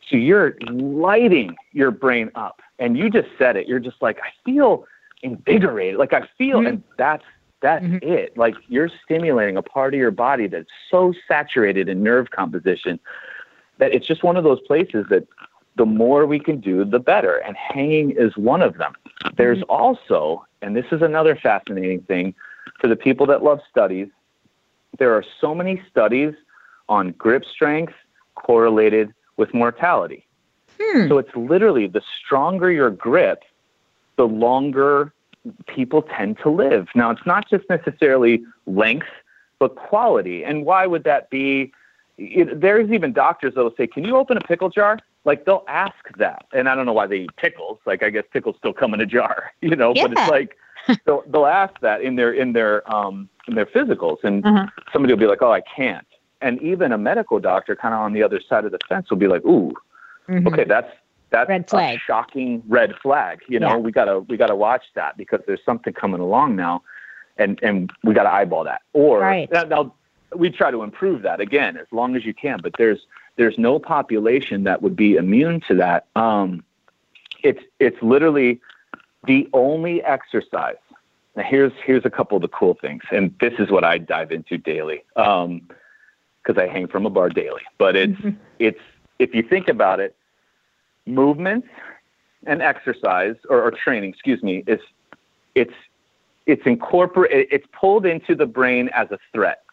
So 0.10 0.16
you're 0.16 0.56
lighting 0.70 1.56
your 1.74 1.92
brain 1.92 2.32
up. 2.36 2.62
And 2.80 2.98
you 2.98 3.10
just 3.10 3.30
said 3.38 3.56
it. 3.56 3.68
You're 3.68 3.80
just 3.80 4.02
like, 4.02 4.20
I 4.20 4.30
feel 4.46 4.86
invigorated. 5.24 5.98
Like 5.98 6.14
I 6.14 6.28
feel, 6.38 6.60
mm-hmm. 6.60 6.68
and 6.68 6.84
that's 6.98 7.24
that's 7.62 7.84
mm-hmm. 7.84 8.08
it. 8.08 8.38
Like 8.38 8.56
you're 8.68 8.90
stimulating 9.04 9.58
a 9.58 9.64
part 9.64 9.94
of 9.94 10.00
your 10.00 10.12
body 10.12 10.48
that's 10.48 10.70
so 10.92 11.14
saturated 11.28 11.90
in 11.90 12.04
nerve 12.04 12.30
composition 12.30 13.00
that 13.80 13.94
it's 13.94 14.06
just 14.06 14.24
one 14.24 14.38
of 14.38 14.44
those 14.44 14.60
places 14.62 15.06
that 15.10 15.28
the 15.76 15.86
more 15.86 16.26
we 16.26 16.40
can 16.40 16.60
do, 16.60 16.84
the 16.84 17.00
better. 17.00 17.38
And 17.38 17.56
hanging 17.56 18.12
is 18.12 18.36
one 18.36 18.62
of 18.62 18.78
them. 18.78 18.94
There's 19.38 19.60
mm-hmm. 19.60 19.72
also, 19.72 20.46
and 20.62 20.76
this 20.76 20.86
is 20.92 21.02
another 21.02 21.36
fascinating 21.36 22.02
thing 22.02 22.36
for 22.80 22.88
the 22.88 22.96
people 22.96 23.26
that 23.28 23.44
love 23.44 23.60
studies, 23.70 24.08
there 25.00 25.14
are 25.14 25.24
so 25.42 25.54
many 25.54 25.82
studies 25.90 26.34
on 26.90 27.12
grip 27.14 27.44
strength 27.46 27.94
correlated 28.36 29.14
with 29.38 29.54
mortality. 29.54 30.27
Hmm. 30.80 31.08
So 31.08 31.18
it's 31.18 31.36
literally 31.36 31.88
the 31.88 32.02
stronger 32.20 32.72
your 32.72 32.90
grip, 32.90 33.44
the 34.16 34.28
longer 34.28 35.14
people 35.68 36.02
tend 36.02 36.38
to 36.44 36.50
live. 36.50 36.88
Now, 36.96 37.12
it's 37.12 37.26
not 37.26 37.50
just 37.50 37.70
necessarily 37.70 38.44
length, 38.66 39.08
but 39.60 39.76
quality. 39.76 40.44
And 40.44 40.66
why 40.66 40.86
would 40.86 41.04
that 41.06 41.30
be? 41.30 41.72
It, 42.18 42.62
there's 42.62 42.90
even 42.92 43.14
doctors 43.14 43.54
that 43.56 43.64
will 43.64 43.74
say, 43.78 43.88
Can 43.88 44.04
you 44.04 44.18
open 44.18 44.38
a 44.38 44.42
pickle 44.42 44.70
jar? 44.70 45.00
Like 45.26 45.46
they'll 45.46 45.66
ask 45.68 45.96
that. 46.18 46.46
And 46.54 46.70
I 46.70 46.76
don't 46.76 46.86
know 46.86 46.94
why 46.94 47.06
they 47.06 47.18
eat 47.22 47.36
pickles. 47.36 47.80
Like 47.86 48.02
I 48.02 48.10
guess 48.10 48.24
pickles 48.32 48.56
still 48.58 48.74
come 48.74 48.94
in 48.94 49.02
a 49.02 49.06
jar, 49.06 49.52
you 49.62 49.76
know, 49.76 49.94
yeah. 49.96 50.08
but 50.08 50.12
it's 50.14 50.32
like 50.32 50.58
they'll, 51.06 51.24
they'll 51.28 51.46
ask 51.46 51.80
that 51.82 52.02
in 52.02 52.16
their 52.16 52.32
in 52.32 52.54
their 52.54 52.90
um 52.94 53.30
in 53.48 53.56
their 53.56 53.66
physicals 53.66 54.24
and 54.24 54.46
uh-huh. 54.46 54.68
somebody 54.92 55.14
will 55.14 55.20
be 55.20 55.28
like, 55.28 55.42
Oh, 55.42 55.52
I 55.52 55.62
can't. 55.62 56.08
And 56.42 56.62
even 56.62 56.92
a 56.92 56.98
medical 56.98 57.40
doctor 57.40 57.76
kind 57.76 57.94
of 57.94 58.00
on 58.00 58.14
the 58.14 58.24
other 58.24 58.40
side 58.48 58.64
of 58.66 58.72
the 58.72 58.80
fence 58.88 59.10
will 59.10 59.18
be 59.18 59.28
like, 59.28 59.44
Ooh, 59.46 59.74
mm-hmm. 60.28 60.48
okay, 60.48 60.64
that's 60.64 60.92
that's 61.30 61.50
red 61.50 61.70
flag. 61.70 61.98
a 61.98 62.00
shocking 62.00 62.64
red 62.68 62.96
flag. 63.02 63.42
You 63.48 63.60
know, 63.60 63.70
yeah. 63.70 63.78
we 63.78 63.92
gotta 63.92 64.20
we 64.20 64.38
gotta 64.38 64.56
watch 64.56 64.84
that 64.96 65.18
because 65.18 65.42
there's 65.48 65.64
something 65.66 65.94
coming 65.94 66.22
along 66.22 66.56
now, 66.56 66.84
and 67.38 67.60
and 67.62 67.92
we 68.04 68.14
gotta 68.14 68.32
eyeball 68.32 68.64
that. 68.66 68.82
Or 68.94 69.20
right. 69.20 69.52
now, 69.52 69.64
now 69.64 69.94
we 70.36 70.50
try 70.50 70.72
to 70.72 70.84
improve 70.84 71.22
that 71.24 71.40
again 71.40 71.78
as 71.78 71.88
long 71.92 72.16
as 72.16 72.26
you 72.26 72.34
can. 72.34 72.60
But 72.62 72.74
there's 72.78 73.00
there's 73.38 73.58
no 73.58 73.80
population 73.80 74.64
that 74.64 74.82
would 74.82 74.96
be 74.96 75.16
immune 75.16 75.62
to 75.68 75.76
that. 75.76 76.08
Um, 76.16 76.64
it's 77.44 77.62
it's 77.80 78.02
literally 78.02 78.62
the 79.26 79.48
only 79.54 80.04
exercise. 80.04 80.76
Now 81.36 81.44
here's 81.44 81.74
here's 81.86 82.06
a 82.06 82.10
couple 82.10 82.36
of 82.36 82.42
the 82.42 82.48
cool 82.48 82.78
things, 82.80 83.04
and 83.12 83.34
this 83.40 83.54
is 83.60 83.70
what 83.70 83.84
I 83.84 83.98
dive 83.98 84.32
into 84.32 84.58
daily 84.58 85.04
because 85.16 85.46
um, 85.46 86.58
I 86.58 86.68
hang 86.68 86.88
from 86.88 87.06
a 87.06 87.10
bar 87.10 87.30
daily. 87.30 87.62
But 87.78 87.96
it's 87.96 88.14
mm-hmm. 88.14 88.42
it's 88.60 88.80
if 89.20 89.36
you 89.36 89.44
think 89.44 89.68
about 89.68 90.00
it 90.00 90.16
movement 91.08 91.66
and 92.46 92.62
exercise 92.62 93.36
or, 93.50 93.62
or 93.62 93.72
training, 93.72 94.10
excuse 94.10 94.42
me, 94.44 94.64
is 94.68 94.80
it's 95.56 95.74
it's 96.46 96.66
incorporated 96.66 97.48
it's 97.52 97.68
pulled 97.72 98.06
into 98.06 98.36
the 98.36 98.46
brain 98.46 98.90
as 98.94 99.12
a 99.12 99.20
threat. 99.34 99.64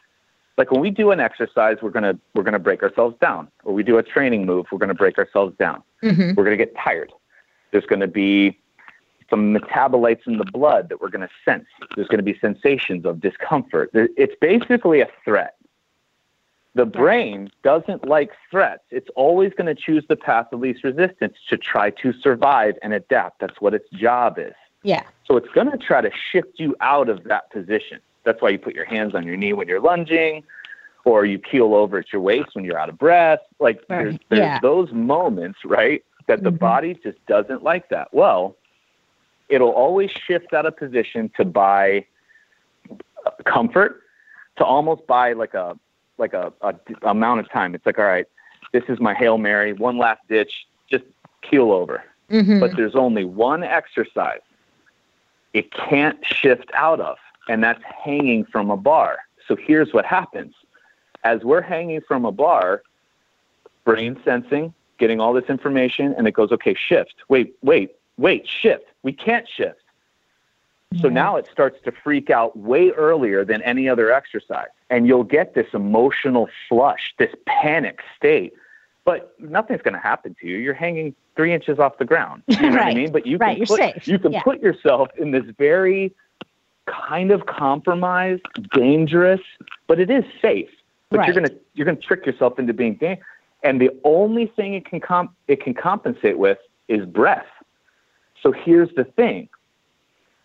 Like 0.57 0.71
when 0.71 0.81
we 0.81 0.91
do 0.91 1.11
an 1.11 1.21
exercise, 1.21 1.79
we're 1.83 1.91
gonna 1.91 2.19
we're 2.35 2.43
gonna 2.43 2.59
break 2.59 2.83
ourselves 2.83 3.17
down, 3.21 3.49
or 3.65 3.75
we 3.75 3.83
do 3.83 3.99
a 3.99 4.03
training 4.03 4.47
move, 4.47 4.67
we're 4.71 4.79
gonna 4.79 4.95
break 4.95 5.19
ourselves 5.19 5.57
down. 5.59 5.83
Mm-hmm. 6.03 6.35
We're 6.35 6.45
gonna 6.45 6.57
get 6.57 6.75
tired. 6.77 7.13
There's 7.73 7.87
gonna 7.87 8.07
be 8.07 8.59
some 9.31 9.55
metabolites 9.55 10.27
in 10.27 10.39
the 10.39 10.45
blood 10.45 10.89
that 10.89 11.01
we're 11.01 11.09
going 11.09 11.27
to 11.27 11.35
sense. 11.45 11.67
There's 11.97 12.09
going 12.09 12.19
to 12.19 12.25
be 12.25 12.39
sensations 12.39 13.05
of 13.05 13.21
discomfort. 13.21 13.91
It's 13.95 14.35
basically 14.41 15.01
a 15.01 15.09
threat. 15.25 15.55
The 16.75 16.85
brain 16.85 17.51
doesn't 17.63 18.07
like 18.09 18.33
threats. 18.51 18.83
It's 18.91 19.09
always 19.15 19.53
going 19.55 19.75
to 19.75 19.81
choose 19.81 20.05
the 20.09 20.17
path 20.17 20.49
of 20.53 20.59
least 20.61 20.83
resistance 20.83 21.37
to 21.49 21.57
try 21.57 21.91
to 21.91 22.13
survive 22.13 22.75
and 22.83 22.93
adapt. 22.93 23.39
That's 23.39 23.61
what 23.61 23.75
its 23.75 23.89
job 23.91 24.39
is. 24.39 24.55
Yeah. 24.83 25.05
So 25.25 25.37
it's 25.37 25.49
going 25.55 25.71
to 25.71 25.79
try 25.79 26.01
to 26.01 26.11
shift 26.33 26.59
you 26.59 26.75
out 26.81 27.09
of 27.09 27.25
that 27.25 27.51
position. 27.51 28.01
That's 28.25 28.43
why 28.43 28.51
you 28.51 28.59
put 28.59 28.75
your 28.75 28.87
hands 28.87 29.15
on 29.15 29.25
your 29.25 29.37
knee 29.37 29.53
when 29.53 29.69
you're 29.69 29.81
lunging, 29.81 30.43
or 31.05 31.25
you 31.25 31.39
keel 31.39 31.75
over 31.75 31.99
at 31.99 32.13
your 32.13 32.23
waist 32.23 32.51
when 32.55 32.65
you're 32.65 32.79
out 32.79 32.89
of 32.89 32.99
breath. 32.99 33.41
Like 33.61 33.77
right. 33.89 34.05
there's, 34.05 34.19
there's 34.31 34.41
yeah. 34.41 34.59
those 34.61 34.91
moments, 34.93 35.61
right, 35.65 36.03
that 36.27 36.43
the 36.43 36.51
mm-hmm. 36.51 36.59
body 36.59 36.99
just 37.03 37.25
doesn't 37.27 37.63
like 37.63 37.89
that. 37.91 38.13
Well, 38.13 38.57
it'll 39.49 39.71
always 39.71 40.11
shift 40.11 40.53
out 40.53 40.67
of 40.67 40.77
position 40.77 41.31
to 41.37 41.45
buy 41.45 42.07
comfort, 43.45 44.01
to 44.57 44.65
almost 44.65 45.07
buy 45.07 45.35
like 45.35 45.55
a 45.55 45.79
like 46.19 46.35
a, 46.35 46.53
a 46.61 46.75
amount 47.03 47.41
of 47.41 47.51
time. 47.51 47.75
It's 47.75 47.87
like, 47.87 47.99
all 47.99 48.05
right, 48.05 48.27
this 48.73 48.85
is 48.89 49.01
my 49.01 49.15
hail 49.15 49.39
mary, 49.39 49.73
one 49.73 49.99
last 49.99 50.21
ditch, 50.29 50.67
just 50.91 51.05
keel 51.43 51.73
over. 51.73 52.05
Mm-hmm. 52.31 52.61
But 52.61 52.77
there's 52.77 52.95
only 52.95 53.25
one 53.25 53.63
exercise 53.63 54.41
it 55.53 55.73
can't 55.73 56.19
shift 56.27 56.71
out 56.75 57.01
of, 57.01 57.17
and 57.49 57.63
that's 57.63 57.83
hanging 57.85 58.45
from 58.45 58.71
a 58.71 58.77
bar. 58.77 59.19
So 59.47 59.57
here's 59.57 59.93
what 59.93 60.05
happens: 60.05 60.55
as 61.23 61.43
we're 61.45 61.63
hanging 61.63 62.01
from 62.01 62.25
a 62.25 62.33
bar, 62.33 62.83
brain 63.85 64.21
sensing, 64.25 64.75
getting 64.99 65.21
all 65.21 65.33
this 65.33 65.45
information, 65.49 66.15
and 66.17 66.27
it 66.27 66.33
goes, 66.33 66.51
okay, 66.53 66.75
shift. 66.75 67.15
Wait, 67.29 67.55
wait, 67.63 67.95
wait, 68.17 68.49
shift. 68.49 68.85
We 69.03 69.13
can't 69.13 69.49
shift. 69.49 69.81
So 71.01 71.07
mm-hmm. 71.07 71.15
now 71.15 71.37
it 71.37 71.49
starts 71.51 71.79
to 71.85 71.93
freak 71.93 72.31
out 72.31 72.57
way 72.57 72.91
earlier 72.91 73.45
than 73.45 73.63
any 73.63 73.89
other 73.89 74.13
exercise. 74.13 74.69
And 74.91 75.07
you'll 75.07 75.25
get 75.25 75.55
this 75.55 75.67
emotional 75.73 76.49
flush, 76.69 77.15
this 77.19 77.35
panic 77.47 78.01
state. 78.17 78.53
But 79.05 79.35
nothing's 79.39 79.83
going 79.83 79.95
to 79.95 80.01
happen 80.01 80.35
to 80.41 80.47
you. 80.47 80.57
You're 80.57 80.75
hanging 80.75 81.15
three 81.37 81.53
inches 81.53 81.79
off 81.79 81.99
the 81.99 82.05
ground. 82.05 82.43
You 82.49 82.61
know 82.61 82.69
right. 82.69 82.75
what 82.75 82.87
I 82.87 82.95
mean? 82.95 83.13
But 83.13 83.27
you 83.27 83.37
right. 83.37 83.59
can, 83.59 83.67
put, 83.67 83.79
safe. 83.79 84.09
You 84.09 84.19
can 84.19 84.33
yeah. 84.33 84.43
put 84.43 84.63
yourself 84.63 85.09
in 85.19 85.31
this 85.31 85.45
very 85.59 86.15
kind 86.87 87.31
of 87.31 87.47
compromised, 87.47 88.43
dangerous, 88.73 89.41
but 89.87 90.01
it 90.01 90.11
is 90.11 90.25
safe. 90.41 90.71
But 91.11 91.19
right. 91.19 91.27
you're 91.29 91.35
gonna 91.35 91.55
you're 91.75 91.85
gonna 91.85 91.97
trick 91.97 92.27
yourself 92.27 92.59
into 92.59 92.73
being 92.73 92.95
dangerous. 92.95 93.27
And 93.63 93.81
the 93.81 93.91
only 94.05 94.47
thing 94.47 94.75
it 94.75 94.85
can 94.85 95.01
comp- 95.01 95.35
it 95.49 95.63
can 95.63 95.75
compensate 95.75 96.39
with 96.39 96.59
is 96.89 97.07
breath. 97.07 97.47
So 98.43 98.53
here's 98.53 98.91
the 98.95 99.05
thing 99.05 99.49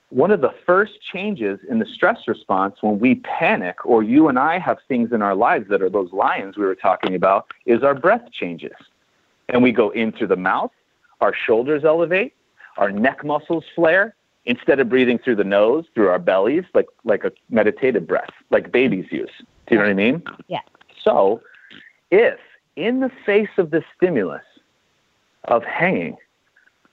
one 0.09 0.31
of 0.31 0.41
the 0.41 0.53
first 0.65 0.93
changes 1.01 1.59
in 1.69 1.79
the 1.79 1.85
stress 1.85 2.27
response 2.27 2.77
when 2.81 2.99
we 2.99 3.15
panic 3.15 3.85
or 3.85 4.01
you 4.01 4.27
and 4.27 4.39
I 4.39 4.57
have 4.57 4.77
things 4.87 5.11
in 5.11 5.21
our 5.21 5.35
lives 5.35 5.69
that 5.69 5.81
are 5.81 5.89
those 5.89 6.11
lions 6.11 6.57
we 6.57 6.65
were 6.65 6.75
talking 6.75 7.15
about 7.15 7.47
is 7.65 7.83
our 7.83 7.93
breath 7.93 8.31
changes. 8.31 8.75
And 9.49 9.61
we 9.61 9.71
go 9.71 9.89
in 9.91 10.11
through 10.11 10.27
the 10.27 10.35
mouth, 10.35 10.71
our 11.21 11.33
shoulders 11.33 11.85
elevate, 11.85 12.33
our 12.77 12.91
neck 12.91 13.23
muscles 13.23 13.65
flare, 13.75 14.15
instead 14.45 14.79
of 14.79 14.89
breathing 14.89 15.19
through 15.19 15.35
the 15.35 15.43
nose, 15.43 15.85
through 15.93 16.07
our 16.09 16.19
bellies, 16.19 16.63
like 16.73 16.87
like 17.03 17.23
a 17.23 17.31
meditative 17.49 18.07
breath, 18.07 18.31
like 18.49 18.71
babies 18.71 19.05
use. 19.11 19.29
Do 19.67 19.75
you 19.75 19.77
know 19.77 19.83
what 19.83 19.91
I 19.91 19.93
mean? 19.93 20.23
Yeah. 20.47 20.61
So 21.03 21.41
if 22.09 22.39
in 22.75 23.01
the 23.01 23.11
face 23.25 23.49
of 23.57 23.71
the 23.71 23.83
stimulus 23.95 24.43
of 25.45 25.63
hanging, 25.63 26.17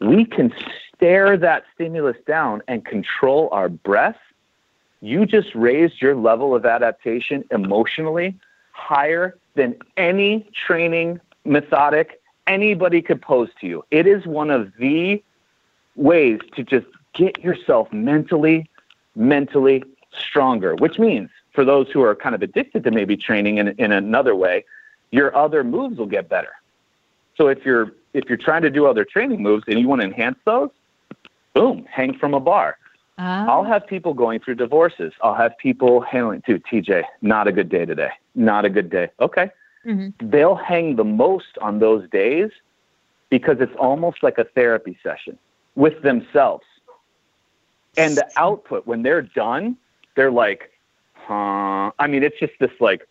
we 0.01 0.25
can 0.25 0.53
stare 0.95 1.37
that 1.37 1.65
stimulus 1.75 2.17
down 2.27 2.63
and 2.69 2.85
control 2.85 3.49
our 3.53 3.69
breath, 3.69 4.19
you 5.01 5.27
just 5.27 5.55
raised 5.55 6.01
your 6.01 6.15
level 6.15 6.55
of 6.55 6.65
adaptation 6.65 7.45
emotionally 7.51 8.35
higher 8.73 9.37
than 9.55 9.77
any 9.97 10.49
training 10.67 11.21
methodic 11.45 12.21
anybody 12.47 13.03
could 13.03 13.21
pose 13.21 13.49
to 13.61 13.67
you. 13.67 13.85
It 13.91 14.07
is 14.07 14.27
one 14.27 14.51
of 14.51 14.73
the 14.79 15.23
ways 15.97 16.41
to 16.55 16.63
just 16.63 16.87
get 17.15 17.43
yourself 17.43 17.93
mentally, 17.93 18.69
mentally 19.15 19.83
stronger, 20.13 20.75
which 20.77 20.99
means 20.99 21.31
for 21.53 21.65
those 21.65 21.89
who 21.91 22.03
are 22.03 22.15
kind 22.15 22.35
of 22.35 22.43
addicted 22.43 22.85
to 22.85 22.91
maybe 22.91 23.17
training 23.17 23.59
in, 23.59 23.69
in 23.79 23.93
another 23.93 24.35
way, 24.35 24.65
your 25.11 25.35
other 25.35 25.65
moves 25.65 25.99
will 25.99 26.07
get 26.07 26.29
better. 26.29 26.53
So 27.37 27.49
if 27.49 27.65
you're 27.65 27.93
if 28.17 28.29
you're 28.29 28.39
trying 28.39 28.62
to 28.62 28.71
do 28.71 28.87
other 28.87 29.05
training 29.05 29.43
moves 29.43 29.64
and 29.69 29.79
you 29.79 29.87
want 29.87 30.01
to 30.01 30.07
enhance 30.07 30.39
those, 30.45 30.71
boom, 31.55 31.87
hang 31.91 32.17
from 32.19 32.33
a 32.35 32.41
bar. 32.41 32.79
Oh. 33.19 33.23
I'll 33.23 33.64
have 33.64 33.87
people 33.87 34.14
going 34.14 34.41
through 34.41 34.57
divorces. 34.57 35.12
I'll 35.23 35.35
have 35.35 35.57
people 35.59 36.01
handling, 36.01 36.43
dude, 36.47 36.64
TJ, 36.64 37.05
not 37.23 37.47
a 37.47 37.53
good 37.53 37.69
day 37.69 37.85
today. 37.85 38.11
Not 38.35 38.64
a 38.64 38.71
good 38.71 38.91
day. 38.91 39.09
Okay. 39.21 39.51
Mm-hmm. 39.87 40.31
They'll 40.31 40.57
hang 40.57 40.97
the 40.97 41.05
most 41.05 41.59
on 41.61 41.79
those 41.79 42.09
days 42.11 42.51
because 43.31 43.59
it's 43.61 43.75
almost 43.79 44.23
like 44.23 44.39
a 44.39 44.45
therapy 44.45 44.99
session 45.03 45.39
with 45.75 46.03
themselves. 46.03 46.64
And 47.97 48.17
the 48.17 48.29
output, 48.37 48.87
when 48.87 49.03
they're 49.03 49.23
done, 49.23 49.77
they're 50.17 50.31
like, 50.31 50.73
huh. 51.14 51.93
I 51.99 52.07
mean, 52.07 52.23
it's 52.23 52.39
just 52.39 52.53
this 52.61 52.73
like, 52.81 53.07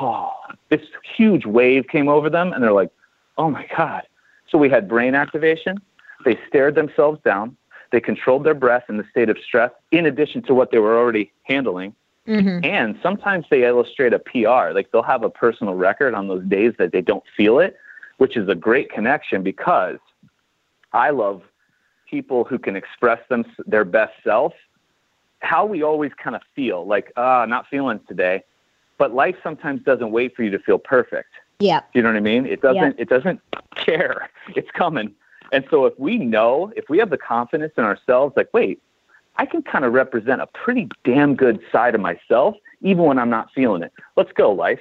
oh, 0.00 0.32
this 0.70 0.80
huge 1.16 1.44
wave 1.44 1.88
came 1.88 2.08
over 2.08 2.30
them, 2.30 2.52
and 2.52 2.62
they're 2.62 2.72
like, 2.72 2.90
oh 3.36 3.50
my 3.50 3.66
God. 3.76 4.02
So 4.50 4.58
we 4.58 4.68
had 4.68 4.88
brain 4.88 5.14
activation. 5.14 5.80
They 6.24 6.38
stared 6.48 6.74
themselves 6.74 7.20
down. 7.24 7.56
They 7.90 8.00
controlled 8.00 8.44
their 8.44 8.54
breath 8.54 8.84
in 8.88 8.96
the 8.96 9.04
state 9.10 9.28
of 9.30 9.38
stress, 9.38 9.70
in 9.92 10.06
addition 10.06 10.42
to 10.42 10.54
what 10.54 10.70
they 10.70 10.78
were 10.78 10.98
already 10.98 11.32
handling. 11.44 11.94
Mm-hmm. 12.26 12.64
And 12.64 12.98
sometimes 13.02 13.46
they 13.50 13.64
illustrate 13.64 14.12
a 14.12 14.18
PR, 14.18 14.74
like 14.74 14.90
they'll 14.92 15.02
have 15.02 15.22
a 15.22 15.30
personal 15.30 15.74
record 15.74 16.12
on 16.14 16.28
those 16.28 16.44
days 16.44 16.74
that 16.78 16.92
they 16.92 17.00
don't 17.00 17.24
feel 17.36 17.58
it, 17.58 17.76
which 18.18 18.36
is 18.36 18.48
a 18.48 18.54
great 18.54 18.90
connection 18.90 19.42
because 19.42 19.98
I 20.92 21.10
love 21.10 21.42
people 22.08 22.44
who 22.44 22.58
can 22.58 22.76
express 22.76 23.20
them 23.30 23.44
their 23.66 23.84
best 23.84 24.12
self. 24.22 24.52
How 25.40 25.64
we 25.64 25.82
always 25.82 26.12
kind 26.22 26.36
of 26.36 26.42
feel, 26.54 26.86
like 26.86 27.12
ah, 27.16 27.46
not 27.46 27.66
feeling 27.70 28.00
today, 28.06 28.42
but 28.98 29.14
life 29.14 29.36
sometimes 29.42 29.82
doesn't 29.84 30.10
wait 30.10 30.36
for 30.36 30.42
you 30.42 30.50
to 30.50 30.58
feel 30.58 30.78
perfect. 30.78 31.30
Yeah. 31.60 31.80
Do 31.80 31.98
you 31.98 32.02
know 32.02 32.10
what 32.10 32.16
I 32.16 32.20
mean? 32.20 32.44
It 32.44 32.60
doesn't. 32.60 32.76
Yeah. 32.76 32.92
It 33.02 33.08
doesn't 33.08 33.40
care. 33.88 34.28
It's 34.56 34.70
coming. 34.72 35.14
And 35.52 35.64
so 35.70 35.86
if 35.86 35.98
we 35.98 36.18
know, 36.18 36.72
if 36.76 36.88
we 36.88 36.98
have 36.98 37.10
the 37.10 37.16
confidence 37.18 37.72
in 37.78 37.84
ourselves, 37.84 38.34
like, 38.36 38.48
wait, 38.52 38.80
I 39.36 39.46
can 39.46 39.62
kind 39.62 39.84
of 39.84 39.92
represent 39.92 40.40
a 40.42 40.46
pretty 40.46 40.88
damn 41.04 41.34
good 41.34 41.60
side 41.72 41.94
of 41.94 42.00
myself, 42.00 42.54
even 42.82 43.04
when 43.04 43.18
I'm 43.18 43.30
not 43.30 43.48
feeling 43.54 43.82
it. 43.82 43.92
Let's 44.16 44.32
go, 44.32 44.52
life. 44.52 44.80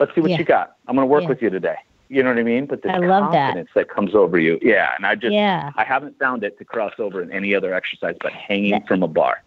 Let's 0.00 0.14
see 0.14 0.20
what 0.20 0.30
Yeah. 0.30 0.38
you 0.38 0.44
got. 0.44 0.76
I'm 0.88 0.96
going 0.96 1.06
to 1.06 1.10
work 1.12 1.22
Yeah. 1.24 1.28
with 1.28 1.42
you 1.42 1.50
today. 1.50 1.76
You 2.08 2.22
know 2.22 2.30
what 2.30 2.38
I 2.38 2.42
mean? 2.42 2.64
But 2.66 2.82
the 2.82 2.90
I 2.90 2.96
love 2.98 3.32
that. 3.32 3.48
confidence 3.48 3.70
that. 3.74 3.88
comes 3.90 4.14
over 4.14 4.38
you, 4.38 4.58
yeah. 4.62 4.90
And 4.96 5.04
I 5.04 5.14
just, 5.14 5.32
Yeah. 5.34 5.70
I 5.76 5.84
haven't 5.84 6.18
found 6.18 6.42
it 6.42 6.56
to 6.58 6.64
cross 6.64 6.94
over 6.98 7.20
in 7.22 7.30
any 7.30 7.54
other 7.54 7.74
exercise, 7.74 8.16
but 8.20 8.32
hanging 8.32 8.70
That- 8.72 8.88
from 8.88 9.02
a 9.02 9.08
bar. 9.08 9.42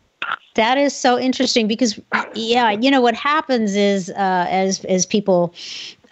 That 0.56 0.78
is 0.78 0.96
so 0.96 1.18
interesting 1.18 1.68
because, 1.68 2.00
yeah, 2.36 2.70
you 2.72 2.92
know 2.92 3.02
what 3.02 3.16
happens 3.16 3.76
is 3.76 4.10
uh, 4.12 4.46
as 4.50 4.86
as 4.86 5.06
people 5.06 5.54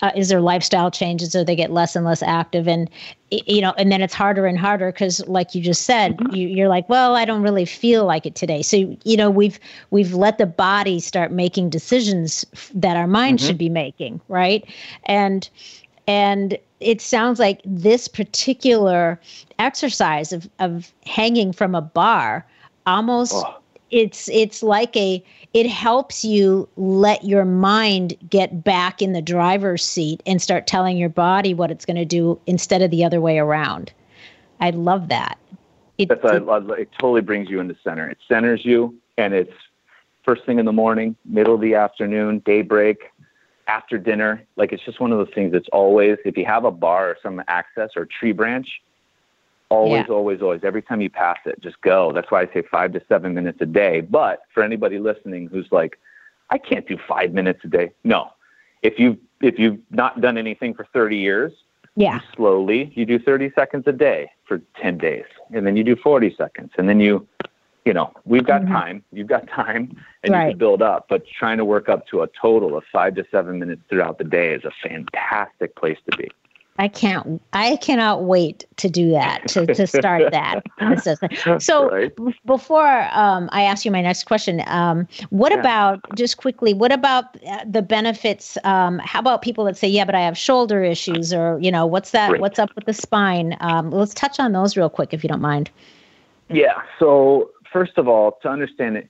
uh, 0.02 0.12
as 0.16 0.30
their 0.30 0.42
lifestyle 0.42 0.90
changes 0.90 1.36
or 1.36 1.44
they 1.44 1.56
get 1.56 1.72
less 1.72 1.96
and 1.96 2.06
less 2.06 2.24
active 2.24 2.68
and 2.68 2.90
you 3.32 3.62
know 3.62 3.74
and 3.78 3.92
then 3.92 4.02
it's 4.02 4.14
harder 4.14 4.46
and 4.46 4.58
harder 4.58 4.92
because 4.92 5.26
like 5.28 5.54
you 5.54 5.62
just 5.62 5.84
said 5.84 6.18
you, 6.32 6.48
you're 6.48 6.68
like 6.68 6.88
well 6.90 7.16
i 7.16 7.26
don't 7.26 7.44
really 7.44 7.66
feel 7.66 8.06
like 8.06 8.26
it 8.26 8.36
today. 8.36 8.62
So 8.62 8.98
you 9.04 9.18
know 9.18 9.30
we've 9.30 9.60
we've 9.92 10.14
let 10.14 10.38
the 10.38 10.46
body 10.46 11.00
start 11.00 11.32
making 11.32 11.70
decisions 11.70 12.46
that 12.74 12.98
our 12.98 13.08
mind 13.08 13.42
should 13.42 13.58
be 13.58 13.70
making 13.70 14.22
right? 14.28 14.66
And 15.06 15.50
and 16.08 16.58
it 16.80 17.02
sounds 17.02 17.40
like 17.40 17.62
this 17.66 18.08
particular 18.08 19.20
exercise 19.60 20.32
of 20.32 20.50
of 20.60 20.92
hanging 21.06 21.52
from 21.52 21.76
a 21.76 21.82
bar 21.82 22.46
almost 22.88 23.34
Oh. 23.36 23.56
It's 23.92 24.30
it's 24.30 24.62
like 24.62 24.96
a 24.96 25.24
it 25.54 25.68
helps 25.68 26.24
you 26.24 26.70
let 26.78 27.24
your 27.24 27.46
mind 27.46 28.16
get 28.30 28.64
back 28.64 29.02
in 29.02 29.14
the 29.14 29.22
driver's 29.22 29.84
seat 29.84 30.22
and 30.26 30.42
start 30.42 30.68
telling 30.68 30.98
your 30.98 31.10
body 31.10 31.54
what 31.54 31.72
it's 31.72 31.86
going 31.86 31.98
to 31.98 32.06
do 32.06 32.40
instead 32.46 32.82
of 32.82 32.92
the 32.92 33.04
other 33.04 33.20
way 33.20 33.40
around. 33.40 33.92
I 34.60 34.70
love 34.72 35.10
that. 35.10 35.40
It, 35.98 36.10
That's 36.10 36.24
I 36.24 36.38
love. 36.38 36.70
It 36.72 36.90
totally 37.00 37.22
brings 37.22 37.50
you 37.50 37.60
into 37.60 37.76
center. 37.84 38.10
It 38.10 38.20
centers 38.28 38.64
you, 38.64 38.96
and 39.18 39.34
it's 39.34 39.54
first 40.24 40.46
thing 40.46 40.60
in 40.60 40.66
the 40.66 40.72
morning, 40.72 41.16
middle 41.26 41.56
of 41.56 41.62
the 41.62 41.76
afternoon, 41.76 42.42
daybreak, 42.46 43.00
after 43.68 43.98
dinner. 43.98 44.44
Like 44.56 44.72
it's 44.72 44.84
just 44.86 45.00
one 45.00 45.12
of 45.12 45.18
those 45.18 45.34
things. 45.34 45.52
that's 45.52 45.68
always 45.74 46.18
if 46.26 46.38
you 46.38 46.46
have 46.46 46.66
a 46.66 46.72
bar 46.72 47.10
or 47.10 47.18
some 47.22 47.42
access 47.48 47.90
or 47.96 48.06
tree 48.06 48.32
branch, 48.32 48.68
always, 49.70 50.06
Yeah. 50.08 50.14
always, 50.14 50.42
always. 50.42 50.64
Every 50.64 50.82
time 50.82 51.02
you 51.02 51.10
pass 51.10 51.38
it, 51.46 51.60
just 51.62 51.80
go. 51.82 52.12
That's 52.12 52.30
why 52.32 52.42
I 52.42 52.46
say 52.54 52.62
five 52.64 52.92
to 52.94 53.02
seven 53.08 53.34
minutes 53.34 53.62
a 53.62 53.66
day. 53.66 54.02
But 54.02 54.42
for 54.54 54.64
anybody 54.64 55.00
listening 55.00 55.48
who's 55.48 55.72
like, 55.72 56.00
I 56.50 56.58
can't 56.58 56.88
do 56.88 56.98
five 57.08 57.34
minutes 57.34 57.62
a 57.64 57.68
day. 57.68 57.92
No, 58.04 58.32
if 58.82 59.00
you 59.00 59.18
if 59.42 59.58
you've 59.58 59.80
not 59.92 60.20
done 60.20 60.38
anything 60.38 60.74
for 60.74 60.86
30 60.94 61.16
years, 61.18 61.54
yeah, 61.96 62.20
slowly 62.36 62.92
you 62.96 63.06
do 63.06 63.20
30 63.20 63.52
seconds 63.56 63.86
a 63.88 63.92
day 63.94 64.32
for 64.46 64.60
10 64.82 64.98
days 64.98 65.26
and 65.54 65.66
then 65.66 65.78
you 65.78 65.84
do 65.84 65.96
40 65.96 66.36
seconds 66.36 66.72
and 66.78 66.90
then 66.90 67.00
you 67.00 67.26
you 67.86 67.94
know 67.94 68.12
we've 68.26 68.46
got 68.46 68.64
Mhm. 68.64 68.72
time 68.72 69.04
you've 69.12 69.28
got 69.28 69.48
time 69.48 69.96
and 70.24 70.34
you 70.34 70.50
can 70.50 70.58
build 70.58 70.82
up 70.82 71.06
but 71.08 71.26
trying 71.28 71.58
to 71.58 71.66
work 71.66 71.88
up 71.88 72.06
to 72.08 72.22
a 72.24 72.28
total 72.28 72.76
of 72.76 72.84
five 72.92 73.16
to 73.16 73.26
seven 73.32 73.60
minutes 73.60 73.82
throughout 73.90 74.18
the 74.18 74.24
day 74.24 74.54
is 74.54 74.66
a 74.66 74.72
fantastic 74.82 75.76
place 75.76 75.98
to 76.10 76.18
be 76.18 76.30
I 76.80 76.88
can't. 76.88 77.42
I 77.52 77.76
cannot 77.76 78.24
wait 78.24 78.66
to 78.78 78.90
do 78.90 79.12
that 79.12 79.46
to, 79.50 79.68
to 79.68 79.86
start 79.86 80.32
that. 80.32 80.64
So 81.60 81.90
Right. 81.90 82.16
b- 82.16 82.34
before 82.46 83.08
um, 83.12 83.50
I 83.52 83.64
ask 83.64 83.84
you 83.84 83.92
my 83.92 84.02
next 84.02 84.24
question, 84.24 84.64
um, 84.66 85.06
what 85.30 85.52
Yeah. 85.52 85.60
about 85.60 86.00
just 86.16 86.38
quickly? 86.38 86.74
What 86.74 86.94
about 86.94 87.26
uh, 87.46 87.66
the 87.70 87.82
benefits? 87.82 88.58
Um, 88.64 89.00
how 89.00 89.20
about 89.20 89.42
people 89.42 89.66
that 89.66 89.76
say, 89.76 89.90
"Yeah, 89.90 90.06
but 90.06 90.16
I 90.16 90.22
have 90.22 90.38
shoulder 90.38 90.82
issues," 90.82 91.34
or 91.34 91.60
you 91.62 91.70
know, 91.70 91.86
what's 91.86 92.12
that? 92.12 92.30
Great. 92.30 92.42
What's 92.42 92.60
up 92.60 92.74
with 92.76 92.86
the 92.86 92.94
spine? 92.94 93.58
Um, 93.60 93.92
let's 93.92 94.14
touch 94.14 94.40
on 94.40 94.54
those 94.54 94.78
real 94.78 94.90
quick, 94.90 95.14
if 95.14 95.22
you 95.22 95.28
don't 95.28 95.42
mind. 95.42 95.70
Yeah. 96.50 96.82
So 96.98 97.52
first 97.72 97.98
of 97.98 98.08
all, 98.08 98.40
to 98.42 98.50
understand 98.50 98.96
it, 98.96 99.10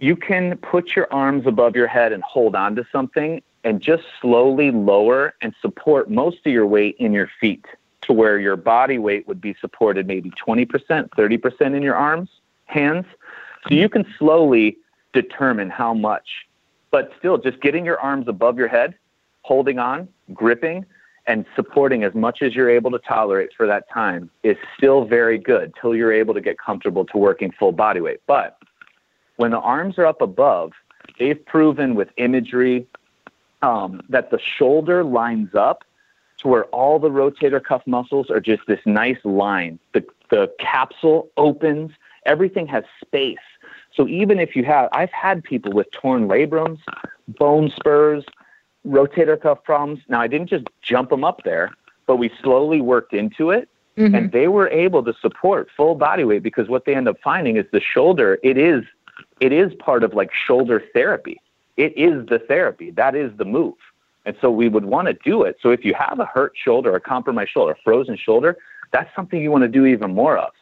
you 0.00 0.16
can 0.16 0.56
put 0.58 0.96
your 0.96 1.06
arms 1.12 1.46
above 1.46 1.76
your 1.76 1.86
head 1.86 2.12
and 2.12 2.24
hold 2.24 2.56
on 2.56 2.74
to 2.74 2.84
something 2.90 3.40
and 3.64 3.80
just 3.80 4.04
slowly 4.20 4.70
lower 4.70 5.34
and 5.42 5.54
support 5.60 6.10
most 6.10 6.38
of 6.44 6.52
your 6.52 6.66
weight 6.66 6.96
in 6.98 7.12
your 7.12 7.30
feet 7.40 7.64
to 8.02 8.12
where 8.12 8.38
your 8.38 8.56
body 8.56 8.98
weight 8.98 9.28
would 9.28 9.40
be 9.40 9.54
supported 9.60 10.06
maybe 10.06 10.30
20%, 10.30 10.66
30% 11.10 11.76
in 11.76 11.82
your 11.82 11.94
arms, 11.94 12.30
hands. 12.64 13.04
So 13.68 13.74
you 13.74 13.88
can 13.88 14.06
slowly 14.18 14.78
determine 15.12 15.68
how 15.68 15.92
much, 15.92 16.46
but 16.90 17.12
still 17.18 17.36
just 17.36 17.60
getting 17.60 17.84
your 17.84 18.00
arms 18.00 18.28
above 18.28 18.58
your 18.58 18.68
head, 18.68 18.94
holding 19.42 19.78
on, 19.78 20.08
gripping, 20.32 20.86
and 21.26 21.44
supporting 21.54 22.02
as 22.02 22.14
much 22.14 22.42
as 22.42 22.54
you're 22.54 22.70
able 22.70 22.90
to 22.90 22.98
tolerate 22.98 23.50
for 23.56 23.66
that 23.66 23.88
time 23.90 24.30
is 24.42 24.56
still 24.76 25.04
very 25.04 25.38
good 25.38 25.72
till 25.80 25.94
you're 25.94 26.12
able 26.12 26.34
to 26.34 26.40
get 26.40 26.58
comfortable 26.58 27.04
to 27.04 27.18
working 27.18 27.52
full 27.52 27.72
body 27.72 28.00
weight. 28.00 28.20
But 28.26 28.58
when 29.36 29.50
the 29.50 29.58
arms 29.58 29.98
are 29.98 30.06
up 30.06 30.22
above, 30.22 30.72
they've 31.18 31.44
proven 31.46 31.94
with 31.94 32.08
imagery 32.16 32.86
um, 33.62 34.00
that 34.08 34.30
the 34.30 34.38
shoulder 34.38 35.04
lines 35.04 35.54
up 35.54 35.84
to 36.38 36.48
where 36.48 36.64
all 36.66 36.98
the 36.98 37.10
rotator 37.10 37.62
cuff 37.62 37.82
muscles 37.86 38.30
are 38.30 38.40
just 38.40 38.62
this 38.66 38.80
nice 38.86 39.18
line. 39.24 39.78
The, 39.92 40.04
the 40.30 40.50
capsule 40.58 41.28
opens, 41.36 41.92
everything 42.24 42.66
has 42.68 42.84
space. 43.04 43.36
So 43.94 44.08
even 44.08 44.38
if 44.38 44.56
you 44.56 44.64
have, 44.64 44.88
I've 44.92 45.12
had 45.12 45.42
people 45.44 45.72
with 45.72 45.90
torn 45.90 46.28
labrums, 46.28 46.78
bone 47.28 47.70
spurs, 47.76 48.24
rotator 48.86 49.40
cuff 49.40 49.62
problems. 49.64 50.00
Now, 50.08 50.20
I 50.20 50.28
didn't 50.28 50.48
just 50.48 50.64
jump 50.80 51.10
them 51.10 51.24
up 51.24 51.42
there, 51.44 51.72
but 52.06 52.16
we 52.16 52.30
slowly 52.42 52.80
worked 52.80 53.12
into 53.12 53.50
it. 53.50 53.68
Mhm. 53.96 54.16
and 54.16 54.32
they 54.32 54.46
were 54.48 54.68
able 54.68 55.02
to 55.02 55.12
support 55.20 55.68
full 55.76 55.94
body 55.96 56.24
weight 56.24 56.42
because 56.44 56.68
what 56.68 56.84
they 56.86 56.94
end 56.94 57.08
up 57.08 57.16
finding 57.22 57.56
is 57.56 57.66
the 57.72 57.80
shoulder 57.80 58.38
it 58.42 58.56
is 58.56 58.84
it 59.40 59.52
is 59.52 59.74
part 59.74 60.04
of 60.04 60.14
like 60.14 60.32
shoulder 60.32 60.82
therapy 60.94 61.38
it 61.80 61.96
is 61.96 62.26
the 62.26 62.38
therapy. 62.38 62.90
That 62.90 63.14
is 63.14 63.32
the 63.38 63.46
move. 63.46 63.74
And 64.26 64.36
so 64.40 64.50
we 64.50 64.68
would 64.68 64.84
want 64.84 65.08
to 65.08 65.14
do 65.14 65.44
it. 65.44 65.56
So 65.62 65.70
if 65.70 65.82
you 65.82 65.94
have 65.94 66.20
a 66.20 66.26
hurt 66.26 66.52
shoulder 66.54 66.94
a 66.94 67.00
compromised 67.00 67.52
shoulder 67.52 67.72
a 67.72 67.82
frozen 67.82 68.16
shoulder 68.16 68.58
that's 68.92 69.14
something 69.14 69.40
you 69.40 69.50
want 69.50 69.62
to 69.62 69.68
do 69.68 69.86
even 69.86 70.14
more 70.14 70.36
of. 70.36 70.52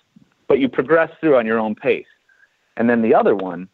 But 0.47 0.61
you 0.61 0.69
progress 0.69 1.11
through 1.21 1.37
on 1.37 1.47
your 1.47 1.59
own 1.59 1.75
pace. 1.75 2.07
And 2.77 2.89
then 2.89 3.03
the 3.03 3.15
other 3.15 3.35
one 3.35 3.69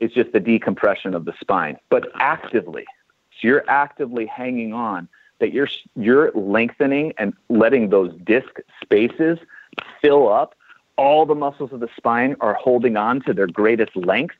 is 0.00 0.10
just 0.12 0.32
the 0.32 0.40
decompression 0.40 1.14
of 1.14 1.24
the 1.24 1.34
spine 1.40 1.76
but 1.88 2.08
actively. 2.16 2.84
So 3.32 3.46
you're 3.46 3.70
actively 3.70 4.26
hanging 4.26 4.72
on 4.72 5.08
that 5.38 5.52
you're 5.52 5.68
you're 5.94 6.32
lengthening 6.32 7.12
and 7.16 7.32
letting 7.48 7.90
those 7.90 8.12
disc 8.24 8.58
spaces 8.82 9.38
fill 10.00 10.28
up. 10.28 10.56
All 10.96 11.24
the 11.26 11.36
muscles 11.36 11.72
of 11.72 11.78
the 11.78 11.88
spine 11.96 12.34
are 12.40 12.54
holding 12.54 12.96
on 12.96 13.20
to 13.22 13.32
their 13.32 13.46
greatest 13.46 13.94
length. 13.94 14.34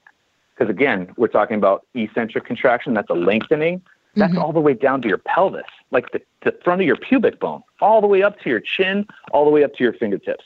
Because 0.59 0.71
again, 0.71 1.13
we're 1.17 1.29
talking 1.29 1.57
about 1.57 1.87
eccentric 1.95 2.45
contraction, 2.45 2.95
that's 2.95 3.11
a 3.11 3.15
lengthening. 3.15 3.81
That's 4.17 4.33
mm-hmm. 4.33 4.43
all 4.43 4.53
the 4.53 4.61
way 4.61 4.75
down 4.75 5.03
to 5.03 5.09
your 5.09 5.19
pelvis, 5.19 5.67
like 5.93 6.11
the, 6.11 6.21
the 6.43 6.53
front 6.65 6.81
of 6.81 6.87
your 6.87 6.97
pubic 6.97 7.39
bone, 7.39 7.63
all 7.81 8.01
the 8.01 8.09
way 8.09 8.23
up 8.23 8.41
to 8.41 8.51
your 8.51 8.59
chin, 8.59 9.07
all 9.31 9.45
the 9.45 9.51
way 9.51 9.63
up 9.63 9.75
to 9.75 9.85
your 9.85 9.93
fingertips. 9.93 10.45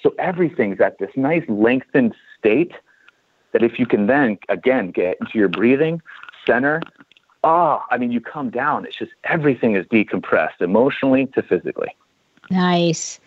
So 0.00 0.14
everything's 0.18 0.80
at 0.80 0.98
this 0.98 1.10
nice 1.16 1.42
lengthened 1.48 2.14
state 2.38 2.72
that 3.52 3.64
if 3.64 3.78
you 3.78 3.86
can 3.86 4.06
then 4.06 4.38
again 4.48 4.92
get 4.92 5.16
into 5.20 5.38
your 5.38 5.48
breathing 5.48 6.00
center, 6.46 6.80
oh, 7.42 7.82
I 7.90 7.98
mean, 7.98 8.12
you 8.12 8.20
come 8.20 8.50
down. 8.50 8.84
It's 8.84 8.96
just 8.96 9.12
everything 9.24 9.74
is 9.74 9.86
decompressed 9.86 10.60
emotionally 10.60 11.26
to 11.34 11.42
physically. 11.42 11.96
Nice. 12.50 13.18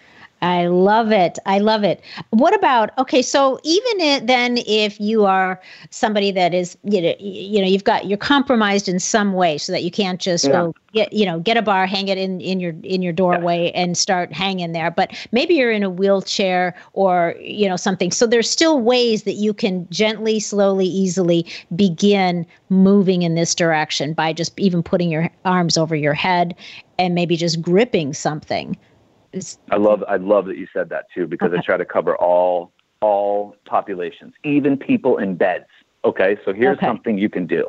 I 0.41 0.65
love 0.65 1.11
it. 1.11 1.37
I 1.45 1.59
love 1.59 1.83
it. 1.83 2.01
What 2.31 2.55
about 2.55 2.97
okay? 2.97 3.21
So 3.21 3.59
even 3.63 3.99
it, 3.99 4.25
then, 4.25 4.57
if 4.65 4.99
you 4.99 5.25
are 5.25 5.61
somebody 5.91 6.31
that 6.31 6.53
is 6.55 6.75
you 6.83 6.99
know 7.01 7.13
you 7.19 7.61
know 7.61 7.67
you've 7.67 7.83
got 7.83 8.07
you're 8.07 8.17
compromised 8.17 8.89
in 8.89 8.99
some 8.99 9.33
way, 9.33 9.59
so 9.59 9.71
that 9.71 9.83
you 9.83 9.91
can't 9.91 10.19
just 10.19 10.45
Yeah. 10.45 10.51
go 10.51 10.75
get 10.93 11.13
you 11.13 11.27
know 11.27 11.39
get 11.39 11.57
a 11.57 11.61
bar, 11.61 11.85
hang 11.85 12.07
it 12.07 12.17
in 12.17 12.41
in 12.41 12.59
your 12.59 12.73
in 12.83 13.03
your 13.03 13.13
doorway, 13.13 13.71
and 13.75 13.95
start 13.95 14.33
hanging 14.33 14.71
there. 14.71 14.89
But 14.89 15.11
maybe 15.31 15.53
you're 15.53 15.71
in 15.71 15.83
a 15.83 15.91
wheelchair 15.91 16.75
or 16.93 17.35
you 17.39 17.69
know 17.69 17.75
something. 17.77 18.11
So 18.11 18.25
there's 18.25 18.49
still 18.49 18.79
ways 18.79 19.23
that 19.23 19.33
you 19.35 19.53
can 19.53 19.87
gently, 19.91 20.39
slowly, 20.39 20.87
easily 20.87 21.45
begin 21.75 22.47
moving 22.69 23.21
in 23.21 23.35
this 23.35 23.53
direction 23.53 24.13
by 24.13 24.33
just 24.33 24.59
even 24.59 24.81
putting 24.81 25.11
your 25.11 25.29
arms 25.45 25.77
over 25.77 25.95
your 25.95 26.13
head 26.15 26.55
and 26.97 27.13
maybe 27.13 27.37
just 27.37 27.61
gripping 27.61 28.13
something. 28.13 28.75
It's- 29.33 29.57
I 29.71 29.77
love 29.77 30.03
I 30.07 30.17
love 30.17 30.45
that 30.47 30.57
you 30.57 30.67
said 30.73 30.89
that 30.89 31.05
too 31.13 31.25
because 31.27 31.53
I 31.53 31.61
try 31.61 31.77
to 31.77 31.85
cover 31.85 32.15
all 32.17 32.71
all 33.01 33.55
populations, 33.65 34.33
even 34.43 34.77
people 34.77 35.17
in 35.17 35.35
beds. 35.35 35.65
Okay, 36.03 36.37
so 36.45 36.53
here's 36.53 36.77
Okay. 36.77 36.85
something 36.85 37.17
you 37.17 37.29
can 37.29 37.45
do. 37.47 37.67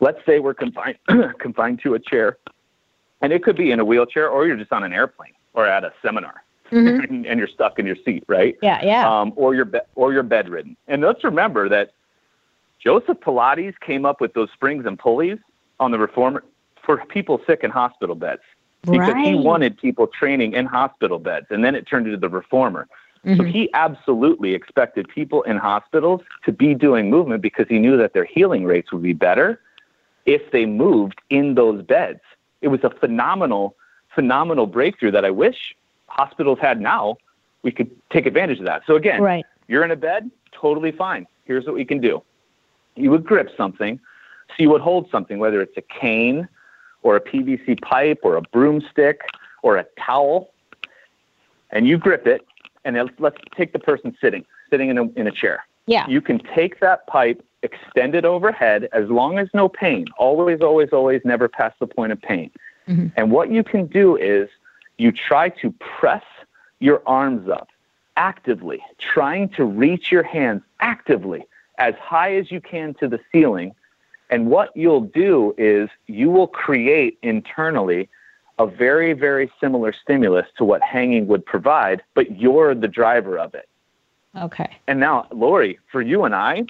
Let's 0.00 0.18
say 0.26 0.38
we're 0.38 0.54
confined 0.54 0.98
confined 1.38 1.80
to 1.82 1.94
a 1.94 1.98
chair, 1.98 2.38
and 3.20 3.32
it 3.32 3.42
could 3.42 3.56
be 3.56 3.70
in 3.70 3.80
a 3.80 3.84
wheelchair, 3.84 4.28
or 4.28 4.46
you're 4.46 4.56
just 4.56 4.72
on 4.72 4.82
an 4.84 4.92
airplane 4.92 5.32
or 5.54 5.66
at 5.66 5.84
a 5.84 5.92
seminar, 6.02 6.42
Mhm. 6.70 7.28
and 7.28 7.38
you're 7.38 7.48
stuck 7.48 7.78
in 7.78 7.86
your 7.86 7.96
seat, 8.04 8.24
right? 8.26 8.56
Yeah, 8.62 8.80
yeah. 8.84 9.20
um, 9.20 9.32
or 9.36 9.54
you're 9.54 9.64
be- 9.64 9.80
or 9.94 10.12
you're 10.12 10.22
bedridden. 10.22 10.76
And 10.86 11.02
let's 11.02 11.22
remember 11.24 11.68
that 11.68 11.90
Joseph 12.78 13.18
Pilates 13.20 13.78
came 13.80 14.04
up 14.06 14.20
with 14.20 14.32
those 14.34 14.50
springs 14.52 14.86
and 14.86 14.98
pulleys 14.98 15.38
on 15.80 15.90
the 15.90 15.98
reformer 15.98 16.44
for 16.82 17.04
people 17.06 17.40
sick 17.46 17.62
in 17.64 17.70
hospital 17.70 18.14
beds 18.14 18.42
because 18.82 19.14
he 19.24 19.34
wanted 19.34 19.76
people 19.76 20.06
training 20.06 20.52
in 20.52 20.66
hospital 20.66 21.18
beds, 21.18 21.46
and 21.50 21.64
then 21.64 21.74
it 21.74 21.86
turned 21.86 22.06
into 22.06 22.18
the 22.18 22.28
reformer. 22.28 22.86
So 23.24 23.42
Mhm. 23.42 23.50
he 23.50 23.70
absolutely 23.74 24.54
expected 24.54 25.08
people 25.08 25.42
in 25.42 25.56
hospitals 25.56 26.22
to 26.44 26.52
be 26.52 26.74
doing 26.74 27.10
movement 27.10 27.42
because 27.42 27.66
he 27.68 27.78
knew 27.78 27.96
that 27.96 28.12
their 28.12 28.24
healing 28.24 28.64
rates 28.64 28.92
would 28.92 29.02
be 29.02 29.12
better 29.12 29.60
if 30.24 30.50
they 30.52 30.66
moved 30.66 31.20
in 31.28 31.54
those 31.54 31.82
beds. 31.82 32.20
It 32.62 32.68
was 32.68 32.82
a 32.84 32.90
phenomenal, 32.90 33.74
phenomenal 34.14 34.66
breakthrough 34.66 35.10
that 35.10 35.24
I 35.24 35.30
wish 35.30 35.74
hospitals 36.06 36.58
had 36.60 36.80
now. 36.80 37.16
We 37.62 37.72
could 37.72 37.90
take 38.10 38.24
advantage 38.24 38.60
of 38.60 38.66
that. 38.66 38.82
So 38.86 38.94
again, 38.94 39.20
Right. 39.20 39.44
you're 39.66 39.84
in 39.84 39.90
a 39.90 39.96
bed, 39.96 40.30
totally 40.52 40.92
fine. 40.92 41.26
Here's 41.44 41.66
what 41.66 41.74
we 41.74 41.84
can 41.84 42.00
do. 42.00 42.22
You 42.94 43.10
would 43.10 43.24
grip 43.24 43.50
something, 43.56 43.98
so 44.48 44.54
you 44.58 44.70
would 44.70 44.80
hold 44.80 45.10
something, 45.10 45.38
whether 45.38 45.60
it's 45.60 45.76
a 45.76 45.82
cane 45.82 46.48
or 47.08 47.16
a 47.16 47.20
PVC 47.22 47.80
pipe 47.80 48.20
or 48.22 48.36
a 48.36 48.42
broomstick 48.42 49.22
or 49.62 49.78
a 49.78 49.86
towel, 49.98 50.50
and 51.70 51.88
you 51.88 51.96
grip 51.96 52.26
it. 52.26 52.46
And 52.84 52.96
let's, 52.96 53.10
let's 53.18 53.38
take 53.56 53.72
the 53.72 53.78
person 53.78 54.14
sitting, 54.20 54.44
sitting 54.68 54.90
in 54.90 54.98
a, 54.98 55.04
in 55.12 55.26
a 55.26 55.30
chair. 55.30 55.64
Yeah. 55.86 56.06
You 56.06 56.20
can 56.20 56.38
take 56.54 56.80
that 56.80 57.06
pipe, 57.06 57.42
extend 57.62 58.14
it 58.14 58.26
overhead, 58.26 58.90
as 58.92 59.08
long 59.08 59.38
as 59.38 59.48
no 59.54 59.70
pain. 59.70 60.04
Always, 60.18 60.60
always, 60.60 60.90
always, 60.92 61.22
never 61.24 61.48
past 61.48 61.78
the 61.80 61.86
point 61.86 62.12
of 62.12 62.20
pain. 62.20 62.50
Mhm. 62.86 63.10
And 63.16 63.30
what 63.30 63.50
you 63.50 63.64
can 63.64 63.86
do 63.86 64.16
is 64.16 64.50
you 64.98 65.10
try 65.10 65.48
to 65.48 65.72
press 65.80 66.24
your 66.78 67.02
arms 67.06 67.48
up 67.48 67.68
actively, 68.18 68.82
trying 68.98 69.48
to 69.50 69.64
reach 69.64 70.12
your 70.12 70.24
hands 70.24 70.62
actively 70.80 71.46
as 71.78 71.94
high 71.94 72.34
as 72.36 72.50
you 72.50 72.60
can 72.60 72.92
to 73.00 73.08
the 73.08 73.20
ceiling. 73.32 73.74
And 74.30 74.48
what 74.50 74.76
you'll 74.76 75.02
do 75.02 75.54
is 75.56 75.88
you 76.06 76.30
will 76.30 76.46
create 76.48 77.18
internally 77.22 78.08
a 78.58 78.66
very, 78.66 79.12
very 79.12 79.50
similar 79.60 79.92
stimulus 79.92 80.46
to 80.56 80.64
what 80.64 80.82
hanging 80.82 81.26
would 81.28 81.46
provide, 81.46 82.02
but 82.14 82.38
you're 82.38 82.74
the 82.74 82.88
driver 82.88 83.38
of 83.38 83.54
it. 83.54 83.68
Okay. 84.36 84.76
And 84.86 85.00
now, 85.00 85.26
Lori, 85.30 85.78
for 85.90 86.02
you 86.02 86.24
and 86.24 86.34
I, 86.34 86.64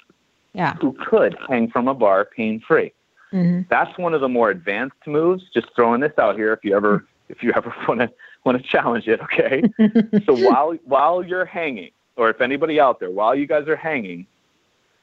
Yeah. 0.53 0.75
who 0.75 0.93
could 0.93 1.37
hang 1.47 1.69
from 1.69 1.87
a 1.87 1.93
bar 1.93 2.25
pain 2.25 2.59
free, 2.59 2.91
hmm 3.31 3.61
that's 3.69 3.95
one 3.99 4.13
of 4.15 4.21
the 4.21 4.29
more 4.29 4.49
advanced 4.49 5.05
moves. 5.05 5.43
Just 5.53 5.67
throwing 5.75 5.99
this 6.01 6.13
out 6.17 6.35
here, 6.35 6.51
if 6.53 6.63
you 6.63 6.75
ever 6.75 7.05
if 7.29 7.43
you 7.43 7.51
ever 7.55 7.73
want 7.87 7.99
to 8.01 8.09
want 8.45 8.57
to 8.57 8.63
challenge 8.63 9.07
it, 9.07 9.19
okay? 9.21 9.61
so 10.25 10.33
while 10.33 10.73
while 10.85 11.23
you're 11.23 11.45
hanging, 11.45 11.91
or 12.15 12.29
if 12.29 12.41
anybody 12.41 12.79
out 12.79 12.99
there, 12.99 13.11
while 13.11 13.35
you 13.35 13.45
guys 13.45 13.67
are 13.67 13.75
hanging, 13.75 14.25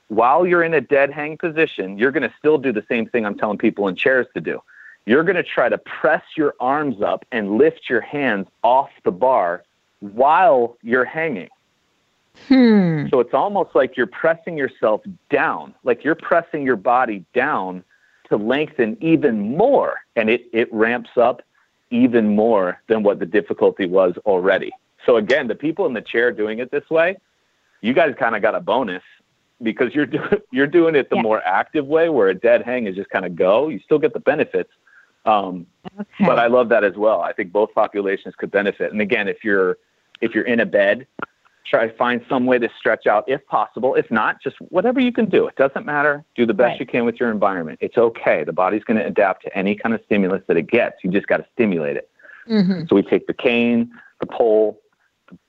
while 0.09 0.46
you're 0.46 0.62
in 0.62 0.74
a 0.74 0.80
dead 0.80 1.11
hang 1.11 1.36
position, 1.36 1.98
you're 1.98 2.12
going 2.12 2.28
to 2.28 2.34
still 2.38 2.59
do 2.59 2.72
the 2.72 2.84
same 2.88 3.09
thing 3.09 3.26
I'm 3.26 3.36
telling 3.36 3.59
people 3.59 3.88
in 3.88 3.96
chairs 3.96 4.26
to 4.34 4.40
do. 4.40 4.62
You're 5.04 5.24
going 5.24 5.36
to 5.36 5.42
try 5.42 5.68
to 5.68 5.78
press 5.78 6.22
your 6.36 6.54
arms 6.61 7.00
up 7.02 7.24
and 7.32 7.59
lift 7.59 7.88
your 7.88 8.00
hands 8.00 8.48
off 8.62 8.90
the 9.04 9.12
bar 9.12 9.64
while 10.00 10.76
you're 10.82 11.04
hanging. 11.04 11.48
Hmm. 12.48 13.07
So 13.11 13.20
it's 13.20 13.34
almost 13.34 13.74
like 13.74 13.96
you're 13.96 14.07
pressing 14.07 14.59
yourself 14.59 15.02
down, 15.30 15.74
like 15.84 16.04
you're 16.04 16.16
pressing 16.16 16.64
your 16.64 16.76
body 16.76 17.24
down 17.34 17.82
to 18.28 18.36
lengthen 18.36 18.96
even 19.00 19.57
more. 19.57 20.00
And 20.16 20.28
it, 20.28 20.46
it 20.52 20.72
ramps 20.72 21.11
up 21.16 21.42
even 21.90 22.34
more 22.34 22.80
than 22.88 23.02
what 23.02 23.20
the 23.20 23.26
difficulty 23.26 23.86
was 23.86 24.14
already. 24.26 24.72
So 25.07 25.16
again, 25.16 25.46
the 25.46 25.54
people 25.54 25.86
in 25.86 25.94
the 25.94 26.02
chair 26.02 26.32
doing 26.32 26.59
it 26.59 26.70
this 26.70 26.88
way, 26.90 27.16
you 27.80 27.92
guys 27.92 28.14
kind 28.18 28.34
of 28.34 28.42
got 28.42 28.54
a 28.54 28.61
bonus 28.61 29.02
because 29.62 29.94
you're 29.94 30.07
do- 30.07 30.20
you're 30.52 30.66
doing 30.66 30.94
it 30.94 31.11
the 31.11 31.16
Yeah. 31.16 31.22
more 31.22 31.42
active 31.46 31.86
way, 31.86 32.09
where 32.09 32.28
a 32.28 32.34
dead 32.34 32.62
hang 32.62 32.86
is 32.86 32.94
just 32.96 33.11
kind 33.11 33.24
of 33.24 33.36
go. 33.36 33.68
You 33.68 33.80
still 33.80 33.98
get 33.98 34.12
the 34.12 34.20
benefits, 34.20 34.70
um, 35.24 35.66
Okay. 35.98 36.26
but 36.26 36.38
I 36.38 36.46
love 36.46 36.68
that 36.70 36.84
as 36.84 36.94
well. 36.96 37.20
I 37.22 37.32
think 37.32 37.52
both 37.52 37.72
populations 37.74 38.34
could 38.36 38.50
benefit. 38.50 38.92
And 38.92 39.00
again, 39.00 39.28
if 39.28 39.44
you're 39.44 39.78
if 40.20 40.34
you're 40.34 40.44
in 40.46 40.61
a 40.61 40.66
bed, 40.66 41.07
try 41.64 41.86
to 41.86 41.92
find 41.96 42.24
some 42.28 42.46
way 42.46 42.59
to 42.59 42.68
stretch 42.78 43.07
out 43.07 43.24
if 43.28 43.44
possible. 43.46 43.94
If 43.94 44.11
not, 44.11 44.40
just 44.42 44.57
whatever 44.70 45.00
you 45.00 45.12
can 45.12 45.26
do. 45.28 45.46
It 45.46 45.57
doesn't 45.57 45.84
matter. 45.84 46.24
Do 46.36 46.46
the 46.46 46.54
best 46.54 46.72
Right. 46.72 46.80
you 46.80 46.86
can 46.86 47.04
with 47.04 47.18
your 47.20 47.30
environment. 47.30 47.78
It's 47.82 47.98
okay. 47.98 48.44
The 48.44 48.52
body's 48.52 48.84
going 48.84 48.98
to 48.98 49.04
adapt 49.07 49.42
to 49.44 49.57
any 49.59 49.74
kind 49.74 49.94
of 49.94 50.00
stimulus 50.07 50.42
that 50.46 50.57
it 50.57 50.68
gets. 50.68 51.02
You 51.02 51.11
just 51.11 51.26
got 51.26 51.38
to 51.38 51.46
stimulate 51.54 51.96
it. 51.96 52.09
hmm 52.46 52.84
So 52.88 52.94
we 52.96 53.02
take 53.02 53.26
the 53.26 53.34
cane, 53.34 53.90
the 54.20 54.26
pole, 54.26 54.80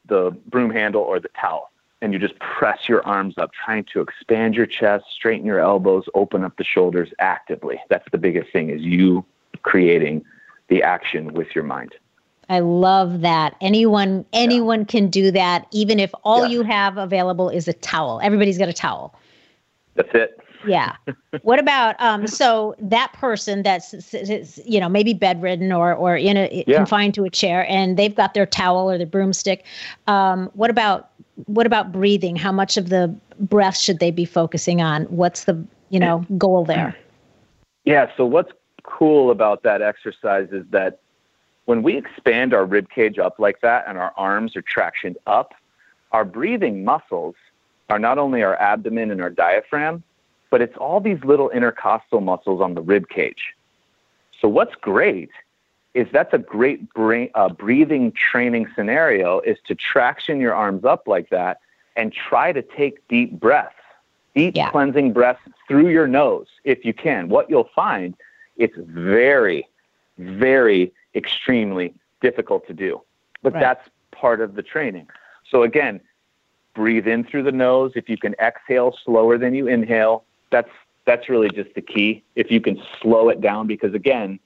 the 0.07 0.31
broom 0.47 0.71
handle, 0.71 1.01
or 1.03 1.19
the 1.19 1.29
towel, 1.39 1.69
and 2.01 2.13
you 2.13 2.19
just 2.19 2.37
press 2.39 2.87
your 2.87 3.05
arms 3.07 3.37
up, 3.37 3.51
trying 3.53 3.83
to 3.93 4.01
expand 4.01 4.55
your 4.55 4.65
chest, 4.65 5.05
straighten 5.11 5.45
your 5.45 5.59
elbows, 5.59 6.05
open 6.13 6.43
up 6.43 6.55
the 6.57 6.63
shoulders 6.63 7.09
actively. 7.19 7.79
That's 7.89 8.05
the 8.11 8.17
biggest 8.17 8.51
thing 8.51 8.69
is 8.69 8.81
you 8.81 9.25
creating 9.63 10.23
the 10.67 10.83
action 10.83 11.33
with 11.33 11.55
your 11.55 11.63
mind. 11.63 11.95
I 12.49 12.59
love 12.59 13.21
that. 13.21 13.55
Anyone 13.59 14.25
anyone 14.31 14.85
can 14.85 15.09
do 15.09 15.31
that, 15.31 15.67
even 15.71 15.99
if 15.99 16.13
all 16.23 16.45
Yeah. 16.45 16.51
you 16.51 16.63
have 16.63 16.97
available 16.97 17.49
is 17.49 17.67
a 17.67 17.73
towel. 17.73 18.21
Everybody's 18.23 18.57
got 18.57 18.69
a 18.69 18.73
towel. 18.73 19.13
That's 19.95 20.13
it. 20.13 20.39
Yeah. 20.65 20.95
what 21.43 21.59
about 21.59 21.95
um? 22.01 22.25
So 22.25 22.75
that 22.79 23.13
person 23.13 23.61
that's 23.61 23.93
you 24.65 24.79
know 24.79 24.89
maybe 24.89 25.13
bedridden 25.13 25.71
or 25.71 25.93
or 25.93 26.17
in 26.17 26.35
a 26.35 26.63
Yeah. 26.67 26.77
confined 26.77 27.13
to 27.13 27.25
a 27.25 27.29
chair, 27.29 27.65
and 27.69 27.95
they've 27.95 28.13
got 28.15 28.33
their 28.33 28.47
towel 28.47 28.89
or 28.89 28.97
their 28.97 29.05
broomstick. 29.07 29.63
Um, 30.07 30.49
what 30.55 30.69
about 30.71 31.09
what 31.45 31.65
about 31.65 31.91
breathing? 31.91 32.35
How 32.35 32.51
much 32.51 32.77
of 32.77 32.89
the 32.89 33.13
breath 33.39 33.77
should 33.77 33.99
they 33.99 34.11
be 34.11 34.25
focusing 34.25 34.81
on? 34.81 35.03
What's 35.03 35.43
the 35.43 35.63
you 35.89 35.99
know 35.99 36.25
goal 36.37 36.65
there? 36.65 36.95
Yeah. 37.85 38.11
So 38.17 38.25
what's 38.25 38.51
cool 38.83 39.31
about 39.31 39.63
that 39.63 39.81
exercise 39.81 40.49
is 40.51 40.65
that 40.71 40.99
when 41.65 41.83
we 41.83 41.97
expand 41.97 42.53
our 42.53 42.65
rib 42.65 42.89
cage 42.89 43.19
up 43.19 43.39
like 43.39 43.61
that 43.61 43.85
and 43.87 43.97
our 43.97 44.13
arms 44.17 44.55
are 44.55 44.63
tractioned 44.63 45.15
up, 45.27 45.53
our 46.11 46.25
breathing 46.25 46.83
muscles 46.83 47.35
are 47.89 47.99
not 47.99 48.17
only 48.17 48.41
our 48.41 48.55
abdomen 48.55 49.11
and 49.11 49.21
our 49.21 49.29
diaphragm, 49.29 50.03
but 50.49 50.61
it's 50.61 50.77
all 50.77 50.99
these 50.99 51.19
little 51.23 51.49
intercostal 51.49 52.21
muscles 52.21 52.61
on 52.61 52.73
the 52.73 52.81
rib 52.81 53.09
cage. 53.09 53.53
So 54.41 54.47
what's 54.47 54.75
great 54.75 55.29
is 55.97 56.07
that's 56.11 56.31
a 56.31 56.37
great 56.37 56.93
brain, 56.93 57.29
uh, 57.33 57.49
breathing 57.49 58.11
training 58.11 58.67
scenario 58.75 59.39
is 59.39 59.57
to 59.65 59.73
traction 59.73 60.39
your 60.39 60.53
arms 60.53 60.85
up 60.85 61.07
like 61.07 61.29
that 61.31 61.59
and 61.95 62.13
try 62.13 62.51
to 62.51 62.61
take 62.61 63.05
deep 63.07 63.31
breaths, 63.39 63.73
deep 64.35 64.55
Yeah. 64.55 64.69
cleansing 64.69 65.11
breaths 65.11 65.41
through 65.67 65.87
your 65.87 66.07
nose 66.07 66.45
if 66.63 66.85
you 66.85 66.93
can. 66.93 67.29
What 67.29 67.49
you'll 67.49 67.71
find, 67.75 68.15
it's 68.57 68.75
very, 68.77 69.67
very 70.19 70.93
extremely 71.15 71.95
difficult 72.21 72.67
to 72.67 72.73
do, 72.73 73.01
but 73.41 73.53
Right. 73.53 73.61
that's 73.61 73.89
part 74.11 74.39
of 74.39 74.53
the 74.53 74.61
training. 74.61 75.07
So 75.49 75.63
again, 75.63 75.99
breathe 76.75 77.07
in 77.07 77.23
through 77.23 77.43
the 77.43 77.51
nose. 77.51 77.93
If 77.95 78.07
you 78.07 78.17
can 78.17 78.35
exhale 78.39 78.91
slower 79.03 79.39
than 79.39 79.55
you 79.55 79.65
inhale, 79.67 80.25
that's 80.51 80.69
that's 81.05 81.27
really 81.29 81.49
just 81.49 81.73
the 81.73 81.81
key. 81.81 82.21
If 82.35 82.51
you 82.51 82.59
can 82.61 82.79
slow 83.01 83.29
it 83.29 83.39
down, 83.41 83.65
because 83.65 83.93
again, 83.95 84.39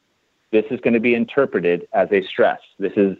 this 0.51 0.65
is 0.69 0.79
going 0.81 0.93
to 0.93 0.99
be 0.99 1.15
interpreted 1.15 1.87
as 1.93 2.09
a 2.11 2.23
stress. 2.23 2.59
This 2.79 2.93
is 2.95 3.17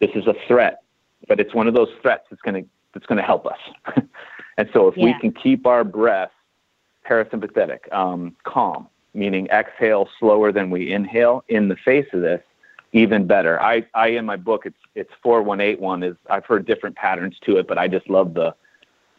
this 0.00 0.10
is 0.14 0.26
a 0.26 0.34
threat, 0.48 0.82
but 1.28 1.40
it's 1.40 1.54
one 1.54 1.68
of 1.68 1.74
those 1.74 1.90
threats 2.02 2.26
that's 2.30 2.42
going 2.42 2.64
to 2.64 2.68
that's 2.92 3.06
going 3.06 3.18
to 3.18 3.24
help 3.24 3.46
us. 3.46 3.58
and 4.56 4.68
so, 4.72 4.88
if 4.88 4.96
we 4.96 5.14
can 5.20 5.32
keep 5.32 5.66
our 5.66 5.84
breath 5.84 6.32
parasympathetic, 7.08 7.92
um, 7.92 8.36
calm, 8.44 8.88
meaning 9.14 9.46
exhale 9.48 10.08
slower 10.18 10.52
than 10.52 10.70
we 10.70 10.92
inhale 10.92 11.44
in 11.48 11.68
the 11.68 11.76
face 11.76 12.06
of 12.12 12.20
this, 12.20 12.40
even 12.92 13.26
better. 13.26 13.60
I, 13.60 13.86
I 13.94 14.08
in 14.08 14.24
my 14.24 14.36
book, 14.36 14.66
it's 14.66 14.78
it's 14.94 15.10
four 15.22 15.42
one 15.42 15.60
eight 15.60 15.80
one 15.80 16.02
is 16.02 16.16
I've 16.28 16.46
heard 16.46 16.66
different 16.66 16.96
patterns 16.96 17.36
to 17.42 17.58
it, 17.58 17.68
but 17.68 17.78
I 17.78 17.88
just 17.88 18.08
love 18.08 18.34
the 18.34 18.54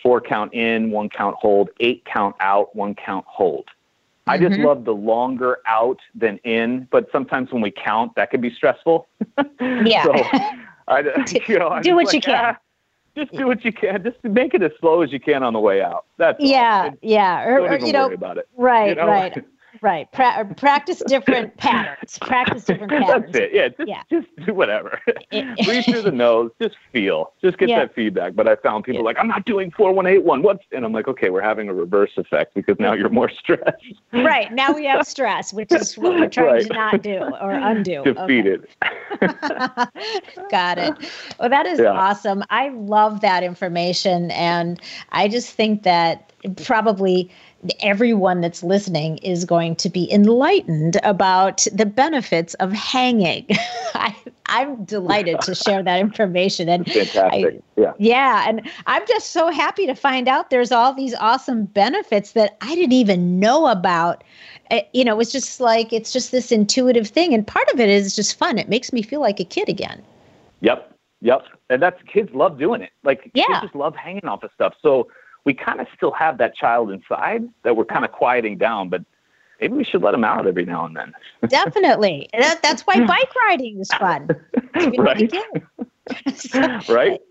four 0.02 0.20
count 0.20 0.54
in, 0.54 0.92
one 0.92 1.10
count 1.10 1.36
hold, 1.40 1.70
eight 1.80 2.04
count 2.06 2.36
out, 2.40 2.76
one 2.76 2.96
count 2.96 3.26
hold. 3.28 3.70
I 4.28 4.38
just 4.38 4.56
Mhm. 4.56 4.66
love 4.66 4.86
the 4.86 4.94
longer 4.94 5.60
out 5.68 6.00
than 6.14 6.38
in, 6.44 6.88
but 6.92 7.12
sometimes 7.12 7.52
when 7.52 7.62
we 7.62 7.72
count, 7.72 8.16
that 8.16 8.30
can 8.32 8.42
be 8.42 8.50
stressful. 8.52 9.08
Yeah. 9.84 10.04
so 10.04 10.14
I, 10.88 11.00
you 11.48 11.58
know, 11.60 11.80
Do 11.82 11.96
what 11.96 12.14
you 12.14 12.22
can. 12.22 12.56
"Ah, 12.56 12.58
just 13.16 13.32
do 13.34 13.48
what 13.48 13.66
you 13.66 13.74
can. 13.74 14.04
Just 14.04 14.24
make 14.24 14.54
it 14.54 14.62
as 14.62 14.72
slow 14.80 15.02
as 15.02 15.12
you 15.12 15.20
can 15.20 15.44
on 15.44 15.54
the 15.54 15.60
way 15.60 15.82
out. 15.82 16.06
That's 16.18 16.40
yeah, 16.40 16.86
And 16.86 16.98
yeah. 17.02 17.44
Or, 17.46 17.60
Don't 17.68 17.84
or, 17.84 17.86
you 17.88 17.94
know, 17.94 18.12
about 18.12 18.38
it. 18.38 18.48
right, 18.56 18.90
you 18.90 18.96
know? 18.96 19.08
right, 19.08 19.34
right. 19.82 20.12
Pra- 20.12 20.46
practice 20.58 21.02
different 21.08 21.56
patterns. 21.58 22.18
Practice 22.20 22.66
different 22.66 22.92
patterns. 22.92 23.34
That's 23.34 23.38
it. 23.38 23.54
Yeah, 23.54 23.68
just 23.70 23.88
Yeah. 23.90 24.02
just 24.12 24.28
do 24.46 24.54
whatever. 24.54 25.00
Breathe 25.32 25.86
through 25.86 26.02
the 26.04 26.12
nose. 26.14 26.52
Just 26.62 26.76
feel. 26.92 27.34
Just 27.42 27.58
get 27.58 27.70
Yeah. 27.70 27.80
that 27.80 27.96
feedback. 27.96 28.36
But 28.36 28.48
I 28.48 28.56
found 28.58 28.84
people 28.86 29.02
Yeah. 29.02 29.06
like, 29.06 29.18
I'm 29.20 29.28
not 29.28 29.46
doing 29.46 29.72
four 29.72 29.92
one 29.94 30.06
eight 30.08 30.24
one. 30.24 30.42
What's 30.44 30.64
and 30.72 30.86
I'm 30.86 30.94
like, 30.94 31.08
okay, 31.08 31.30
we're 31.30 31.42
having 31.42 31.70
a 31.70 31.74
reverse 31.74 32.12
effect 32.18 32.54
because 32.54 32.80
now 32.80 32.94
you're 32.94 33.10
more 33.10 33.30
stressed. 33.40 33.84
Right. 34.14 34.52
Now 34.54 34.74
we 34.74 34.86
have 34.86 35.06
stress, 35.08 35.54
which 35.54 35.72
is 35.72 35.98
what 35.98 36.14
we're 36.20 36.30
trying 36.30 36.48
Right. 36.54 36.68
to 36.68 36.74
not 36.74 37.02
do 37.04 37.18
or 37.42 37.52
undo. 37.52 38.04
Defeated. 38.04 38.68
Got 40.50 40.78
it. 40.78 40.94
Well, 41.40 41.50
that 41.50 41.66
is 41.66 41.80
awesome. 41.80 42.44
I 42.50 42.70
love 42.70 43.22
that 43.22 43.44
information. 43.44 44.32
And 44.32 44.80
I 45.12 45.28
just 45.28 45.54
think 45.54 45.84
that 45.84 46.32
probably 46.66 47.30
everyone 47.82 48.42
that's 48.42 48.64
listening 48.64 49.18
is 49.20 49.46
going 49.46 49.76
to 49.76 49.90
be 49.90 50.12
enlightened 50.12 51.00
about 51.04 51.68
the 51.74 51.86
benefits 51.86 52.54
of 52.56 52.72
hanging. 52.72 53.46
I, 53.94 54.16
I'm 54.48 54.84
delighted 54.86 55.42
to 55.42 55.54
share 55.56 55.84
that 55.84 56.00
information. 56.00 56.68
And 56.70 56.86
Fantastic. 56.92 57.62
yeah. 57.78 57.94
yeah, 58.00 58.46
and 58.48 58.68
I'm 58.88 59.06
just 59.08 59.32
so 59.32 59.52
happy 59.52 59.86
to 59.86 59.94
find 59.96 60.28
out 60.28 60.50
there's 60.50 60.72
all 60.72 60.94
these 60.94 61.14
awesome 61.16 61.66
benefits 61.66 62.32
that 62.32 62.58
I 62.62 62.74
didn't 62.76 62.94
even 62.94 63.40
know 63.40 63.68
about. 63.68 64.24
Uh, 64.72 64.82
you 64.94 65.04
know, 65.04 65.20
it's 65.20 65.32
just 65.32 65.60
like 65.60 65.94
it's 65.94 66.12
just 66.14 66.32
this 66.32 66.52
intuitive 66.52 67.08
thing, 67.08 67.34
and 67.34 67.46
part 67.46 67.68
of 67.74 67.80
it 67.80 67.90
is 67.90 68.16
just 68.16 68.38
fun. 68.38 68.58
It 68.58 68.70
makes 68.70 68.92
me 68.92 69.02
feel 69.02 69.22
like 69.22 69.40
a 69.40 69.46
kid 69.46 69.70
again. 69.70 70.02
Yep. 70.62 70.88
Yep. 71.22 71.44
And 71.70 71.82
that's 71.82 72.02
kids 72.12 72.30
love 72.34 72.58
doing 72.58 72.82
it. 72.82 72.90
Like 73.04 73.30
Yeah. 73.34 73.46
kids 73.48 73.62
just 73.62 73.76
love 73.76 73.96
hanging 73.96 74.26
off 74.26 74.44
of 74.44 74.50
stuff. 74.56 74.74
So 74.82 75.08
we 75.46 75.54
kind 75.54 75.80
of 75.80 75.88
still 75.96 76.12
have 76.12 76.38
that 76.38 76.56
child 76.56 76.92
inside 76.92 77.48
that 77.64 77.76
we're 77.76 77.86
kind 77.86 78.06
of 78.06 78.12
quieting 78.12 78.58
down, 78.58 78.90
but 78.90 79.04
maybe 79.60 79.74
we 79.74 79.84
should 79.84 80.02
let 80.02 80.12
them 80.12 80.24
out 80.24 80.48
every 80.48 80.66
now 80.66 80.86
and 80.86 80.96
then. 80.96 81.14
Definitely, 81.48 82.30
that, 82.38 82.62
that's 82.62 82.84
why 82.84 83.06
bike 83.06 83.34
riding 83.48 83.80
is 83.80 83.90
fun. 83.90 84.30
Right. 84.98 85.34
So, 86.36 86.60
right. 86.90 87.22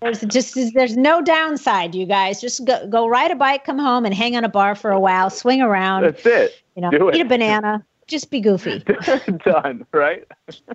There's 0.00 0.20
just 0.22 0.56
there's 0.74 0.96
no 0.96 1.20
downside, 1.20 1.94
you 1.94 2.06
guys. 2.06 2.40
Just 2.40 2.64
go 2.64 2.86
go 2.88 3.06
ride 3.06 3.30
a 3.30 3.36
bike, 3.36 3.64
come 3.64 3.78
home, 3.78 4.04
and 4.04 4.14
hang 4.14 4.36
on 4.36 4.44
a 4.44 4.48
bar 4.48 4.74
for 4.74 4.90
a 4.90 4.98
while, 4.98 5.28
swing 5.28 5.60
around. 5.60 6.02
That's 6.02 6.24
it. 6.24 6.52
You 6.74 6.82
know, 6.82 6.90
do 6.90 7.08
it. 7.08 7.16
eat 7.16 7.20
a 7.20 7.24
banana. 7.24 7.84
Just 8.12 8.30
be 8.30 8.42
goofy. 8.42 8.78
Done. 9.44 9.86
Right. 9.90 10.28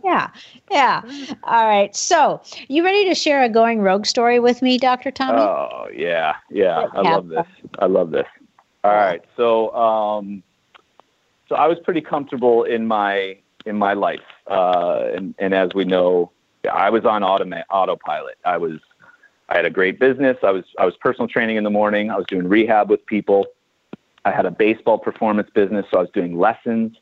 Yeah, 0.04 0.32
yeah. 0.72 1.04
All 1.44 1.68
right. 1.68 1.96
So, 1.96 2.42
you 2.68 2.84
ready 2.84 3.06
to 3.10 3.14
share 3.14 3.44
a 3.44 3.50
going 3.50 3.80
rogue 3.80 4.08
story 4.08 4.40
with 4.40 4.64
me, 4.64 4.80
Dr. 4.80 5.12
Tommy? 5.12 5.40
Oh 5.40 5.88
yeah, 5.94 6.38
yeah. 6.50 6.88
I 6.94 7.02
love 7.02 7.28
this. 7.28 7.46
I 7.78 7.86
love 7.86 8.10
this. 8.10 8.26
All 8.84 8.92
right. 8.92 9.24
So 9.36 9.72
um, 9.76 10.42
so 11.48 11.54
I 11.54 11.68
was 11.68 11.78
pretty 11.84 12.02
comfortable 12.02 12.64
in 12.64 12.88
my 12.88 13.38
in 13.68 13.78
my 13.78 13.94
life, 13.94 14.26
uh, 14.48 15.04
and 15.16 15.36
and 15.38 15.54
as 15.54 15.76
we 15.76 15.86
know, 15.86 16.32
I 16.72 16.90
was 16.90 17.06
on 17.06 17.22
automa- 17.22 17.66
autopilot. 17.70 18.40
I 18.46 18.58
was 18.58 18.80
I 19.50 19.58
had 19.58 19.66
a 19.66 19.70
great 19.70 20.00
business. 20.00 20.38
I 20.42 20.50
was 20.50 20.64
I 20.80 20.86
was 20.86 20.96
personal 20.98 21.28
training 21.28 21.58
in 21.58 21.64
the 21.64 21.70
morning. 21.70 22.10
I 22.10 22.18
was 22.18 22.26
doing 22.26 22.48
rehab 22.48 22.90
with 22.90 23.06
people. 23.06 23.46
I 24.26 24.32
had 24.32 24.48
a 24.48 24.52
baseball 24.52 24.98
performance 24.98 25.52
business, 25.54 25.86
so 25.92 26.00
I 26.00 26.02
was 26.02 26.10
doing 26.16 26.36
lessons, 26.36 26.98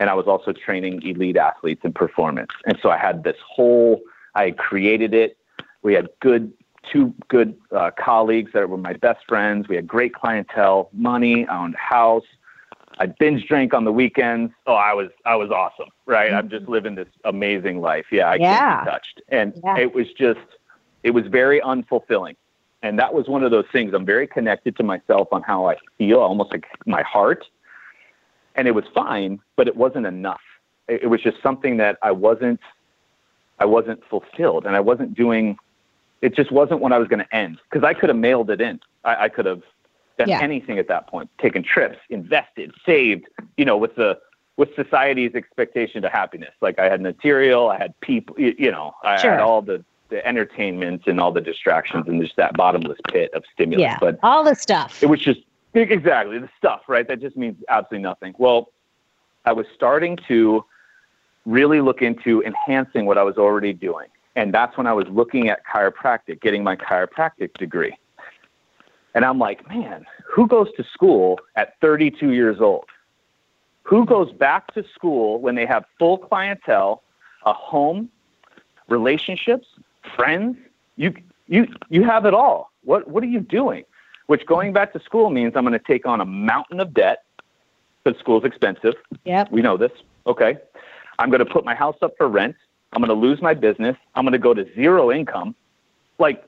and 0.00 0.08
I 0.10 0.14
was 0.14 0.26
also 0.26 0.52
training 0.52 1.02
elite 1.02 1.36
athletes 1.36 1.82
in 1.84 1.92
performance. 1.92 2.50
And 2.66 2.78
so 2.82 2.90
I 2.90 2.98
had 2.98 3.24
this 3.24 3.36
whole. 3.46 4.00
I 4.34 4.52
created 4.52 5.14
it. 5.14 5.36
We 5.82 5.94
had 5.94 6.08
good 6.20 6.52
two 6.90 7.12
good 7.28 7.56
uh, 7.72 7.90
colleagues 7.98 8.52
that 8.54 8.68
were 8.68 8.76
my 8.78 8.94
best 8.94 9.20
friends. 9.26 9.68
We 9.68 9.76
had 9.76 9.86
great 9.86 10.14
clientele, 10.14 10.88
money, 10.92 11.46
I 11.46 11.58
owned 11.58 11.74
a 11.74 11.78
house. 11.78 12.24
I 13.00 13.06
binge 13.06 13.46
drank 13.46 13.74
on 13.74 13.84
the 13.84 13.92
weekends. 13.92 14.52
Oh, 14.66 14.74
I 14.74 14.92
was 14.92 15.10
I 15.24 15.36
was 15.36 15.50
awesome, 15.50 15.88
right? 16.06 16.32
I'm 16.32 16.48
just 16.48 16.66
living 16.68 16.94
this 16.94 17.08
amazing 17.24 17.80
life. 17.80 18.06
Yeah, 18.10 18.30
I 18.30 18.34
Yeah. 18.36 18.58
can't 18.58 18.84
be 18.84 18.90
touched. 18.90 19.20
And 19.28 19.52
Yeah. 19.64 19.78
it 19.78 19.94
was 19.94 20.12
just 20.12 20.40
it 21.02 21.10
was 21.12 21.26
very 21.26 21.60
unfulfilling. 21.60 22.36
And 22.82 22.98
that 22.98 23.12
was 23.12 23.28
one 23.28 23.42
of 23.42 23.50
those 23.50 23.66
things. 23.72 23.92
I'm 23.92 24.06
very 24.06 24.26
connected 24.26 24.76
to 24.76 24.82
myself 24.84 25.28
on 25.32 25.42
how 25.42 25.66
I 25.68 25.76
feel, 25.96 26.20
almost 26.20 26.52
like 26.52 26.66
my 26.86 27.02
heart. 27.02 27.44
And 28.54 28.66
it 28.66 28.72
was 28.72 28.84
fine, 28.94 29.40
but 29.56 29.68
it 29.68 29.76
wasn't 29.76 30.06
enough. 30.06 30.40
It, 30.88 31.04
it 31.04 31.06
was 31.06 31.20
just 31.22 31.40
something 31.42 31.76
that 31.78 31.98
I 32.02 32.10
wasn't 32.12 32.60
I 33.60 33.64
wasn't 33.64 34.02
fulfilled 34.08 34.66
and 34.66 34.76
I 34.76 34.80
wasn't 34.80 35.14
doing 35.14 35.58
it 36.22 36.34
just 36.34 36.50
wasn't 36.50 36.80
when 36.80 36.92
I 36.92 36.98
was 36.98 37.06
going 37.08 37.20
to 37.20 37.34
end 37.34 37.58
because 37.70 37.84
I 37.84 37.94
could 37.94 38.08
have 38.08 38.18
mailed 38.18 38.50
it 38.50 38.60
in. 38.60 38.80
I, 39.04 39.24
I 39.24 39.28
could 39.28 39.46
have 39.46 39.62
done 40.18 40.28
Yeah. 40.28 40.40
anything 40.40 40.78
at 40.78 40.88
that 40.88 41.06
point, 41.06 41.30
taken 41.38 41.62
trips, 41.62 41.98
invested, 42.10 42.72
saved, 42.84 43.26
you 43.56 43.64
know, 43.64 43.76
with 43.76 43.94
the 43.96 44.18
with 44.56 44.74
society's 44.74 45.36
expectation 45.36 46.02
to 46.02 46.08
happiness. 46.08 46.52
Like 46.60 46.80
I 46.80 46.88
had 46.88 47.00
material, 47.00 47.68
I 47.68 47.78
had 47.78 47.98
people, 48.00 48.34
you, 48.38 48.54
you 48.58 48.72
know, 48.72 48.92
I 49.04 49.16
Sure. 49.20 49.30
had 49.32 49.40
all 49.40 49.62
the 49.62 49.84
the 50.08 50.26
entertainment 50.26 51.02
and 51.06 51.20
all 51.20 51.30
the 51.30 51.40
distractions 51.40 52.08
and 52.08 52.20
just 52.22 52.34
that 52.36 52.54
bottomless 52.56 52.98
pit 53.12 53.30
of 53.34 53.44
stimulus. 53.52 53.82
yeah, 53.82 53.98
But 54.00 54.18
all 54.22 54.42
the 54.42 54.54
stuff. 54.54 55.02
it 55.02 55.06
was 55.06 55.20
just 55.20 55.40
exactly 55.82 56.38
the 56.38 56.48
stuff, 56.56 56.82
right? 56.88 57.06
That 57.06 57.20
just 57.20 57.36
means 57.36 57.56
absolutely 57.68 58.02
nothing. 58.02 58.34
Well, 58.38 58.70
I 59.44 59.52
was 59.52 59.66
starting 59.74 60.18
to 60.28 60.64
really 61.46 61.80
look 61.80 62.02
into 62.02 62.42
enhancing 62.42 63.06
what 63.06 63.18
I 63.18 63.22
was 63.22 63.36
already 63.36 63.72
doing. 63.72 64.08
And 64.36 64.52
that's 64.52 64.76
when 64.76 64.86
I 64.86 64.92
was 64.92 65.06
looking 65.08 65.48
at 65.48 65.60
chiropractic, 65.66 66.40
getting 66.40 66.62
my 66.62 66.76
chiropractic 66.76 67.54
degree. 67.54 67.96
And 69.14 69.24
I'm 69.24 69.38
like, 69.38 69.68
man, 69.68 70.06
who 70.30 70.46
goes 70.46 70.68
to 70.76 70.84
school 70.84 71.40
at 71.56 71.74
32 71.80 72.32
years 72.32 72.60
old? 72.60 72.84
Who 73.82 74.04
goes 74.04 74.30
back 74.32 74.72
to 74.74 74.84
school 74.94 75.40
when 75.40 75.54
they 75.54 75.64
have 75.64 75.84
full 75.98 76.18
clientele, 76.18 77.02
a 77.46 77.52
home, 77.52 78.10
relationships, 78.88 79.66
friends? 80.14 80.58
You 80.96 81.14
you 81.46 81.66
you 81.88 82.04
have 82.04 82.26
it 82.26 82.34
all. 82.34 82.70
What 82.84 83.08
what 83.08 83.24
are 83.24 83.28
you 83.28 83.40
doing? 83.40 83.84
Which 84.28 84.44
going 84.46 84.72
back 84.72 84.92
to 84.92 85.00
school 85.00 85.30
means 85.30 85.54
I'm 85.56 85.64
going 85.64 85.78
to 85.78 85.84
take 85.84 86.06
on 86.06 86.20
a 86.20 86.24
mountain 86.24 86.80
of 86.80 86.94
debt 86.94 87.24
because 88.04 88.18
school's 88.20 88.44
expensive. 88.44 88.94
Yep. 89.24 89.50
We 89.50 89.62
know 89.62 89.76
this. 89.76 89.90
Okay. 90.26 90.58
I'm 91.18 91.30
going 91.30 91.44
to 91.44 91.50
put 91.50 91.64
my 91.64 91.74
house 91.74 91.96
up 92.02 92.12
for 92.16 92.28
rent. 92.28 92.54
I'm 92.92 93.02
going 93.02 93.08
to 93.08 93.26
lose 93.26 93.40
my 93.42 93.54
business. 93.54 93.96
I'm 94.14 94.24
going 94.24 94.32
to 94.32 94.38
go 94.38 94.52
to 94.54 94.66
zero 94.74 95.10
income. 95.10 95.54
Like, 96.18 96.44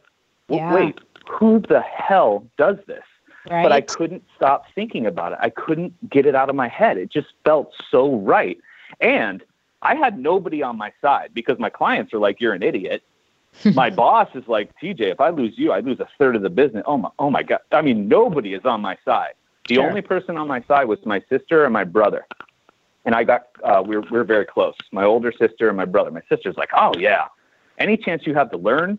Yeah. 0.49 0.75
wait, 0.75 0.99
who 1.29 1.61
the 1.69 1.81
hell 1.81 2.45
does 2.59 2.77
this? 2.87 3.03
Right. 3.51 3.63
But 3.63 3.73
I 3.73 3.81
couldn't 3.81 4.25
stop 4.37 4.65
thinking 4.75 5.07
about 5.07 5.33
it. 5.33 5.39
I 5.41 5.49
couldn't 5.49 6.11
get 6.11 6.27
it 6.27 6.35
out 6.35 6.51
of 6.51 6.57
my 6.57 6.69
head. 6.69 6.99
It 6.99 7.11
just 7.11 7.29
felt 7.47 7.73
so 7.91 8.17
right. 8.17 8.59
And 9.01 9.43
I 9.81 9.95
had 9.95 10.19
nobody 10.19 10.63
on 10.63 10.77
my 10.77 10.93
side 11.01 11.31
because 11.33 11.59
my 11.59 11.71
clients 11.71 12.13
are 12.13 12.19
like, 12.19 12.43
"You're 12.43 12.53
an 12.53 12.63
idiot." 12.63 13.03
My 13.75 13.91
boss 14.03 14.29
is 14.35 14.47
like, 14.49 14.71
"TJ, 14.81 15.01
if 15.13 15.21
I 15.21 15.31
lose 15.31 15.55
you, 15.57 15.73
I 15.73 15.81
lose 15.81 16.01
a 16.01 16.09
third 16.19 16.37
of 16.37 16.43
the 16.43 16.51
business." 16.51 16.83
Oh 16.87 16.97
my, 16.99 17.11
oh 17.19 17.31
my 17.31 17.43
god! 17.43 17.61
I 17.73 17.83
mean, 17.83 18.09
nobody 18.09 18.55
is 18.55 18.65
on 18.65 18.81
my 18.81 18.97
side. 19.05 19.35
The 19.69 19.77
Sure. 19.77 19.87
only 19.89 20.03
person 20.03 20.37
on 20.37 20.49
my 20.49 20.63
side 20.63 20.85
was 20.89 20.99
my 21.05 21.23
sister 21.29 21.65
and 21.65 21.73
my 21.73 21.85
brother. 21.85 22.27
And 23.05 23.15
I 23.15 23.25
got 23.25 23.47
uh, 23.65 23.83
we 23.87 23.97
we're 23.99 24.05
we're 24.11 24.25
very 24.25 24.45
close. 24.47 24.75
My 24.93 25.05
older 25.05 25.33
sister 25.33 25.69
and 25.69 25.77
my 25.77 25.85
brother. 25.85 26.11
My 26.11 26.23
sister's 26.29 26.57
like, 26.57 26.71
"Oh 26.77 26.93
yeah, 26.99 27.27
any 27.79 27.97
chance 27.97 28.27
you 28.27 28.35
have 28.35 28.51
to 28.51 28.57
learn, 28.59 28.99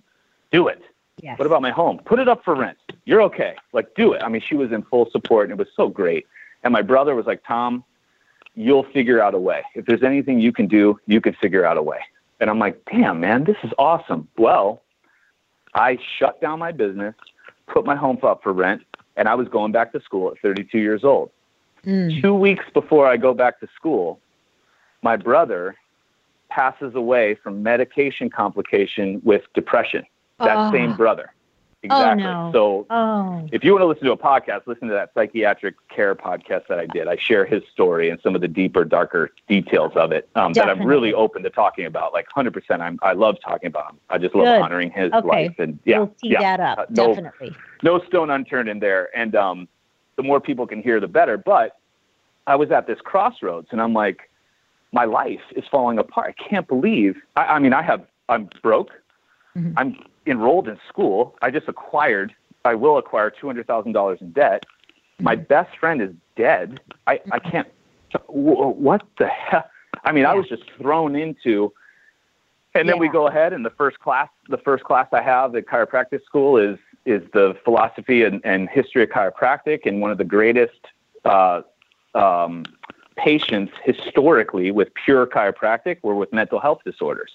do 0.51 0.67
it." 0.67 0.81
Yes. 1.21 1.37
What 1.37 1.45
about 1.45 1.61
my 1.61 1.69
home? 1.71 1.99
Put 2.05 2.19
it 2.19 2.27
up 2.27 2.43
for 2.43 2.55
rent. 2.55 2.77
You're 3.05 3.21
okay. 3.23 3.55
Like, 3.73 3.93
do 3.95 4.13
it. 4.13 4.23
I 4.23 4.29
mean, 4.29 4.41
she 4.47 4.55
was 4.55 4.71
in 4.71 4.81
full 4.83 5.07
support, 5.11 5.51
and 5.51 5.59
it 5.59 5.63
was 5.63 5.67
so 5.75 5.87
great. 5.87 6.25
And 6.63 6.73
my 6.73 6.81
brother 6.81 7.13
was 7.13 7.27
like, 7.27 7.43
Tom, 7.47 7.83
you'll 8.55 8.85
figure 8.91 9.21
out 9.21 9.35
a 9.35 9.39
way. 9.39 9.61
If 9.75 9.85
there's 9.85 10.01
anything 10.03 10.39
you 10.39 10.51
can 10.51 10.67
do, 10.67 10.99
you 11.05 11.21
can 11.21 11.33
figure 11.33 11.63
out 11.63 11.77
a 11.77 11.81
way. 11.83 11.99
And 12.41 12.49
I'm 12.49 12.57
like, 12.59 12.83
damn, 12.91 13.19
man, 13.19 13.43
this 13.43 13.55
is 13.63 13.71
awesome. 13.77 14.27
Well, 14.35 14.81
I 15.75 15.99
shut 16.17 16.41
down 16.41 16.57
my 16.57 16.71
business, 16.71 17.13
put 17.67 17.85
my 17.85 17.95
home 17.95 18.17
up 18.23 18.41
for 18.41 18.51
rent, 18.51 18.81
and 19.15 19.29
I 19.29 19.35
was 19.35 19.47
going 19.47 19.71
back 19.71 19.91
to 19.93 20.01
school 20.01 20.31
at 20.31 20.39
32 20.41 20.79
years 20.79 21.03
old. 21.03 21.29
Mm. 21.85 22.19
Two 22.19 22.33
weeks 22.33 22.65
before 22.73 23.05
I 23.07 23.15
go 23.17 23.35
back 23.35 23.59
to 23.59 23.67
school, 23.75 24.19
my 25.03 25.15
brother 25.15 25.75
passes 26.49 26.95
away 26.95 27.35
from 27.35 27.61
medication 27.61 28.29
complication 28.29 29.21
with 29.23 29.43
depression. 29.53 30.03
That 30.39 30.57
Oh. 30.57 30.71
same 30.71 30.95
brother. 30.95 31.31
Exactly. 31.83 32.23
no. 32.23 32.51
So 32.53 32.85
Oh. 32.91 33.47
if 33.51 33.63
you 33.63 33.71
want 33.71 33.81
to 33.81 33.87
listen 33.87 34.05
to 34.05 34.11
a 34.11 34.17
podcast, 34.17 34.67
listen 34.67 34.87
to 34.89 34.93
that 34.93 35.11
psychiatric 35.15 35.75
care 35.89 36.13
podcast 36.15 36.67
that 36.67 36.77
I 36.79 36.85
did. 36.85 37.07
I 37.07 37.15
share 37.15 37.43
his 37.43 37.63
story 37.71 38.09
and 38.09 38.19
some 38.21 38.35
of 38.35 38.41
the 38.41 38.47
deeper, 38.47 38.83
darker 38.85 39.31
details 39.47 39.91
of 39.95 40.11
it 40.11 40.29
um, 40.35 40.53
that 40.53 40.69
I'm 40.69 40.83
really 40.85 41.11
open 41.13 41.41
to 41.43 41.49
talking 41.49 41.85
about. 41.87 42.13
Like 42.13 42.27
100%, 42.35 42.79
I'm, 42.81 42.99
I 43.01 43.13
love 43.13 43.37
talking 43.43 43.67
about 43.67 43.91
him. 43.93 43.99
I 44.11 44.19
just 44.19 44.35
love 44.35 44.45
Good. 44.45 44.61
honoring 44.61 44.91
his 44.91 45.11
Okay. 45.11 45.27
life. 45.27 45.55
And 45.57 45.79
yeah, 45.85 45.99
we'll 45.99 46.07
tee 46.21 46.29
yeah. 46.29 46.57
that 46.57 46.59
up. 46.59 46.77
Uh, 46.79 46.85
no, 46.89 47.07
Definitely. 47.07 47.55
no 47.81 47.99
stone 48.05 48.29
unturned 48.29 48.69
in 48.69 48.79
there. 48.79 49.09
And 49.17 49.35
um, 49.35 49.67
the 50.17 50.23
more 50.23 50.39
people 50.39 50.67
can 50.67 50.83
hear, 50.83 50.99
the 50.99 51.07
better. 51.07 51.35
But 51.37 51.77
I 52.45 52.55
was 52.57 52.69
at 52.71 52.85
this 52.85 52.99
crossroads, 53.01 53.69
and 53.71 53.81
I'm 53.81 53.93
like, 53.93 54.29
my 54.93 55.05
life 55.05 55.41
is 55.55 55.63
falling 55.71 55.97
apart. 55.97 56.35
I 56.37 56.43
can't 56.49 56.67
believe. 56.67 57.15
I, 57.35 57.45
I 57.45 57.59
mean, 57.59 57.73
I 57.73 57.81
have. 57.81 58.05
I'm 58.29 58.49
broke. 58.61 58.91
Mhm. 59.57 59.73
I'm 59.77 59.97
enrolled 60.25 60.67
in 60.67 60.77
school. 60.87 61.35
I 61.41 61.51
just 61.51 61.67
acquired. 61.67 62.33
I 62.65 62.75
will 62.75 62.97
acquire 62.97 63.29
two 63.29 63.47
hundred 63.47 63.67
thousand 63.67 63.93
dollars 63.93 64.19
in 64.21 64.31
debt. 64.31 64.65
My 65.19 65.35
Mm-hmm. 65.35 65.43
best 65.45 65.77
friend 65.77 66.01
is 66.01 66.11
dead. 66.35 66.79
I 67.07 67.19
I 67.31 67.39
can't. 67.39 67.67
What 68.27 69.03
the 69.17 69.27
hell? 69.27 69.65
I 70.03 70.11
mean, 70.11 70.25
I 70.25 70.33
was 70.33 70.47
just 70.47 70.63
thrown 70.77 71.15
into. 71.15 71.71
And 72.73 72.87
then 72.87 72.99
we 72.99 73.09
go 73.09 73.27
ahead, 73.27 73.51
and 73.51 73.65
the 73.65 73.69
first 73.71 73.99
class, 73.99 74.29
the 74.47 74.57
first 74.57 74.85
class 74.85 75.07
I 75.11 75.21
have 75.21 75.55
at 75.55 75.65
chiropractic 75.65 76.23
school 76.25 76.57
is 76.57 76.77
is 77.05 77.21
the 77.33 77.55
philosophy 77.65 78.23
and, 78.23 78.39
and 78.45 78.69
history 78.69 79.03
of 79.03 79.09
chiropractic, 79.09 79.85
and 79.85 80.01
one 80.01 80.11
of 80.11 80.17
the 80.17 80.23
greatest 80.23 80.79
uh, 81.25 81.61
um, 82.15 82.63
patients 83.17 83.73
historically 83.83 84.71
with 84.71 84.89
pure 84.93 85.27
chiropractic 85.27 85.97
were 86.01 86.15
with 86.15 86.31
mental 86.31 86.59
health 86.59 86.79
disorders. 86.85 87.31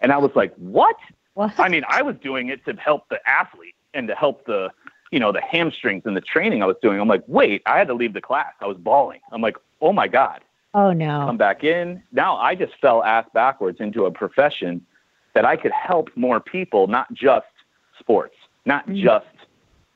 And 0.00 0.12
I 0.12 0.18
was 0.18 0.30
like, 0.36 0.54
what? 0.56 0.96
What? 1.38 1.54
I 1.56 1.68
mean, 1.68 1.84
I 1.88 2.02
was 2.02 2.16
doing 2.20 2.48
it 2.48 2.64
to 2.64 2.72
help 2.72 3.08
the 3.10 3.20
athlete 3.24 3.76
and 3.94 4.08
to 4.08 4.14
help 4.16 4.44
the, 4.46 4.70
you 5.12 5.20
know, 5.20 5.30
the 5.30 5.40
hamstrings 5.40 6.02
and 6.04 6.16
the 6.16 6.20
training 6.20 6.64
I 6.64 6.66
was 6.66 6.74
doing. 6.82 7.00
I'm 7.00 7.06
like, 7.06 7.22
wait, 7.28 7.62
I 7.64 7.78
had 7.78 7.86
to 7.86 7.94
leave 7.94 8.12
the 8.12 8.20
class. 8.20 8.52
I 8.60 8.66
was 8.66 8.76
bawling. 8.76 9.20
I'm 9.30 9.40
like, 9.40 9.56
oh 9.80 9.92
my 9.92 10.08
God, 10.08 10.40
oh 10.74 10.92
no. 10.92 11.26
come 11.26 11.36
back 11.36 11.62
in. 11.62 12.02
Now 12.10 12.36
I 12.38 12.56
just 12.56 12.72
fell 12.80 13.04
ass 13.04 13.24
backwards 13.34 13.78
into 13.78 14.04
a 14.06 14.10
profession 14.10 14.84
that 15.34 15.44
I 15.44 15.54
could 15.54 15.70
help 15.70 16.08
more 16.16 16.40
people, 16.40 16.88
not 16.88 17.12
just 17.14 17.46
sports, 18.00 18.34
not 18.66 18.88
Mhm. 18.88 19.00
just, 19.00 19.26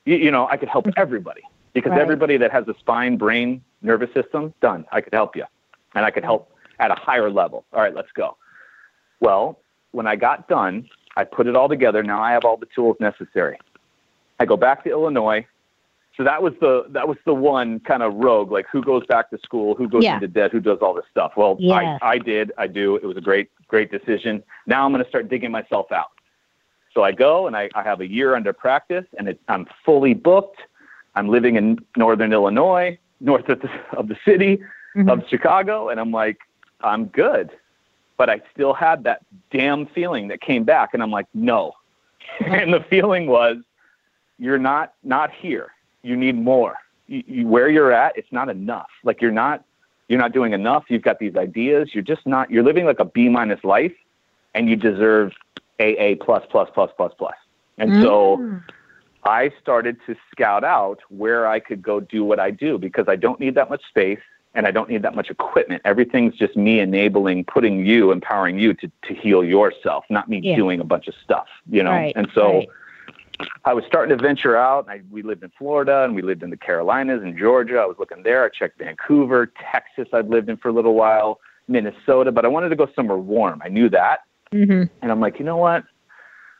you, 0.05 0.15
you 0.15 0.31
know, 0.31 0.47
I 0.47 0.55
could 0.55 0.69
help 0.69 0.87
everybody 0.95 1.41
because 1.73 1.89
Right. 1.89 1.99
everybody 1.99 2.37
that 2.37 2.51
has 2.53 2.65
a 2.69 2.73
spine, 2.75 3.17
brain, 3.17 3.61
nervous 3.81 4.13
system, 4.13 4.53
done. 4.61 4.85
I 4.93 5.01
could 5.01 5.13
help 5.13 5.35
you 5.35 5.43
and 5.93 6.05
I 6.05 6.09
could 6.11 6.23
help 6.23 6.55
at 6.79 6.89
a 6.89 6.95
higher 6.95 7.29
level. 7.29 7.65
All 7.73 7.81
right, 7.81 7.93
let's 7.93 8.13
go. 8.13 8.37
Well, 9.19 9.59
when 9.91 10.07
I 10.07 10.15
got 10.15 10.47
done, 10.47 10.87
I 11.15 11.23
put 11.23 11.47
it 11.47 11.55
all 11.55 11.69
together. 11.69 12.03
Now 12.03 12.21
I 12.21 12.31
have 12.31 12.43
all 12.45 12.57
the 12.57 12.67
tools 12.67 12.97
necessary. 12.99 13.57
I 14.39 14.45
go 14.45 14.57
back 14.57 14.83
to 14.85 14.89
Illinois. 14.89 15.45
So 16.17 16.23
that 16.23 16.43
was 16.43 16.53
the 16.61 16.85
that 16.89 17.07
was 17.07 17.17
the 17.25 17.33
one 17.33 17.79
kind 17.79 18.03
of 18.03 18.13
rogue, 18.13 18.51
like 18.51 18.67
who 18.71 18.83
goes 18.83 19.03
back 19.07 19.31
to 19.31 19.39
school, 19.39 19.73
who 19.73 19.87
goes 19.89 20.03
Yeah. 20.03 20.15
into 20.15 20.27
debt, 20.27 20.51
who 20.51 20.59
does 20.59 20.77
all 20.81 20.93
this 20.93 21.05
stuff. 21.09 21.33
Well, 21.35 21.55
Yes. 21.59 21.99
I, 22.03 22.11
I 22.13 22.17
did, 22.19 22.51
I 22.57 22.67
do. 22.67 22.97
It 22.97 23.05
was 23.05 23.17
a 23.17 23.21
great, 23.21 23.49
great 23.67 23.89
decision. 23.91 24.43
Now 24.67 24.85
I'm 24.85 24.91
going 24.91 25.03
to 25.03 25.09
start 25.09 25.27
digging 25.27 25.49
myself 25.51 25.91
out. 25.91 26.11
So 26.93 27.01
I 27.03 27.11
go 27.11 27.47
and 27.47 27.55
I, 27.57 27.69
I 27.73 27.81
have 27.81 28.01
a 28.01 28.07
year 28.07 28.35
under 28.35 28.53
practice, 28.53 29.05
and 29.17 29.27
it, 29.27 29.39
I'm 29.47 29.65
fully 29.83 30.13
booked. 30.13 30.59
I'm 31.15 31.29
living 31.29 31.55
in 31.55 31.79
northern 31.97 32.31
Illinois, 32.31 32.99
north 33.19 33.49
of 33.49 33.61
the, 33.61 33.69
of 33.97 34.07
the 34.07 34.17
city 34.25 34.59
Mhm. 34.95 35.11
of 35.11 35.27
Chicago, 35.27 35.89
and 35.89 35.99
I'm 35.99 36.11
like, 36.11 36.37
I'm 36.81 37.05
good. 37.05 37.49
But 38.23 38.29
I 38.29 38.41
still 38.53 38.73
had 38.73 39.03
that 39.03 39.25
damn 39.51 39.85
feeling 39.85 40.29
that 40.29 40.39
came 40.39 40.63
back, 40.63 40.93
and 40.93 41.03
I'm 41.03 41.11
like, 41.11 41.25
no. 41.33 41.73
and 42.39 42.73
the 42.73 42.79
feeling 42.89 43.27
was, 43.27 43.57
you're 44.39 44.57
not 44.57 44.93
not 45.03 45.29
here. 45.29 45.71
You 46.03 46.15
need 46.15 46.35
more. 46.35 46.77
You, 47.07 47.21
you, 47.27 47.47
where 47.47 47.67
you're 47.67 47.91
at, 47.91 48.17
it's 48.17 48.31
not 48.31 48.47
enough. 48.47 48.87
Like 49.03 49.21
you're 49.21 49.33
not 49.33 49.65
you're 50.07 50.21
not 50.21 50.31
doing 50.31 50.53
enough. 50.53 50.85
You've 50.87 51.01
got 51.01 51.19
these 51.19 51.35
ideas. 51.35 51.89
You're 51.93 52.01
just 52.01 52.25
not. 52.25 52.49
You're 52.49 52.63
living 52.63 52.85
like 52.85 53.01
a 53.01 53.03
B 53.03 53.27
minus 53.27 53.61
life, 53.65 53.91
and 54.55 54.69
you 54.69 54.77
deserve 54.77 55.33
AA 55.81 56.15
plus 56.17 56.45
plus 56.49 56.69
plus 56.73 56.91
plus 56.95 57.11
plus. 57.17 57.35
And 57.77 58.01
so 58.01 58.37
Mm. 58.37 58.63
I 59.25 59.51
started 59.61 59.97
to 60.07 60.15
scout 60.31 60.63
out 60.63 60.99
where 61.09 61.45
I 61.45 61.59
could 61.59 61.81
go 61.81 61.99
do 61.99 62.23
what 62.23 62.39
I 62.39 62.51
do 62.51 62.77
because 62.77 63.09
I 63.09 63.17
don't 63.17 63.41
need 63.41 63.55
that 63.55 63.69
much 63.69 63.81
space 63.89 64.23
and 64.55 64.67
I 64.67 64.71
don't 64.71 64.89
need 64.89 65.01
that 65.01 65.15
much 65.15 65.29
equipment. 65.29 65.81
Everything's 65.85 66.35
just 66.35 66.55
me 66.55 66.79
enabling, 66.79 67.45
putting 67.45 67.85
you, 67.85 68.11
empowering 68.11 68.59
you 68.59 68.73
to, 68.75 68.91
to 69.07 69.13
heal 69.13 69.43
yourself, 69.43 70.05
not 70.09 70.29
me 70.29 70.39
Yeah. 70.39 70.55
doing 70.55 70.79
a 70.79 70.83
bunch 70.83 71.07
of 71.07 71.15
stuff, 71.23 71.47
you 71.69 71.81
know? 71.83 71.91
Right, 71.91 72.13
and 72.15 72.29
so 72.33 72.53
right. 72.59 72.69
I 73.65 73.73
was 73.73 73.83
starting 73.85 74.15
to 74.15 74.21
venture 74.21 74.55
out. 74.55 74.87
I, 74.87 75.01
we 75.09 75.23
lived 75.23 75.43
in 75.43 75.51
Florida 75.57 76.03
and 76.03 76.15
we 76.15 76.21
lived 76.21 76.43
in 76.43 76.49
the 76.51 76.57
Carolinas 76.57 77.23
and 77.23 77.37
Georgia. 77.37 77.77
I 77.79 77.85
was 77.85 77.97
looking 77.97 78.23
there. 78.23 78.45
I 78.45 78.49
checked 78.49 78.77
Vancouver, 78.77 79.51
Texas, 79.71 80.07
I'd 80.13 80.29
lived 80.29 80.49
in 80.49 80.57
for 80.57 80.69
a 80.69 80.71
little 80.73 80.93
while, 80.93 81.39
Minnesota, 81.67 82.31
but 82.31 82.45
I 82.45 82.47
wanted 82.47 82.69
to 82.69 82.75
go 82.75 82.87
somewhere 82.95 83.17
warm. 83.17 83.61
I 83.63 83.69
knew 83.69 83.89
that. 83.89 84.19
Mhm. 84.51 84.89
And 85.01 85.11
I'm 85.11 85.19
like, 85.19 85.39
you 85.39 85.45
know 85.45 85.57
what? 85.57 85.83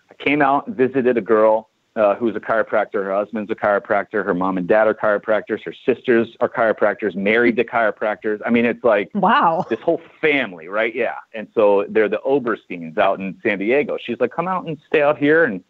I 0.09 0.15
came 0.15 0.41
out 0.41 0.67
and 0.67 0.75
visited 0.75 1.15
a 1.17 1.21
girl 1.21 1.69
uh, 1.95 2.15
who's 2.15 2.35
a 2.35 2.39
chiropractor. 2.39 3.03
Her 3.03 3.13
husband's 3.13 3.51
a 3.51 3.55
chiropractor. 3.55 4.25
Her 4.25 4.33
mom 4.33 4.57
and 4.57 4.67
dad 4.67 4.87
are 4.87 4.93
chiropractors. 4.95 5.63
Her 5.63 5.73
sisters 5.85 6.35
are 6.39 6.49
chiropractors, 6.49 7.15
married 7.15 7.55
to 7.57 7.63
chiropractors. 7.63 8.39
I 8.45 8.49
mean, 8.49 8.65
it's 8.65 8.83
like 8.83 9.11
Wow. 9.13 9.65
this 9.69 9.79
whole 9.79 10.01
family, 10.19 10.67
right? 10.67 10.93
Yeah. 10.95 11.15
And 11.33 11.47
so 11.53 11.85
they're 11.89 12.09
the 12.09 12.19
Obersteins 12.25 12.97
out 12.97 13.19
in 13.19 13.39
San 13.43 13.59
Diego. 13.59 13.97
She's 14.03 14.19
like, 14.19 14.31
come 14.31 14.47
out 14.47 14.65
and 14.65 14.77
stay 14.87 15.01
out 15.03 15.17
here 15.19 15.43
and 15.43 15.63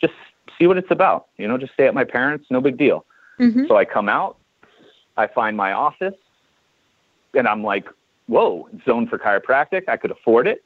just 0.00 0.14
see 0.58 0.66
what 0.68 0.76
it's 0.78 0.90
about. 0.92 1.26
You 1.38 1.48
know, 1.48 1.58
just 1.58 1.72
stay 1.72 1.86
at 1.88 1.94
my 1.94 2.04
parents. 2.04 2.46
No 2.50 2.60
big 2.60 2.76
deal. 2.76 3.04
Mhm. 3.40 3.66
So 3.66 3.76
I 3.76 3.84
come 3.84 4.08
out, 4.08 4.36
I 5.16 5.26
find 5.26 5.56
my 5.56 5.72
office, 5.72 6.14
and 7.34 7.48
I'm 7.48 7.64
like, 7.64 7.88
whoa, 8.26 8.68
zone 8.86 9.08
for 9.08 9.18
chiropractic. 9.18 9.88
I 9.88 9.96
could 9.96 10.12
afford 10.12 10.46
it 10.46 10.62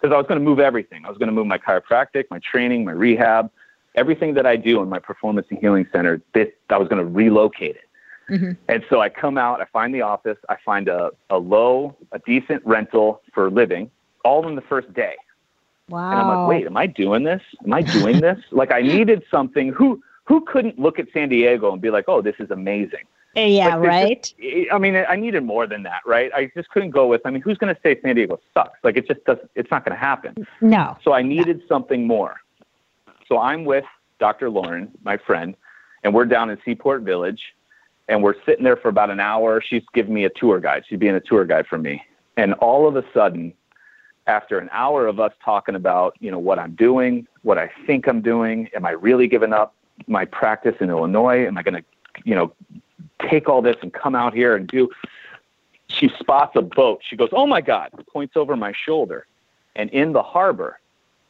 because 0.00 0.14
I 0.14 0.16
was 0.16 0.26
going 0.28 0.38
to 0.38 0.44
move 0.44 0.60
everything. 0.60 1.04
I 1.04 1.08
was 1.08 1.18
going 1.18 1.26
to 1.26 1.32
move 1.34 1.48
my 1.48 1.58
chiropractic, 1.58 2.26
my 2.30 2.38
training, 2.38 2.84
my 2.84 2.92
rehab, 2.92 3.50
everything 3.94 4.34
that 4.34 4.46
I 4.46 4.56
do 4.56 4.82
in 4.82 4.88
my 4.88 4.98
performance 4.98 5.46
and 5.50 5.58
healing 5.58 5.86
center. 5.92 6.20
This, 6.34 6.48
I 6.70 6.76
was 6.78 6.88
going 6.88 7.00
to 7.04 7.08
relocate 7.10 7.76
it. 7.76 7.88
Mhm. 8.30 8.56
And 8.68 8.82
so 8.88 9.00
I 9.00 9.10
come 9.10 9.36
out, 9.36 9.60
I 9.60 9.66
find 9.66 9.94
the 9.94 10.00
office, 10.00 10.38
I 10.48 10.56
find 10.64 10.88
a, 10.88 11.10
a 11.28 11.36
low, 11.38 11.94
a 12.12 12.18
decent 12.20 12.64
rental 12.64 13.20
for 13.34 13.50
living, 13.50 13.90
all 14.24 14.48
in 14.48 14.54
the 14.54 14.62
first 14.62 14.92
day. 14.94 15.14
Wow. 15.90 16.10
And 16.10 16.18
I'm 16.20 16.28
like, 16.28 16.48
wait, 16.48 16.66
am 16.66 16.76
I 16.78 16.86
doing 16.86 17.24
this? 17.24 17.42
Am 17.64 17.72
I 17.74 17.82
doing 17.82 18.20
this? 18.20 18.38
like 18.50 18.72
I 18.72 18.80
needed 18.80 19.22
something. 19.30 19.68
Who 19.68 20.02
who 20.26 20.40
couldn't 20.46 20.78
look 20.78 20.98
at 20.98 21.06
San 21.12 21.28
Diego 21.28 21.70
and 21.70 21.82
be 21.82 21.90
like, 21.90 22.06
oh, 22.08 22.22
this 22.22 22.36
is 22.38 22.50
amazing? 22.50 23.04
Yeah, 23.36 23.74
Like, 23.76 23.86
right. 23.88 24.22
just- 24.22 24.72
I 24.72 24.78
mean, 24.78 24.96
I 24.96 25.16
needed 25.16 25.42
more 25.44 25.66
than 25.66 25.82
that, 25.82 26.00
right? 26.06 26.30
I 26.34 26.50
just 26.56 26.70
couldn't 26.70 26.92
go 26.92 27.06
with. 27.08 27.20
I 27.26 27.30
mean, 27.30 27.42
who's 27.42 27.58
going 27.58 27.74
to 27.74 27.80
say 27.82 28.00
San 28.00 28.14
Diego 28.14 28.40
sucks? 28.54 28.78
Like 28.82 28.96
it 28.96 29.06
just 29.06 29.22
doesn't. 29.26 29.50
It's 29.54 29.70
not 29.70 29.84
going 29.84 29.94
to 29.94 30.00
happen. 30.00 30.46
no. 30.62 30.96
So 31.04 31.12
I 31.12 31.20
needed 31.20 31.60
something 31.68 32.06
more. 32.06 32.36
So 33.28 33.38
I'm 33.38 33.64
with 33.64 33.84
Dr. 34.18 34.50
Lauren, 34.50 34.90
my 35.02 35.16
friend, 35.16 35.56
and 36.02 36.14
we're 36.14 36.26
down 36.26 36.50
in 36.50 36.58
Seaport 36.64 37.02
Village, 37.02 37.40
and 38.08 38.22
we're 38.22 38.34
sitting 38.44 38.64
there 38.64 38.76
for 38.76 38.88
about 38.88 39.10
an 39.10 39.20
hour. 39.20 39.62
She's 39.62 39.82
giving 39.94 40.14
me 40.14 40.24
a 40.24 40.30
tour 40.30 40.60
guide. 40.60 40.84
She's 40.88 40.98
being 40.98 41.14
a 41.14 41.20
tour 41.20 41.44
guide 41.44 41.66
for 41.66 41.78
me, 41.78 42.02
and 42.36 42.54
all 42.54 42.86
of 42.86 42.96
a 42.96 43.04
sudden, 43.14 43.52
after 44.26 44.58
an 44.58 44.68
hour 44.72 45.06
of 45.06 45.20
us 45.20 45.32
talking 45.44 45.74
about 45.74 46.16
you 46.20 46.30
know 46.30 46.38
what 46.38 46.58
I'm 46.58 46.74
doing, 46.74 47.26
what 47.42 47.58
I 47.58 47.70
think 47.86 48.06
I'm 48.08 48.20
doing, 48.20 48.68
am 48.74 48.84
I 48.84 48.90
really 48.90 49.26
giving 49.26 49.52
up 49.52 49.74
my 50.06 50.24
practice 50.24 50.74
in 50.80 50.90
Illinois? 50.90 51.46
Am 51.46 51.56
I 51.56 51.62
going 51.62 51.82
to 51.82 51.84
you 52.24 52.34
know 52.34 52.52
take 53.28 53.48
all 53.48 53.62
this 53.62 53.76
and 53.82 53.92
come 53.92 54.14
out 54.14 54.34
here 54.34 54.56
and 54.56 54.66
do? 54.66 54.90
she 55.88 56.10
spots 56.18 56.56
a 56.56 56.62
boat. 56.62 57.02
She 57.08 57.16
goes, 57.16 57.30
"Oh 57.32 57.46
my 57.46 57.60
God!" 57.60 57.90
Points 58.12 58.36
over 58.36 58.56
my 58.56 58.72
shoulder, 58.72 59.26
and 59.76 59.90
in 59.90 60.12
the 60.12 60.22
harbor 60.22 60.80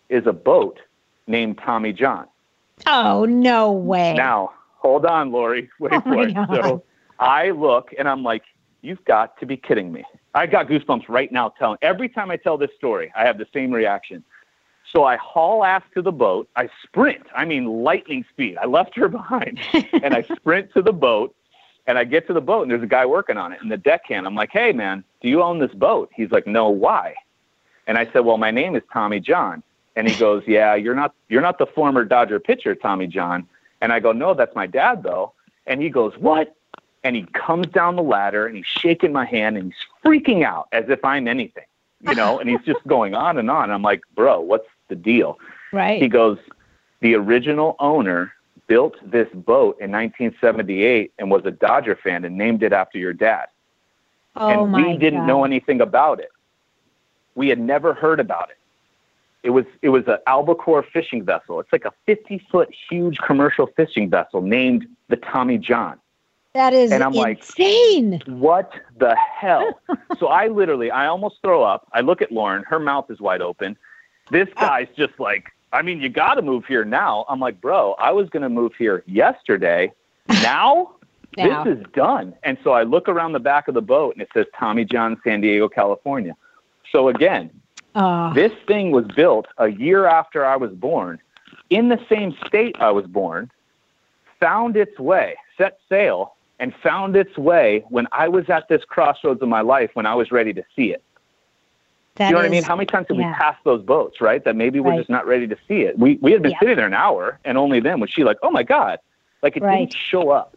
is 0.08 0.26
a 0.26 0.32
boat 0.32 0.80
named 1.26 1.58
Tommy 1.58 1.92
John. 1.92 2.26
Oh 2.86 3.24
no 3.24 3.72
way! 3.72 4.14
Now, 4.14 4.52
hold 4.76 5.06
on, 5.06 5.30
Lori. 5.32 5.70
Wait 5.80 5.92
Oh 5.92 6.00
for 6.00 6.22
it. 6.28 6.34
God. 6.34 6.48
So 6.54 6.84
I 7.18 7.50
look 7.50 7.90
and 7.98 8.08
I'm 8.08 8.22
like, 8.22 8.42
"You've 8.82 9.04
got 9.04 9.38
to 9.40 9.46
be 9.46 9.56
kidding 9.56 9.92
me!" 9.92 10.04
I 10.34 10.46
got 10.46 10.66
goosebumps 10.66 11.08
right 11.08 11.30
now. 11.30 11.50
Telling 11.50 11.78
every 11.82 12.08
time 12.08 12.30
I 12.30 12.36
tell 12.36 12.58
this 12.58 12.70
story, 12.76 13.12
I 13.16 13.24
have 13.24 13.38
the 13.38 13.46
same 13.52 13.70
reaction. 13.72 14.24
So 14.92 15.04
I 15.04 15.16
haul 15.16 15.64
ass 15.64 15.82
to 15.94 16.02
the 16.02 16.12
boat. 16.12 16.48
I 16.56 16.68
sprint. 16.82 17.24
I 17.34 17.44
mean, 17.44 17.64
lightning 17.82 18.24
speed. 18.30 18.56
I 18.60 18.66
left 18.66 18.96
her 18.96 19.08
behind, 19.20 19.60
and 19.92 20.14
I 20.14 20.22
sprint 20.36 20.72
to 20.74 20.82
the 20.82 20.92
boat. 20.92 21.34
And 21.86 21.98
I 21.98 22.04
get 22.04 22.26
to 22.28 22.32
the 22.32 22.40
boat, 22.40 22.62
and 22.62 22.70
there's 22.70 22.82
a 22.82 22.86
guy 22.86 23.04
working 23.04 23.36
on 23.36 23.52
it. 23.52 23.60
And 23.60 23.70
the 23.70 23.76
deckhand, 23.76 24.26
I'm 24.26 24.34
like, 24.34 24.48
"Hey, 24.52 24.72
man, 24.72 25.04
do 25.20 25.28
you 25.28 25.42
own 25.42 25.58
this 25.58 25.72
boat?" 25.74 26.10
He's 26.14 26.30
like, 26.30 26.46
"No, 26.46 26.70
why?" 26.70 27.14
And 27.86 27.98
I 27.98 28.06
said, 28.10 28.20
"Well, 28.20 28.38
my 28.38 28.50
name 28.50 28.74
is 28.74 28.82
Tommy 28.92 29.20
John." 29.20 29.62
And 29.96 30.08
he 30.08 30.18
goes, 30.18 30.42
"Yeah, 30.46 30.74
you're 30.74 30.94
not 30.94 31.14
you're 31.28 31.42
not 31.42 31.58
the 31.58 31.66
former 31.66 32.04
Dodger 32.04 32.40
pitcher, 32.40 32.74
Tommy 32.74 33.06
John." 33.06 33.46
And 33.80 33.92
I 33.92 34.00
go, 34.00 34.12
"No, 34.12 34.34
that's 34.34 34.54
my 34.54 34.66
dad, 34.66 35.02
though." 35.02 35.32
And 35.66 35.80
he 35.80 35.90
goes, 35.90 36.16
"What?" 36.18 36.54
And 37.04 37.14
he 37.14 37.22
comes 37.32 37.66
down 37.68 37.96
the 37.96 38.02
ladder, 38.02 38.46
and 38.46 38.56
he's 38.56 38.66
shaking 38.66 39.12
my 39.12 39.24
hand, 39.24 39.56
and 39.56 39.66
he's 39.66 39.86
freaking 40.04 40.44
out 40.44 40.68
as 40.72 40.88
if 40.88 41.04
I'm 41.04 41.28
anything, 41.28 41.66
you 42.00 42.14
know. 42.14 42.38
and 42.38 42.48
he's 42.48 42.62
just 42.64 42.80
going 42.86 43.14
on 43.14 43.38
and 43.38 43.50
on. 43.50 43.70
I'm 43.70 43.82
like, 43.82 44.02
"Bro, 44.14 44.40
what's 44.40 44.68
the 44.88 44.96
deal?" 44.96 45.38
Right. 45.72 46.00
He 46.00 46.08
goes, 46.08 46.38
the 47.04 47.14
original 47.16 47.76
owner 47.80 48.32
built 48.66 48.94
this 49.04 49.28
boat 49.34 49.76
in 49.78 49.92
1978 49.92 51.12
and 51.18 51.30
was 51.30 51.44
a 51.44 51.50
Dodger 51.50 51.96
fan 51.96 52.24
and 52.24 52.38
named 52.38 52.62
it 52.62 52.72
after 52.72 52.96
your 52.96 53.12
dad. 53.12 53.46
Oh 54.36 54.48
and 54.48 54.72
we 54.72 54.96
didn't 54.96 55.20
God. 55.20 55.26
know 55.26 55.44
anything 55.44 55.82
about 55.82 56.18
it. 56.18 56.30
We 57.34 57.48
had 57.48 57.58
never 57.58 57.92
heard 57.92 58.20
about 58.20 58.48
it. 58.48 58.56
It 59.44 59.50
was 59.50 59.66
it 59.82 59.90
was 59.90 60.04
an 60.08 60.16
albacore 60.26 60.82
fishing 60.82 61.22
vessel. 61.24 61.60
It's 61.60 61.70
like 61.72 61.84
a 61.84 61.92
50 62.06 62.44
foot 62.50 62.68
huge 62.90 63.18
commercial 63.18 63.66
fishing 63.76 64.10
vessel 64.10 64.40
named 64.42 64.86
the 65.08 65.16
Tommy 65.16 65.58
John. 65.58 65.98
That 66.54 66.72
is 66.72 66.90
and 66.92 67.02
I'm 67.04 67.12
like- 67.12 67.38
insane. 67.38 68.22
What 68.26 68.72
the 68.98 69.14
hell? 69.16 69.80
so 70.18 70.28
I 70.28 70.48
literally, 70.48 70.90
I 70.90 71.06
almost 71.06 71.36
throw 71.42 71.62
up. 71.62 71.86
I 71.92 72.00
look 72.00 72.22
at 72.22 72.32
Lauren, 72.32 72.64
her 72.64 72.78
mouth 72.80 73.10
is 73.10 73.20
wide 73.20 73.42
open. 73.42 73.76
This 74.30 74.48
Uh. 74.56 74.66
guy's 74.66 74.88
just 74.96 75.18
like, 75.20 75.50
I 75.74 75.82
mean, 75.82 76.00
you 76.00 76.08
got 76.08 76.34
to 76.34 76.42
move 76.42 76.64
here 76.66 76.84
now. 76.84 77.24
I'm 77.28 77.40
like, 77.40 77.60
bro, 77.60 77.94
I 77.98 78.12
was 78.12 78.28
going 78.30 78.44
to 78.44 78.48
move 78.48 78.72
here 78.78 79.02
yesterday. 79.06 79.92
Now, 80.28 80.92
Now. 81.36 81.64
this 81.64 81.78
is 81.78 81.84
done. 81.92 82.34
And 82.44 82.56
so 82.62 82.70
I 82.70 82.84
look 82.84 83.08
around 83.08 83.32
the 83.32 83.40
back 83.40 83.66
of 83.68 83.74
the 83.74 83.82
boat 83.82 84.14
and 84.14 84.22
it 84.22 84.28
says 84.32 84.46
Tommy 84.58 84.84
John, 84.84 85.20
San 85.24 85.40
Diego, 85.40 85.68
California. 85.68 86.36
So 86.92 87.08
again, 87.08 87.50
Oh, 87.94 88.32
this 88.34 88.52
thing 88.66 88.90
was 88.90 89.04
built 89.14 89.46
a 89.58 89.68
year 89.68 90.06
after 90.06 90.44
I 90.44 90.56
was 90.56 90.72
born 90.72 91.20
in 91.70 91.88
the 91.88 91.98
same 92.08 92.34
state 92.46 92.76
I 92.80 92.90
was 92.90 93.06
born, 93.06 93.50
found 94.40 94.76
its 94.76 94.98
way, 94.98 95.36
set 95.56 95.78
sail, 95.88 96.34
and 96.58 96.74
found 96.82 97.16
its 97.16 97.36
way 97.38 97.84
when 97.88 98.06
I 98.12 98.28
was 98.28 98.48
at 98.50 98.68
this 98.68 98.84
crossroads 98.84 99.42
of 99.42 99.48
my 99.48 99.60
life 99.60 99.90
when 99.94 100.06
I 100.06 100.14
was 100.14 100.32
ready 100.32 100.52
to 100.54 100.62
see 100.74 100.92
it. 100.92 101.02
that 102.16 102.28
you 102.28 102.32
know 102.32 102.38
what 102.38 102.46
I 102.46 102.48
mean? 102.48 102.62
How 102.62 102.76
many 102.76 102.86
times 102.86 103.06
have 103.08 103.16
yeah. 103.18 103.28
we 103.30 103.34
passed 103.34 103.62
those 103.64 103.82
boats, 103.82 104.20
right? 104.20 104.44
That 104.44 104.54
maybe 104.54 104.78
we're 104.80 104.90
Right. 104.90 104.98
just 104.98 105.10
not 105.10 105.26
ready 105.26 105.46
to 105.48 105.56
see 105.66 105.82
it. 105.82 105.98
We 105.98 106.16
we 106.22 106.30
had 106.32 106.42
been 106.42 106.52
Yeah. 106.52 106.60
sitting 106.60 106.76
there 106.76 106.86
an 106.86 106.94
hour, 106.94 107.38
and 107.44 107.58
only 107.58 107.80
then 107.80 107.98
was 108.00 108.08
she 108.10 108.22
like, 108.22 108.36
"Oh 108.42 108.50
my 108.52 108.62
god!" 108.62 109.00
Like 109.42 109.56
it 109.56 109.62
Right. 109.64 109.78
didn't 109.80 109.94
show 109.94 110.30
up. 110.30 110.56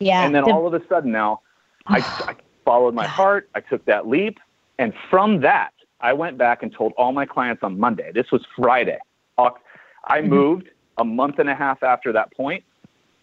yeah. 0.00 0.24
and 0.24 0.34
then 0.34 0.44
the- 0.44 0.52
all 0.52 0.66
of 0.66 0.74
a 0.74 0.84
sudden 0.88 1.10
now, 1.12 1.40
I, 1.86 1.98
I 2.28 2.34
followed 2.64 2.94
my 2.94 3.06
heart. 3.06 3.48
I 3.54 3.60
took 3.60 3.84
that 3.86 4.06
leap, 4.08 4.38
and 4.78 4.92
from 5.10 5.40
that, 5.40 5.72
I 6.02 6.12
went 6.12 6.36
back 6.36 6.62
and 6.62 6.72
told 6.74 6.92
all 6.96 7.12
my 7.12 7.24
clients 7.24 7.62
on 7.62 7.78
Monday. 7.78 8.10
This 8.12 8.30
was 8.32 8.44
Friday. 8.56 8.98
I 9.38 10.20
Mhm. 10.20 10.28
moved 10.28 10.68
a 10.98 11.04
month 11.04 11.38
and 11.38 11.48
a 11.48 11.54
half 11.54 11.82
after 11.82 12.12
that 12.12 12.32
point. 12.36 12.64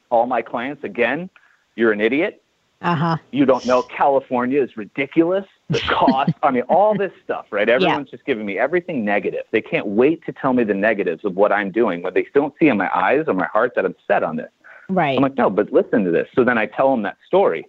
All 0.10 0.26
my 0.26 0.42
clients 0.42 0.84
again, 0.84 1.30
you're 1.76 1.92
an 1.92 2.02
idiot. 2.02 2.42
uh-huh. 2.82 3.18
You 3.32 3.46
don't 3.46 3.66
know 3.66 3.84
California 3.84 4.62
is 4.64 4.78
ridiculous. 4.78 5.46
The 5.70 5.82
cost, 5.82 6.32
I 6.42 6.50
mean, 6.50 6.64
all 6.70 6.96
this 6.96 7.12
stuff, 7.22 7.48
right? 7.52 7.68
Everyone's 7.68 8.10
just 8.10 8.24
giving 8.24 8.46
me 8.46 8.58
everything 8.58 9.04
negative. 9.04 9.44
They 9.52 9.62
can't 9.62 9.86
wait 9.86 10.26
to 10.26 10.32
tell 10.32 10.54
me 10.54 10.64
the 10.64 10.74
negatives 10.74 11.26
of 11.26 11.36
what 11.36 11.52
I'm 11.52 11.72
doing, 11.72 12.02
but 12.02 12.14
they 12.14 12.26
don't 12.34 12.54
see 12.58 12.70
in 12.70 12.78
my 12.78 12.90
eyes 12.98 13.26
or 13.28 13.34
my 13.34 13.48
heart 13.48 13.74
that 13.76 13.84
I'm 13.84 13.96
set 14.08 14.24
on 14.24 14.38
this. 14.38 14.50
Right. 14.88 15.18
I'm 15.18 15.22
like, 15.24 15.36
no, 15.36 15.50
but 15.50 15.74
listen 15.74 16.06
to 16.06 16.12
this. 16.12 16.30
So 16.34 16.46
then 16.46 16.58
I 16.58 16.68
tell 16.68 16.90
them 16.90 17.02
that 17.02 17.18
story, 17.28 17.66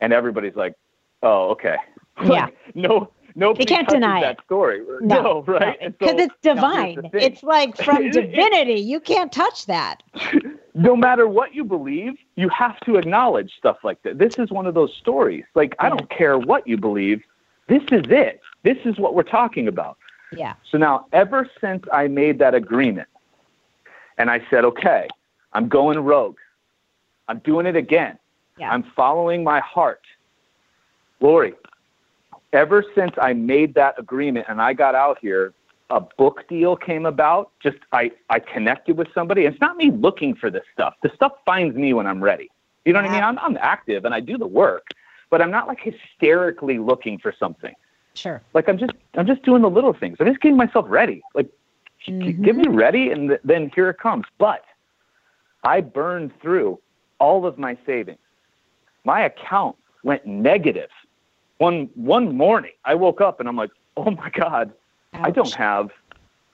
and 0.00 0.14
everybody's 0.14 0.56
like, 0.56 0.72
oh, 1.22 1.50
okay. 1.50 1.76
Yeah. 2.24 2.46
Like, 2.46 2.54
no, 2.74 3.10
nobody 3.36 3.64
can't 3.64 3.88
deny 3.88 4.20
that 4.20 4.38
it. 4.38 4.44
story. 4.44 4.82
No, 5.00 5.42
right? 5.46 5.76
And 5.80 5.96
Because 5.98 6.16
so- 6.18 6.24
it's 6.24 6.34
divine. 6.42 7.10
It's 7.12 7.42
like 7.42 7.76
from 7.76 7.98
It- 8.04 8.16
it- 8.16 8.32
divinity. 8.32 8.80
You 8.80 8.98
can't 9.00 9.30
touch 9.32 9.66
that. 9.66 10.02
no 10.74 10.96
matter 10.96 11.28
what 11.28 11.54
you 11.54 11.62
believe, 11.64 12.14
you 12.34 12.48
have 12.48 12.78
to 12.80 12.96
acknowledge 12.96 13.52
stuff 13.56 13.78
like 13.84 14.02
that. 14.02 14.18
This 14.18 14.38
is 14.38 14.50
one 14.50 14.66
of 14.66 14.74
those 14.74 14.92
stories. 14.94 15.44
Like, 15.54 15.74
I 15.78 15.88
don't 15.88 16.10
care 16.10 16.38
what 16.38 16.66
you 16.66 16.76
believe. 16.76 17.22
This 17.68 17.82
is 17.92 18.04
it. 18.08 18.40
This 18.62 18.78
is 18.84 18.98
what 18.98 19.14
we're 19.14 19.22
talking 19.22 19.68
about. 19.68 19.96
Yeah. 20.36 20.54
So 20.70 20.76
now, 20.78 21.06
ever 21.12 21.48
since 21.60 21.84
I 21.92 22.08
made 22.08 22.38
that 22.40 22.54
agreement 22.54 23.08
and 24.18 24.28
I 24.30 24.42
said, 24.50 24.64
okay, 24.64 25.08
I'm 25.52 25.68
going 25.68 25.98
rogue, 25.98 26.36
I'm 27.28 27.38
doing 27.40 27.66
it 27.66 27.76
again, 27.76 28.18
Yeah. 28.58 28.70
I'm 28.70 28.82
following 28.82 29.42
my 29.44 29.60
heart. 29.60 30.02
Lori, 31.20 31.54
ever 32.56 32.82
since 32.94 33.12
I 33.20 33.34
made 33.34 33.74
that 33.74 33.98
agreement 33.98 34.46
and 34.48 34.60
I 34.60 34.72
got 34.72 34.94
out 34.94 35.18
here, 35.20 35.52
a 35.90 36.00
book 36.00 36.48
deal 36.48 36.74
came 36.74 37.06
about. 37.06 37.52
Just 37.62 37.76
I, 37.92 38.10
I 38.30 38.40
connected 38.40 38.96
with 38.96 39.08
somebody. 39.14 39.42
It's 39.44 39.60
not 39.60 39.76
me 39.76 39.90
looking 39.92 40.34
for 40.34 40.50
this 40.50 40.64
stuff. 40.72 40.94
The 41.02 41.10
stuff 41.14 41.32
finds 41.44 41.76
me 41.76 41.92
when 41.92 42.06
I'm 42.06 42.24
ready. 42.24 42.50
You 42.84 42.92
know 42.92 43.00
what 43.02 43.10
I 43.10 43.12
mean? 43.12 43.22
I'm, 43.22 43.38
I'm 43.38 43.56
active 43.60 44.04
and 44.04 44.14
I 44.14 44.20
do 44.20 44.38
the 44.38 44.46
work, 44.46 44.86
but 45.30 45.42
I'm 45.42 45.50
not 45.50 45.68
like 45.68 45.78
hysterically 45.80 46.78
looking 46.78 47.18
for 47.18 47.34
something 47.38 47.74
Sure. 48.14 48.40
like 48.54 48.66
I'm 48.68 48.78
just 48.78 48.92
I'm 49.14 49.26
just 49.26 49.42
doing 49.42 49.60
the 49.60 49.68
little 49.68 49.92
things. 49.92 50.16
I'm 50.18 50.26
just 50.26 50.40
getting 50.40 50.56
myself 50.56 50.86
ready. 50.88 51.22
Like 51.34 51.50
g- 52.04 52.12
Mhm. 52.12 52.42
get 52.42 52.56
me 52.56 52.66
ready, 52.68 53.10
and 53.10 53.28
th- 53.28 53.40
then 53.44 53.70
here 53.74 53.90
it 53.90 53.98
comes. 53.98 54.24
But 54.38 54.64
I 55.64 55.82
burned 55.82 56.30
through 56.40 56.80
all 57.18 57.44
of 57.44 57.58
my 57.58 57.76
savings. 57.84 58.18
My 59.04 59.20
account 59.20 59.76
went 60.02 60.24
negative. 60.26 60.88
One 61.58 61.88
one 61.94 62.36
morning, 62.36 62.72
I 62.84 62.94
woke 62.94 63.20
up 63.20 63.40
and 63.40 63.48
I'm 63.48 63.56
like, 63.56 63.70
oh 63.96 64.10
my 64.10 64.30
god, 64.30 64.72
I 65.14 65.30
don't 65.30 65.54
have. 65.54 65.90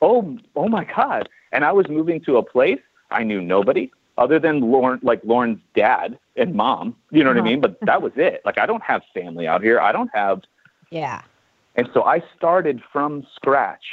Oh 0.01 0.39
oh 0.55 0.69
my 0.69 0.85
god! 0.85 1.29
And 1.53 1.65
I 1.65 1.73
was 1.73 1.89
moving 1.89 2.21
to 2.23 2.37
a 2.37 2.43
place 2.43 2.81
I 3.11 3.25
knew 3.25 3.41
nobody 3.41 3.91
other 4.19 4.39
than 4.39 4.61
Lauren, 4.61 5.01
like 5.03 5.21
Lauren's 5.25 5.59
dad 5.75 6.19
and 6.37 6.55
mom. 6.55 6.95
You 7.11 7.25
know 7.25 7.31
what 7.31 7.37
I 7.37 7.41
Uh-huh. 7.41 7.49
mean? 7.51 7.61
But 7.61 7.79
that 7.83 8.01
was 8.03 8.13
it. 8.17 8.43
Like 8.45 8.59
I 8.59 8.67
don't 8.67 8.83
have 8.83 9.03
family 9.15 9.47
out 9.49 9.63
here. 9.63 9.81
I 9.81 9.91
don't 9.93 10.11
have 10.15 10.43
Yeah. 10.91 11.23
and 11.77 11.89
so 11.95 12.05
I 12.05 12.23
started 12.37 12.81
from 12.93 13.27
scratch 13.35 13.85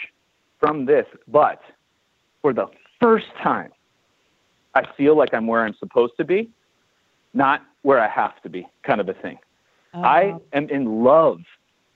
from 0.60 0.86
this, 0.86 1.06
but 1.28 1.62
for 2.42 2.54
the 2.54 2.68
first 3.02 3.28
time, 3.42 3.72
I 4.76 4.86
feel 4.98 5.16
like 5.18 5.34
I'm 5.34 5.48
where 5.48 5.64
I'm 5.66 5.74
supposed 5.76 6.14
to 6.18 6.26
be, 6.26 6.50
not 7.34 7.64
where 7.82 8.00
I 8.00 8.08
have 8.10 8.42
to 8.44 8.50
be, 8.50 8.68
kind 8.84 9.00
of 9.02 9.08
a 9.10 9.14
thing. 9.14 9.38
I 9.94 10.30
Uh, 10.30 10.40
am 10.54 10.70
in 10.70 11.04
love 11.04 11.42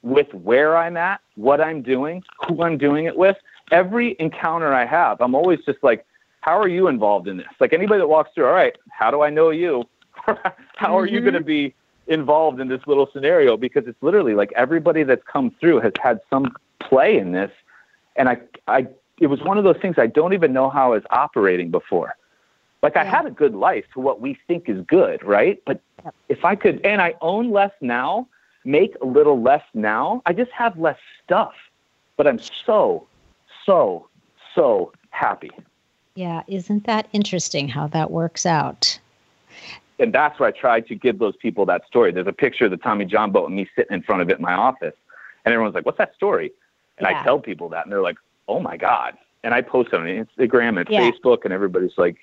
with 0.02 0.34
where 0.34 0.76
I'm 0.76 0.98
at, 0.98 1.22
what 1.36 1.62
I'm 1.62 1.82
doing, 1.82 2.24
who 2.48 2.62
I'm 2.62 2.78
doing 2.78 3.06
it 3.06 3.16
with. 3.18 3.38
Every 3.72 4.16
encounter 4.20 4.74
I 4.74 4.86
have, 4.86 5.22
I'm 5.22 5.34
always 5.36 5.60
just 5.66 5.82
like, 5.84 6.06
how 6.42 6.60
are 6.60 6.68
you 6.68 6.88
involved 6.88 7.28
in 7.28 7.38
this? 7.38 7.48
Like 7.60 7.72
anybody 7.74 8.00
that 8.00 8.08
walks 8.08 8.32
through, 8.36 8.48
all 8.48 8.54
right, 8.54 8.76
how 8.92 9.12
do 9.12 9.22
I 9.22 9.30
know 9.30 9.50
you? 9.50 9.84
how 10.76 10.98
are 10.98 11.06
you 11.06 11.20
Mhm. 11.20 11.24
going 11.24 11.34
to 11.36 11.40
be 11.44 11.74
involved 12.08 12.60
in 12.60 12.68
this 12.68 12.82
little 12.86 13.10
scenario? 13.14 13.56
Because 13.56 13.88
it's 13.88 14.02
literally 14.04 14.34
like 14.36 14.52
everybody 14.56 15.04
that's 15.04 15.24
come 15.24 15.52
through 15.60 15.80
has 15.80 15.94
had 16.02 16.20
some 16.30 16.54
play 16.80 17.18
in 17.18 17.32
this. 17.32 17.52
And 18.18 18.28
I, 18.28 18.38
I, 18.68 18.88
it 19.22 19.28
was 19.28 19.42
one 19.42 19.58
of 19.58 19.64
those 19.64 19.78
things 19.82 19.96
I 19.98 20.08
don't 20.08 20.34
even 20.34 20.52
know 20.52 20.70
how 20.70 20.88
I 20.92 20.96
was 20.96 21.04
operating 21.12 21.72
before. 21.72 22.16
Like 22.84 22.98
I 22.98 23.04
Yeah. 23.06 23.12
had 23.12 23.26
a 23.26 23.32
good 23.32 23.56
life 23.56 23.86
to 23.94 24.00
what 24.02 24.20
we 24.20 24.38
think 24.46 24.68
is 24.68 24.82
good, 24.86 25.24
right? 25.24 25.60
But 25.66 25.80
Yep. 26.04 26.14
if 26.30 26.46
I 26.46 26.56
could, 26.56 26.86
and 26.86 27.02
I 27.02 27.16
own 27.22 27.50
less 27.52 27.72
now, 27.82 28.28
make 28.66 28.94
a 29.02 29.06
little 29.06 29.42
less 29.42 29.64
now, 29.74 30.22
I 30.26 30.34
just 30.34 30.52
have 30.52 30.78
less 30.78 31.00
stuff. 31.24 31.54
But 32.18 32.28
I'm 32.28 32.40
so, 32.40 33.08
so, 33.66 34.08
so 34.54 34.92
happy. 35.10 35.50
yeah. 36.16 36.44
Isn't 36.48 36.84
that 36.86 37.08
interesting 37.14 37.68
how 37.70 37.88
that 37.88 38.12
works 38.12 38.46
out? 38.46 39.00
And 40.00 40.14
that's 40.14 40.40
where 40.40 40.50
I 40.50 40.52
tried 40.52 40.88
to 40.88 40.96
give 40.96 41.18
those 41.20 41.36
people 41.38 41.66
that 41.68 41.86
story. 41.88 42.12
There's 42.12 42.28
a 42.28 42.34
picture 42.34 42.66
of 42.66 42.72
the 42.72 42.78
Tommy 42.78 43.06
John 43.06 43.32
boat 43.32 43.48
and 43.48 43.56
me 43.56 43.68
sitting 43.76 43.94
in 43.96 44.04
front 44.04 44.22
of 44.22 44.30
it 44.30 44.36
in 44.38 44.42
my 44.44 44.54
office. 44.54 44.94
And 45.46 45.54
everyone's 45.54 45.74
like, 45.76 45.86
what's 45.86 45.98
that 45.98 46.14
story? 46.14 46.52
And 46.98 47.08
Yeah. 47.10 47.20
I 47.20 47.24
tell 47.24 47.40
people 47.40 47.70
that, 47.70 47.86
and 47.86 47.92
they're 47.92 48.02
like, 48.02 48.18
oh 48.48 48.60
my 48.60 48.76
God. 48.78 49.18
And 49.44 49.54
I 49.54 49.62
post 49.62 49.90
it 49.94 49.96
on 50.00 50.06
Instagram 50.06 50.80
and 50.80 50.88
Yeah. 50.90 51.10
Facebook, 51.10 51.46
and 51.46 51.54
everybody's 51.54 51.98
like, 51.98 52.18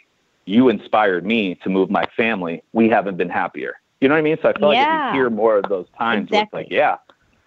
you 0.50 0.68
inspired 0.68 1.24
me 1.24 1.54
to 1.62 1.68
move 1.70 1.90
my 1.90 2.04
family. 2.16 2.62
We 2.72 2.88
haven't 2.88 3.16
been 3.16 3.28
happier. 3.30 3.74
You 4.00 4.08
know 4.08 4.14
what 4.14 4.18
I 4.20 4.22
mean? 4.22 4.36
So 4.42 4.48
I 4.48 4.52
feel 4.58 4.68
like 4.68 4.78
if 4.78 4.82
Yeah. 4.82 5.08
you 5.12 5.20
hear 5.20 5.30
more 5.30 5.56
of 5.58 5.64
those 5.68 5.86
times, 5.96 6.30
where 6.30 6.42
it's 6.42 6.52
like, 6.52 6.68
yeah, 6.70 6.96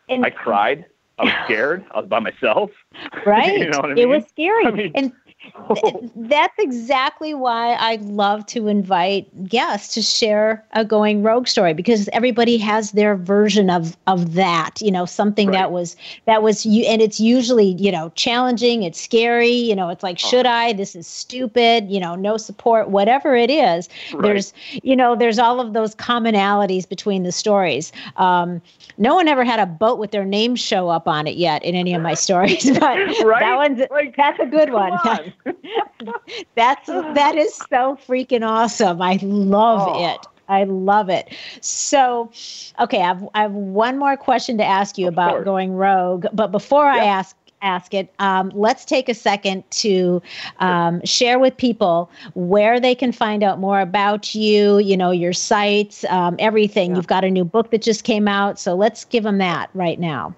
And- 0.10 0.26
I 0.26 0.30
cried. 0.30 0.86
I 1.20 1.24
was 1.26 1.34
scared. 1.46 1.86
I 1.94 2.00
was 2.00 2.08
by 2.10 2.20
myself. 2.20 2.72
right 3.26 3.60
You 3.60 3.70
know 3.70 3.80
what 3.80 3.92
I 3.92 3.94
mean? 3.94 3.98
it 4.00 4.08
was 4.08 4.24
scary 4.28 4.66
I 4.66 4.72
mean- 4.72 4.92
and 4.96 5.12
that's 6.16 6.54
exactly 6.60 7.34
why 7.34 7.74
i 7.74 7.96
love 8.02 8.46
to 8.46 8.68
invite 8.68 9.28
guests 9.48 9.94
to 9.94 10.02
share 10.02 10.64
a 10.74 10.84
going 10.86 11.22
rogue 11.24 11.48
story 11.48 11.74
because 11.74 12.10
everybody 12.14 12.58
has 12.58 12.92
their 12.92 13.16
version 13.16 13.70
of 13.70 13.98
of 14.08 14.34
that 14.34 14.82
you 14.82 14.92
know 14.92 15.06
something 15.06 15.50
Right. 15.50 15.54
that 15.54 15.72
was 15.72 15.96
that 16.26 16.42
was 16.44 16.66
you 16.66 16.86
and 16.86 17.02
it's 17.02 17.20
usually 17.20 17.76
you 17.80 17.92
know 17.92 18.12
challenging 18.16 18.84
it's 18.84 19.00
scary 19.02 19.50
you 19.50 19.76
know 19.76 19.90
it's 19.90 20.04
like 20.04 20.18
Oh. 20.24 20.28
should 20.30 20.46
i 20.46 20.74
this 20.74 20.96
is 20.96 21.08
stupid 21.08 21.90
you 21.90 22.00
know 22.00 22.16
no 22.16 22.38
support 22.38 22.90
whatever 22.90 23.36
it 23.36 23.50
is 23.50 23.90
Right. 24.14 24.24
there's 24.24 24.54
you 24.84 24.96
know 24.96 25.16
there's 25.16 25.40
all 25.40 25.60
of 25.60 25.74
those 25.74 25.96
commonalities 25.96 26.88
between 26.88 27.24
the 27.24 27.32
stories 27.32 27.92
um, 28.18 28.62
no 28.98 29.16
one 29.16 29.28
ever 29.28 29.44
had 29.44 29.60
a 29.60 29.66
boat 29.66 29.98
with 30.00 30.12
their 30.12 30.26
name 30.26 30.56
show 30.56 30.90
up 30.90 31.08
on 31.08 31.28
it 31.28 31.36
yet 31.36 31.64
in 31.64 31.76
any 31.76 31.94
of 31.94 32.02
my 32.02 32.14
stories 32.14 32.70
but 32.80 33.02
Right? 33.20 33.40
that 33.40 33.56
one's 33.58 33.82
Like, 33.92 34.16
that's 34.16 34.40
a 34.40 34.46
good 34.46 34.72
one 34.72 34.98
on. 34.98 35.33
that's 36.56 36.88
that 36.88 37.36
is 37.36 37.54
so 37.56 37.98
freaking 38.08 38.46
awesome 38.48 39.02
i 39.02 39.18
love 39.22 39.82
Oh. 39.88 40.14
it 40.14 40.28
I 40.50 40.66
love 40.66 41.10
it. 41.10 41.30
So, 41.62 42.30
okay, 42.78 43.02
I've 43.02 43.24
I 43.34 43.44
have 43.44 43.54
one 43.54 43.98
more 43.98 44.18
question 44.18 44.58
to 44.58 44.64
ask 44.66 44.98
you 44.98 45.08
Of 45.08 45.14
about 45.14 45.30
course. 45.32 45.46
going 45.46 45.74
rogue, 45.74 46.26
but 46.34 46.52
before 46.52 46.86
I 46.86 47.00
ask 47.06 47.36
ask 47.62 47.94
it, 47.94 48.14
um, 48.20 48.52
let's 48.54 48.84
take 48.84 49.08
a 49.08 49.14
second 49.14 49.64
to 49.72 50.22
um, 50.60 51.02
share 51.06 51.40
with 51.40 51.56
people 51.56 52.12
where 52.34 52.78
they 52.78 52.94
can 52.94 53.14
find 53.14 53.42
out 53.42 53.58
more 53.60 53.80
about 53.80 54.36
you. 54.36 54.80
You 54.80 54.98
know, 54.98 55.12
your 55.12 55.32
sites, 55.32 56.04
um, 56.10 56.36
everything. 56.40 56.92
Yeah. 56.92 56.98
You've 56.98 57.08
got 57.08 57.24
a 57.24 57.32
new 57.32 57.46
book 57.46 57.72
that 57.72 57.82
just 57.82 58.04
came 58.04 58.28
out, 58.28 58.60
so 58.60 58.76
let's 58.76 59.06
give 59.06 59.24
them 59.24 59.38
that 59.38 59.70
right 59.74 60.00
now. 60.00 60.36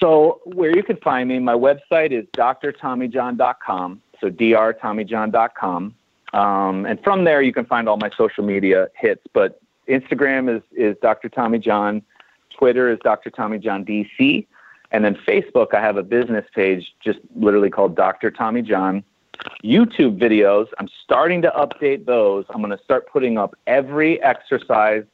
So 0.00 0.40
where 0.44 0.74
you 0.74 0.82
can 0.82 0.96
find 0.96 1.28
me, 1.28 1.38
my 1.38 1.54
website 1.54 2.12
is 2.12 2.26
drtommyjohn.com. 2.36 4.02
So 4.20 4.30
drtommyjohn.com. 4.30 5.94
Um, 6.32 6.86
and 6.86 7.02
from 7.04 7.24
there, 7.24 7.42
you 7.42 7.52
can 7.52 7.66
find 7.66 7.88
all 7.88 7.96
my 7.98 8.10
social 8.16 8.44
media 8.44 8.88
hits. 8.96 9.22
But 9.32 9.60
Instagram 9.88 10.54
is, 10.54 10.62
is 10.72 10.96
Dr. 11.02 11.28
Tommy 11.28 11.58
John. 11.58 12.02
Twitter 12.50 12.90
is 12.90 12.98
Dr. 13.02 13.30
Tommy 13.30 13.58
John 13.58 13.84
DC. 13.84 14.46
And 14.90 15.04
then 15.04 15.16
Facebook, 15.26 15.74
I 15.74 15.80
have 15.80 15.96
a 15.96 16.02
business 16.02 16.44
page 16.54 16.94
just 17.02 17.18
literally 17.34 17.70
called 17.70 17.96
Dr. 17.96 18.30
Tommy 18.30 18.62
John. 18.62 19.02
YouTube 19.64 20.18
videos, 20.18 20.66
I'm 20.78 20.88
starting 21.02 21.42
to 21.42 21.50
update 21.50 22.04
those. 22.04 22.44
I'm 22.50 22.60
going 22.60 22.76
to 22.76 22.84
start 22.84 23.08
putting 23.08 23.38
up 23.38 23.56
every 23.66 24.22
exercise 24.22 25.04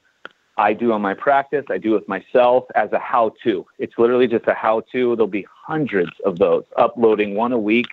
I 0.59 0.73
do 0.73 0.93
on 0.93 1.01
my 1.01 1.15
practice, 1.15 1.65
I 1.71 1.79
do 1.79 1.93
with 1.93 2.09
myself 2.09 2.65
as 2.75 2.93
a 2.93 2.99
how 2.99 3.33
to. 3.45 3.65
It's 3.79 3.95
literally 3.97 4.27
just 4.27 4.47
a 4.49 4.55
how 4.55 4.81
to. 4.93 5.15
There'll 5.15 5.29
be 5.29 5.47
hundreds 5.49 6.11
of 6.25 6.39
those, 6.39 6.65
uploading 6.77 7.37
one 7.37 7.53
a 7.53 7.59
week, 7.59 7.87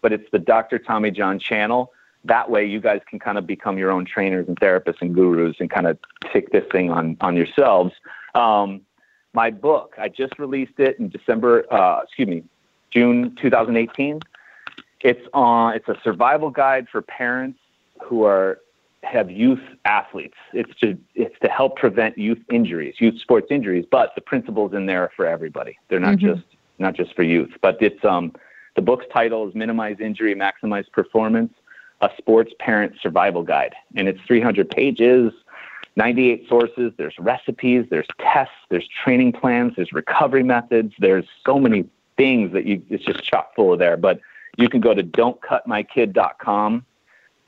but 0.00 0.12
it's 0.12 0.30
the 0.30 0.38
Dr. 0.38 0.78
Tommy 0.78 1.10
John 1.10 1.40
channel. 1.40 1.92
That 2.24 2.48
way, 2.48 2.64
you 2.64 2.80
guys 2.80 3.00
can 3.10 3.18
kind 3.18 3.38
of 3.38 3.46
become 3.46 3.76
your 3.76 3.90
own 3.90 4.04
trainers 4.04 4.46
and 4.46 4.56
therapists 4.60 5.02
and 5.02 5.12
gurus 5.12 5.56
and 5.58 5.68
kind 5.68 5.88
of 5.88 5.98
take 6.32 6.50
this 6.50 6.64
thing 6.70 6.90
on, 6.92 7.16
on 7.20 7.36
yourselves. 7.36 7.92
Um, 8.36 8.82
my 9.34 9.50
book, 9.50 9.94
I 9.98 10.08
just 10.08 10.38
released 10.38 10.78
it 10.78 11.00
in 11.00 11.08
December, 11.08 11.66
uh, 11.72 12.02
excuse 12.04 12.28
me, 12.28 12.44
June 12.92 13.36
2018. 13.42 14.20
It's 15.00 15.26
on. 15.34 15.74
It's 15.74 15.88
a 15.88 15.98
survival 16.04 16.50
guide 16.50 16.86
for 16.88 17.02
parents 17.02 17.58
who 18.00 18.24
are 18.24 18.60
have 19.02 19.30
youth 19.30 19.60
athletes. 19.84 20.36
It's 20.52 20.74
to 20.80 20.96
it's 21.14 21.34
to 21.40 21.48
help 21.48 21.76
prevent 21.76 22.16
youth 22.16 22.38
injuries, 22.50 22.94
youth 22.98 23.18
sports 23.20 23.48
injuries. 23.50 23.84
But 23.90 24.14
the 24.14 24.20
principles 24.20 24.72
in 24.72 24.86
there 24.86 25.02
are 25.02 25.10
for 25.14 25.26
everybody. 25.26 25.78
They're 25.88 26.00
not 26.00 26.16
Mhm. 26.18 26.36
just 26.36 26.42
not 26.78 26.94
just 26.94 27.14
for 27.14 27.22
youth. 27.22 27.50
But 27.60 27.78
it's 27.80 28.04
um 28.04 28.32
the 28.74 28.82
book's 28.82 29.06
title 29.12 29.46
is 29.48 29.54
Minimize 29.54 30.00
Injury, 30.00 30.34
Maximize 30.34 30.90
Performance: 30.90 31.52
A 32.00 32.10
Sports 32.16 32.52
Parent 32.58 32.94
Survival 33.00 33.42
Guide, 33.42 33.74
and 33.96 34.08
it's 34.08 34.20
300 34.22 34.70
pages. 34.70 35.32
98 35.96 36.48
sources, 36.48 36.90
there's 36.96 37.18
recipes, 37.18 37.84
there's 37.90 38.06
tests, 38.18 38.54
there's 38.70 38.88
training 38.88 39.30
plans, 39.32 39.74
there's 39.76 39.92
recovery 39.92 40.42
methods, 40.42 40.94
there's 40.98 41.26
so 41.44 41.58
many 41.58 41.84
things 42.16 42.50
that 42.52 42.64
you 42.64 42.80
it's 42.88 43.04
just 43.04 43.22
chock 43.24 43.54
full 43.54 43.72
of 43.72 43.78
there. 43.78 43.96
But 43.96 44.20
you 44.56 44.68
can 44.68 44.80
go 44.80 44.94
to 44.94 45.02
don'tcutmykid.com 45.02 46.84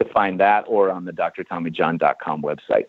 to 0.05 0.13
find 0.13 0.39
that 0.41 0.65
or 0.69 0.91
on 0.91 1.05
the 1.05 1.13
drtommyjohn.com 1.13 2.43
website. 2.43 2.87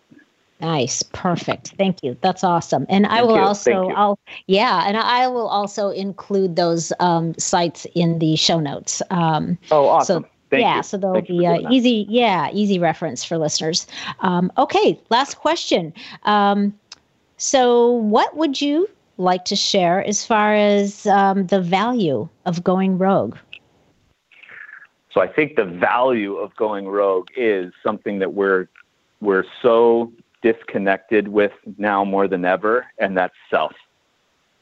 Nice, 0.60 1.02
perfect. 1.02 1.74
Thank 1.76 2.02
you. 2.02 2.16
That's 2.22 2.42
awesome. 2.42 2.86
And 2.88 3.06
I 3.06 3.16
Thank 3.16 3.26
will 3.28 3.36
you. 3.36 3.42
also, 3.42 3.88
I'll 3.90 4.18
yeah, 4.46 4.84
and 4.86 4.96
I 4.96 5.28
will 5.28 5.48
also 5.48 5.90
include 5.90 6.56
those 6.56 6.94
um, 6.98 7.34
sites 7.38 7.86
in 7.94 8.18
the 8.20 8.36
show 8.36 8.58
notes. 8.58 9.02
Um, 9.10 9.58
Oh, 9.70 9.86
awesome. 9.88 10.22
So 10.22 10.28
Thank 10.48 10.62
yeah, 10.62 10.76
you. 10.76 10.82
so 10.84 10.96
there'll 10.96 11.14
Thank 11.14 11.28
be 11.28 11.44
for 11.44 11.54
a 11.54 11.72
easy, 11.72 12.06
yeah, 12.08 12.48
easy 12.52 12.78
reference 12.78 13.24
for 13.24 13.36
listeners. 13.36 13.86
Um, 14.20 14.50
okay, 14.56 14.98
last 15.10 15.38
question. 15.38 15.92
Um, 16.22 16.72
so, 17.36 17.90
what 17.90 18.36
would 18.36 18.60
you 18.60 18.88
like 19.18 19.44
to 19.46 19.56
share 19.56 20.04
as 20.04 20.24
far 20.24 20.54
as 20.54 21.06
um, 21.06 21.48
the 21.48 21.60
value 21.60 22.28
of 22.46 22.62
going 22.62 22.96
rogue? 22.96 23.36
So 25.16 25.22
I 25.22 25.28
think 25.28 25.56
the 25.56 25.64
value 25.64 26.36
of 26.36 26.54
going 26.56 26.86
rogue 26.86 27.28
is 27.38 27.72
something 27.82 28.18
that 28.18 28.34
we're 28.34 28.68
we're 29.22 29.46
so 29.62 30.12
disconnected 30.42 31.28
with 31.28 31.52
now 31.78 32.04
more 32.04 32.28
than 32.28 32.44
ever, 32.44 32.84
and 32.98 33.16
that's 33.16 33.32
self. 33.50 33.72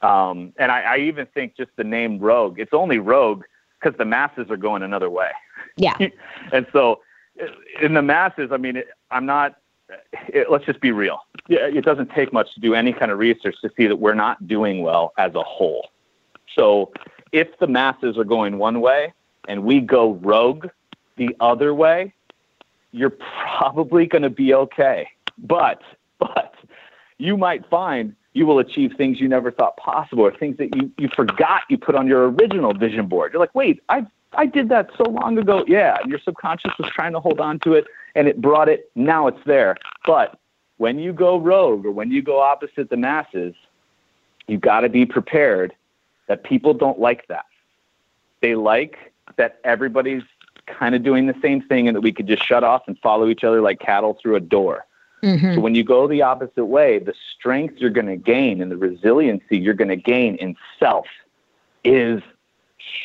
Um, 0.00 0.52
and 0.56 0.70
I, 0.70 0.82
I 0.82 0.96
even 0.98 1.26
think 1.26 1.56
just 1.56 1.72
the 1.74 1.82
name 1.82 2.20
rogue, 2.20 2.60
it's 2.60 2.72
only 2.72 2.98
rogue 2.98 3.42
because 3.80 3.98
the 3.98 4.04
masses 4.04 4.48
are 4.48 4.56
going 4.56 4.84
another 4.84 5.10
way. 5.10 5.30
Yeah, 5.76 5.96
and 6.52 6.68
so 6.72 7.00
in 7.82 7.94
the 7.94 8.02
masses, 8.02 8.50
I 8.52 8.56
mean, 8.56 8.76
it, 8.76 8.86
I'm 9.10 9.26
not, 9.26 9.56
it, 10.28 10.52
let's 10.52 10.66
just 10.66 10.80
be 10.80 10.92
real. 10.92 11.18
Yeah, 11.48 11.66
It 11.66 11.84
doesn't 11.84 12.12
take 12.12 12.32
much 12.32 12.54
to 12.54 12.60
do 12.60 12.74
any 12.74 12.92
kind 12.92 13.10
of 13.10 13.18
research 13.18 13.56
to 13.62 13.70
see 13.76 13.88
that 13.88 13.96
we're 13.96 14.14
not 14.14 14.46
doing 14.46 14.82
well 14.82 15.14
as 15.18 15.34
a 15.34 15.42
whole. 15.42 15.88
So 16.54 16.92
if 17.32 17.48
the 17.58 17.66
masses 17.66 18.16
are 18.16 18.24
going 18.24 18.58
one 18.58 18.80
way 18.80 19.12
and 19.48 19.64
we 19.64 19.80
go 19.80 20.14
rogue 20.14 20.66
the 21.16 21.34
other 21.40 21.74
way, 21.74 22.12
you're 22.92 23.16
probably 23.58 24.06
going 24.12 24.22
to 24.22 24.30
be 24.30 24.54
okay. 24.54 25.08
But, 25.38 25.82
but 26.18 26.54
you 27.18 27.36
might 27.36 27.68
find 27.68 28.14
you 28.34 28.46
will 28.46 28.58
achieve 28.58 28.94
things 28.96 29.20
you 29.20 29.28
never 29.28 29.50
thought 29.50 29.76
possible 29.76 30.24
or 30.24 30.36
things 30.36 30.56
that 30.58 30.74
you, 30.74 30.90
you 30.98 31.08
forgot 31.14 31.62
you 31.68 31.78
put 31.78 31.94
on 31.94 32.06
your 32.06 32.30
original 32.30 32.74
vision 32.74 33.06
board. 33.06 33.32
You're 33.32 33.40
like, 33.40 33.54
wait, 33.54 33.80
I, 33.88 34.06
I 34.32 34.46
did 34.46 34.68
that 34.70 34.90
so 34.96 35.04
long 35.04 35.38
ago. 35.38 35.64
Yeah. 35.68 35.98
Your 36.06 36.18
subconscious 36.18 36.72
was 36.78 36.90
trying 36.90 37.12
to 37.12 37.20
hold 37.20 37.40
on 37.40 37.60
to 37.60 37.74
it 37.74 37.86
and 38.16 38.26
it 38.26 38.40
brought 38.40 38.68
it. 38.68 38.90
Now 38.96 39.28
it's 39.28 39.38
there. 39.46 39.76
But 40.04 40.38
when 40.78 40.98
you 40.98 41.12
go 41.12 41.38
rogue 41.38 41.86
or 41.86 41.92
when 41.92 42.10
you 42.10 42.22
go 42.22 42.40
opposite 42.40 42.90
the 42.90 42.96
masses, 42.96 43.54
you 44.48 44.58
got 44.58 44.80
to 44.80 44.88
be 44.88 45.06
prepared 45.06 45.72
that 46.26 46.42
people 46.42 46.74
don't 46.74 46.98
like 46.98 47.26
that. 47.28 47.46
They 48.40 48.54
like 48.54 49.12
that 49.36 49.58
everybody's 49.64 50.22
kind 50.66 50.94
of 50.94 51.02
doing 51.02 51.26
the 51.26 51.34
same 51.42 51.60
thing 51.62 51.88
and 51.88 51.96
that 51.96 52.00
we 52.00 52.12
could 52.12 52.26
just 52.26 52.44
shut 52.44 52.64
off 52.64 52.82
and 52.86 52.98
follow 53.00 53.28
each 53.28 53.44
other 53.44 53.60
like 53.60 53.80
cattle 53.80 54.18
through 54.20 54.36
a 54.36 54.40
door. 54.40 54.86
Mhm. 55.22 55.54
So 55.54 55.60
when 55.60 55.74
you 55.74 55.84
go 55.84 56.06
the 56.06 56.22
opposite 56.22 56.66
way, 56.66 56.98
the 56.98 57.14
strength 57.34 57.76
you're 57.78 57.90
going 57.90 58.06
to 58.06 58.16
gain 58.16 58.60
and 58.60 58.70
the 58.70 58.76
resiliency 58.76 59.58
you're 59.58 59.74
going 59.74 59.88
to 59.88 59.96
gain 59.96 60.36
in 60.36 60.54
self 60.78 61.06
is 61.82 62.22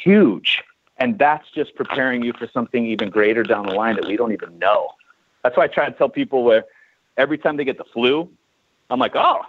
huge. 0.04 0.62
And 0.98 1.18
that's 1.18 1.50
just 1.52 1.76
preparing 1.76 2.24
you 2.24 2.34
for 2.34 2.48
something 2.48 2.86
even 2.86 3.10
greater 3.10 3.44
down 3.44 3.66
the 3.66 3.74
line 3.74 3.96
that 3.96 4.06
we 4.06 4.18
don't 4.18 4.34
even 4.34 4.60
know. 4.60 4.90
That's 5.44 5.56
why 5.56 5.64
I 5.64 5.68
try 5.68 5.86
to 5.86 5.98
tell 5.98 6.10
people 6.10 6.44
where 6.44 6.66
every 7.18 7.38
time 7.38 7.56
they 7.56 7.64
get 7.64 7.78
the 7.78 7.86
flu, 7.86 8.30
I'm 8.90 9.00
like, 9.00 9.16
oh, 9.16 9.42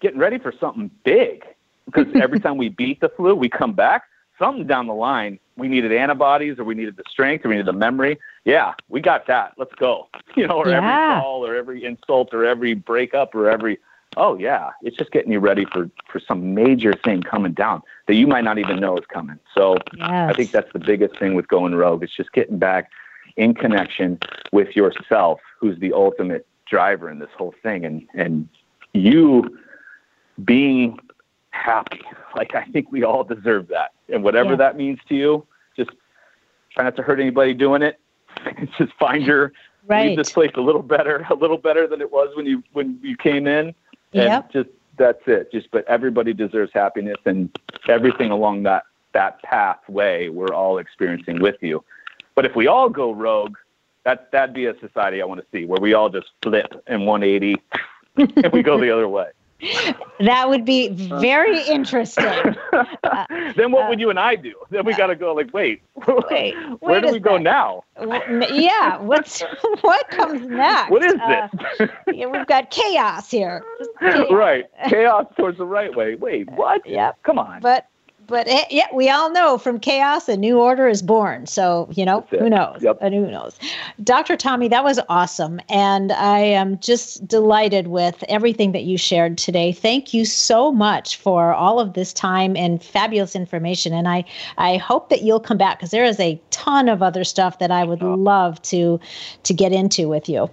getting 0.00 0.18
ready 0.18 0.38
for 0.38 0.52
something 0.58 0.90
big. 1.04 1.44
Because 1.84 2.06
every 2.16 2.40
time 2.44 2.56
we 2.56 2.68
beat 2.70 3.00
the 3.00 3.08
flu, 3.08 3.36
we 3.36 3.48
come 3.48 3.72
back. 3.72 4.02
Something 4.38 4.66
down 4.66 4.86
the 4.86 4.94
line, 4.94 5.38
we 5.56 5.68
needed 5.68 5.92
antibodies 5.92 6.58
or 6.58 6.64
we 6.64 6.74
needed 6.74 6.96
the 6.96 7.04
strength 7.08 7.44
or 7.44 7.48
we 7.48 7.54
needed 7.54 7.66
the 7.66 7.72
memory. 7.72 8.18
Yeah, 8.44 8.74
we 8.88 9.00
got 9.00 9.26
that. 9.26 9.52
Let's 9.56 9.74
go. 9.74 10.08
You 10.36 10.46
know, 10.46 10.58
or 10.58 10.68
Yeah. 10.68 10.76
every 10.76 11.20
fall 11.22 11.46
or 11.46 11.54
every 11.56 11.82
insult 11.84 12.34
or 12.34 12.44
every 12.44 12.74
breakup 12.74 13.34
or 13.34 13.48
every 13.50 13.78
oh 14.18 14.36
yeah, 14.36 14.70
it's 14.82 14.96
just 14.96 15.10
getting 15.10 15.32
you 15.32 15.40
ready 15.40 15.64
for 15.72 15.88
for 16.12 16.20
some 16.20 16.54
major 16.54 16.92
thing 16.92 17.22
coming 17.22 17.52
down 17.52 17.80
that 18.06 18.14
you 18.14 18.26
might 18.26 18.44
not 18.44 18.58
even 18.58 18.78
know 18.78 18.96
is 18.98 19.04
coming. 19.06 19.38
So 19.56 19.76
I 20.02 20.34
think 20.34 20.52
that's 20.52 20.70
the 20.74 20.78
biggest 20.78 21.18
thing 21.18 21.34
with 21.34 21.48
going 21.48 21.74
rogue. 21.74 22.02
It's 22.02 22.14
just 22.14 22.32
getting 22.32 22.58
back 22.58 22.90
in 23.36 23.54
connection 23.54 24.18
with 24.52 24.76
yourself, 24.76 25.40
who's 25.58 25.78
the 25.80 25.92
ultimate 25.94 26.46
driver 26.66 27.08
in 27.10 27.18
this 27.18 27.30
whole 27.36 27.54
thing, 27.62 27.86
and 27.86 28.06
and 28.14 28.46
you 28.92 29.58
being 30.44 30.98
happy. 31.56 32.00
Like 32.36 32.54
I 32.54 32.64
think 32.66 32.92
we 32.92 33.02
all 33.04 33.24
deserve 33.24 33.68
that, 33.68 33.92
and 34.12 34.22
whatever 34.22 34.50
Yeah. 34.50 34.56
that 34.56 34.76
means 34.76 34.98
to 35.08 35.14
you, 35.14 35.46
just 35.76 35.90
try 36.74 36.84
not 36.84 36.96
to 36.96 37.02
hurt 37.02 37.20
anybody 37.20 37.54
doing 37.54 37.82
it. 37.82 37.98
just 38.78 38.92
find 38.94 39.24
your 39.24 39.52
leave 39.88 40.16
this 40.16 40.32
place 40.32 40.50
a 40.56 40.60
little 40.60 40.82
better, 40.82 41.26
a 41.30 41.34
little 41.34 41.58
better 41.58 41.86
than 41.86 42.00
it 42.00 42.12
was 42.12 42.34
when 42.36 42.46
you 42.46 42.62
when 42.72 42.98
you 43.02 43.16
came 43.16 43.46
in, 43.46 43.68
and 43.68 43.74
Yep. 44.12 44.52
just 44.52 44.68
that's 44.98 45.22
it. 45.26 45.50
Just 45.52 45.70
but 45.70 45.84
everybody 45.88 46.32
deserves 46.32 46.72
happiness 46.74 47.16
and 47.24 47.50
everything 47.88 48.30
along 48.30 48.62
that 48.64 48.84
that 49.12 49.42
pathway 49.42 50.28
we're 50.28 50.52
all 50.54 50.78
experiencing 50.78 51.40
with 51.40 51.56
you. 51.62 51.82
But 52.34 52.44
if 52.44 52.54
we 52.54 52.66
all 52.66 52.90
go 52.90 53.12
rogue, 53.12 53.56
that 54.04 54.30
that'd 54.30 54.54
be 54.54 54.66
a 54.66 54.78
society 54.78 55.22
I 55.22 55.24
want 55.24 55.40
to 55.40 55.46
see 55.50 55.64
where 55.64 55.80
we 55.80 55.94
all 55.94 56.10
just 56.10 56.28
flip 56.42 56.82
in 56.86 57.06
180 57.06 57.56
and 58.44 58.52
we 58.52 58.62
go 58.62 58.78
the 58.78 58.90
other 58.90 59.08
way. 59.08 59.28
That 60.20 60.48
would 60.48 60.64
be 60.64 60.88
very 60.88 61.62
interesting. 61.62 62.24
Uh, 62.24 63.26
then 63.56 63.72
what 63.72 63.86
uh, 63.86 63.88
would 63.88 64.00
you 64.00 64.10
and 64.10 64.18
I 64.18 64.34
do? 64.34 64.54
Then 64.70 64.84
we 64.84 64.94
got 64.94 65.06
to 65.08 65.16
go 65.16 65.32
like, 65.32 65.52
wait, 65.52 65.82
wait 66.30 66.54
where 66.80 67.00
do 67.00 67.12
we 67.12 67.18
go 67.18 67.38
now? 67.38 67.84
Yeah, 67.98 68.98
what's 68.98 69.40
what 69.80 70.08
comes 70.08 70.46
next? 70.46 70.90
What 70.90 71.04
is 71.04 71.14
uh, 71.22 71.48
this? 71.78 71.90
yeah, 72.12 72.26
we've 72.26 72.46
got 72.46 72.70
chaos 72.70 73.30
here. 73.30 73.64
Chaos. 74.00 74.26
Right, 74.30 74.64
chaos 74.88 75.26
towards 75.36 75.58
the 75.58 75.66
right 75.66 75.94
way. 75.94 76.14
Wait, 76.16 76.50
what? 76.50 76.86
Yep. 76.86 77.22
Come 77.22 77.38
on. 77.38 77.60
But 77.60 77.88
but 78.26 78.48
eh, 78.48 78.64
yeah, 78.70 78.86
we 78.92 79.08
all 79.08 79.30
know 79.30 79.58
from 79.58 79.78
chaos 79.78 80.28
a 80.28 80.36
new 80.36 80.58
order 80.58 80.88
is 80.88 81.02
born. 81.02 81.46
So 81.46 81.88
you 81.92 82.04
know 82.04 82.26
who 82.30 82.48
knows? 82.50 82.82
Yep. 82.82 82.98
And 83.00 83.14
who 83.14 83.30
knows? 83.30 83.58
Dr. 84.02 84.36
Tommy, 84.36 84.68
that 84.68 84.84
was 84.84 85.00
awesome, 85.08 85.60
and 85.68 86.12
I 86.12 86.40
am 86.40 86.78
just 86.78 87.26
delighted 87.26 87.88
with 87.88 88.22
everything 88.28 88.72
that 88.72 88.84
you 88.84 88.98
shared 88.98 89.38
today. 89.38 89.72
Thank 89.72 90.12
you 90.12 90.24
so 90.24 90.72
much 90.72 91.16
for 91.16 91.52
all 91.52 91.80
of 91.80 91.94
this 91.94 92.12
time 92.12 92.56
and 92.56 92.82
fabulous 92.82 93.36
information. 93.36 93.92
And 93.92 94.08
I 94.08 94.24
I 94.58 94.76
hope 94.76 95.08
that 95.10 95.22
you'll 95.22 95.40
come 95.40 95.58
back 95.58 95.78
because 95.78 95.90
there 95.90 96.04
is 96.04 96.20
a 96.20 96.40
ton 96.50 96.88
of 96.88 97.02
other 97.02 97.24
stuff 97.24 97.58
that 97.58 97.70
I 97.70 97.84
would 97.84 98.02
love 98.02 98.60
to 98.62 99.00
to 99.44 99.54
get 99.54 99.72
into 99.72 100.08
with 100.08 100.28
you 100.28 100.50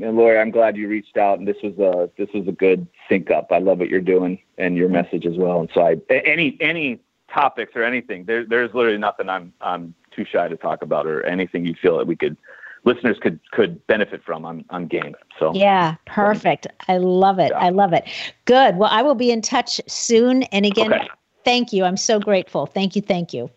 and 0.00 0.16
Lori, 0.16 0.38
I'm 0.38 0.50
glad 0.50 0.76
you 0.76 0.88
reached 0.88 1.16
out, 1.16 1.38
and 1.38 1.46
this 1.46 1.56
was 1.62 1.78
a 1.78 2.10
this 2.16 2.28
was 2.34 2.46
a 2.48 2.52
good 2.52 2.86
sync 3.08 3.30
up. 3.30 3.48
I 3.50 3.58
love 3.58 3.78
what 3.78 3.88
you're 3.88 4.00
doing 4.00 4.38
and 4.58 4.76
your 4.76 4.88
message 4.88 5.26
as 5.26 5.36
well. 5.36 5.60
And 5.60 5.70
so, 5.74 5.82
I 5.82 5.96
any 6.10 6.56
any 6.60 7.00
topics 7.32 7.72
or 7.74 7.82
anything, 7.82 8.24
there, 8.24 8.44
there's 8.44 8.72
literally 8.74 8.98
nothing 8.98 9.28
I'm 9.28 9.52
I'm 9.60 9.94
too 10.10 10.24
shy 10.24 10.48
to 10.48 10.56
talk 10.56 10.82
about, 10.82 11.06
or 11.06 11.24
anything 11.24 11.66
you 11.66 11.74
feel 11.80 11.98
that 11.98 12.06
we 12.06 12.16
could 12.16 12.36
listeners 12.84 13.18
could 13.20 13.40
could 13.50 13.86
benefit 13.86 14.22
from. 14.24 14.44
I'm 14.44 14.64
I'm 14.70 14.86
game. 14.86 15.14
So 15.38 15.54
yeah, 15.54 15.96
perfect. 16.06 16.66
I 16.88 16.98
love 16.98 17.38
it. 17.38 17.50
Yeah. 17.50 17.58
I 17.58 17.70
love 17.70 17.92
it. 17.92 18.04
Good. 18.44 18.76
Well, 18.76 18.90
I 18.92 19.02
will 19.02 19.14
be 19.14 19.30
in 19.30 19.42
touch 19.42 19.80
soon. 19.86 20.44
And 20.44 20.66
again, 20.66 20.92
okay. 20.92 21.08
thank 21.44 21.72
you. 21.72 21.84
I'm 21.84 21.96
so 21.96 22.18
grateful. 22.18 22.66
Thank 22.66 22.96
you. 22.96 23.02
Thank 23.02 23.32
you. 23.32 23.50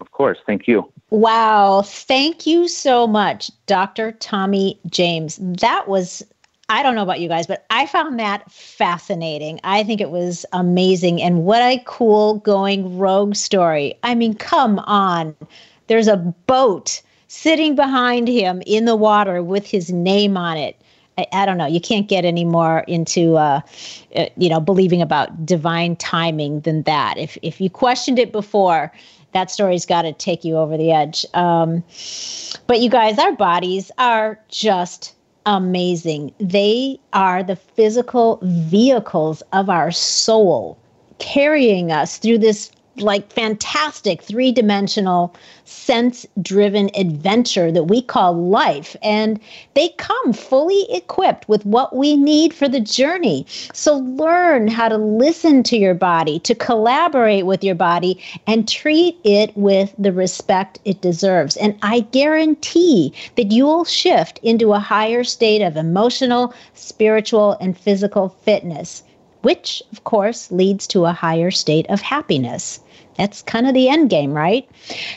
Of 0.00 0.10
course. 0.12 0.38
Thank 0.46 0.68
you. 0.68 0.90
Wow. 1.10 1.82
Thank 1.82 2.46
you 2.46 2.68
so 2.68 3.06
much, 3.06 3.50
Dr. 3.66 4.12
Tommy 4.12 4.78
James. 4.86 5.38
That 5.40 5.88
was, 5.88 6.24
I 6.68 6.82
don't 6.82 6.94
know 6.94 7.02
about 7.02 7.20
you 7.20 7.28
guys, 7.28 7.46
but 7.46 7.64
I 7.70 7.86
found 7.86 8.18
that 8.20 8.50
fascinating. 8.50 9.58
I 9.64 9.82
think 9.82 10.00
it 10.00 10.10
was 10.10 10.44
amazing. 10.52 11.22
And 11.22 11.44
what 11.44 11.62
a 11.62 11.82
cool 11.86 12.38
going 12.40 12.98
rogue 12.98 13.34
story. 13.34 13.94
I 14.02 14.14
mean, 14.14 14.34
come 14.34 14.78
on. 14.80 15.34
There's 15.86 16.08
a 16.08 16.16
boat 16.16 17.02
sitting 17.28 17.74
behind 17.74 18.28
him 18.28 18.62
in 18.66 18.84
the 18.84 18.96
water 18.96 19.42
with 19.42 19.66
his 19.66 19.90
name 19.90 20.36
on 20.36 20.56
it. 20.56 20.80
I, 21.18 21.26
I 21.32 21.46
don't 21.46 21.58
know. 21.58 21.66
You 21.66 21.80
can't 21.80 22.08
get 22.08 22.24
any 22.24 22.44
more 22.44 22.80
into, 22.80 23.36
uh, 23.36 23.60
uh, 24.14 24.26
you 24.36 24.48
know, 24.48 24.60
believing 24.60 25.02
about 25.02 25.44
divine 25.44 25.96
timing 25.96 26.60
than 26.60 26.82
that. 26.84 27.18
If 27.18 27.36
if 27.42 27.60
you 27.60 27.68
questioned 27.68 28.18
it 28.18 28.32
before, 28.32 28.92
that 29.32 29.50
story's 29.50 29.86
got 29.86 30.02
to 30.02 30.12
take 30.12 30.44
you 30.44 30.56
over 30.56 30.76
the 30.76 30.92
edge. 30.92 31.26
Um, 31.34 31.84
but 32.66 32.80
you 32.80 32.90
guys, 32.90 33.18
our 33.18 33.32
bodies 33.32 33.90
are 33.98 34.38
just 34.48 35.14
amazing. 35.46 36.32
They 36.38 37.00
are 37.12 37.42
the 37.42 37.56
physical 37.56 38.38
vehicles 38.42 39.42
of 39.52 39.70
our 39.70 39.90
soul, 39.90 40.78
carrying 41.18 41.92
us 41.92 42.18
through 42.18 42.38
this 42.38 42.70
like 43.00 43.32
fantastic 43.32 44.22
three 44.22 44.52
dimensional 44.52 45.34
sense 45.64 46.26
driven 46.40 46.90
adventure 46.94 47.70
that 47.70 47.84
we 47.84 48.02
call 48.02 48.34
life. 48.34 48.96
And 49.02 49.40
they 49.74 49.90
come 49.98 50.32
fully 50.32 50.86
equipped 50.90 51.48
with 51.48 51.64
what 51.66 51.94
we 51.94 52.16
need 52.16 52.54
for 52.54 52.68
the 52.68 52.80
journey. 52.80 53.46
So 53.72 53.98
learn 53.98 54.68
how 54.68 54.88
to 54.88 54.96
listen 54.96 55.62
to 55.64 55.76
your 55.76 55.94
body, 55.94 56.38
to 56.40 56.54
collaborate 56.54 57.46
with 57.46 57.62
your 57.62 57.74
body, 57.74 58.22
and 58.46 58.68
treat 58.68 59.18
it 59.24 59.56
with 59.56 59.94
the 59.98 60.12
respect 60.12 60.78
it 60.84 61.00
deserves. 61.00 61.56
And 61.56 61.78
I 61.82 62.00
guarantee 62.00 63.12
that 63.36 63.52
you'll 63.52 63.84
shift 63.84 64.40
into 64.42 64.72
a 64.72 64.78
higher 64.78 65.24
state 65.24 65.62
of 65.62 65.76
emotional, 65.76 66.54
spiritual, 66.74 67.56
and 67.60 67.76
physical 67.76 68.30
fitness 68.42 69.02
which 69.42 69.82
of 69.92 70.04
course 70.04 70.50
leads 70.50 70.86
to 70.88 71.04
a 71.04 71.12
higher 71.12 71.50
state 71.50 71.86
of 71.88 72.00
happiness. 72.00 72.80
That's 73.18 73.42
kind 73.42 73.66
of 73.66 73.74
the 73.74 73.88
end 73.88 74.10
game, 74.10 74.32
right? 74.32 74.68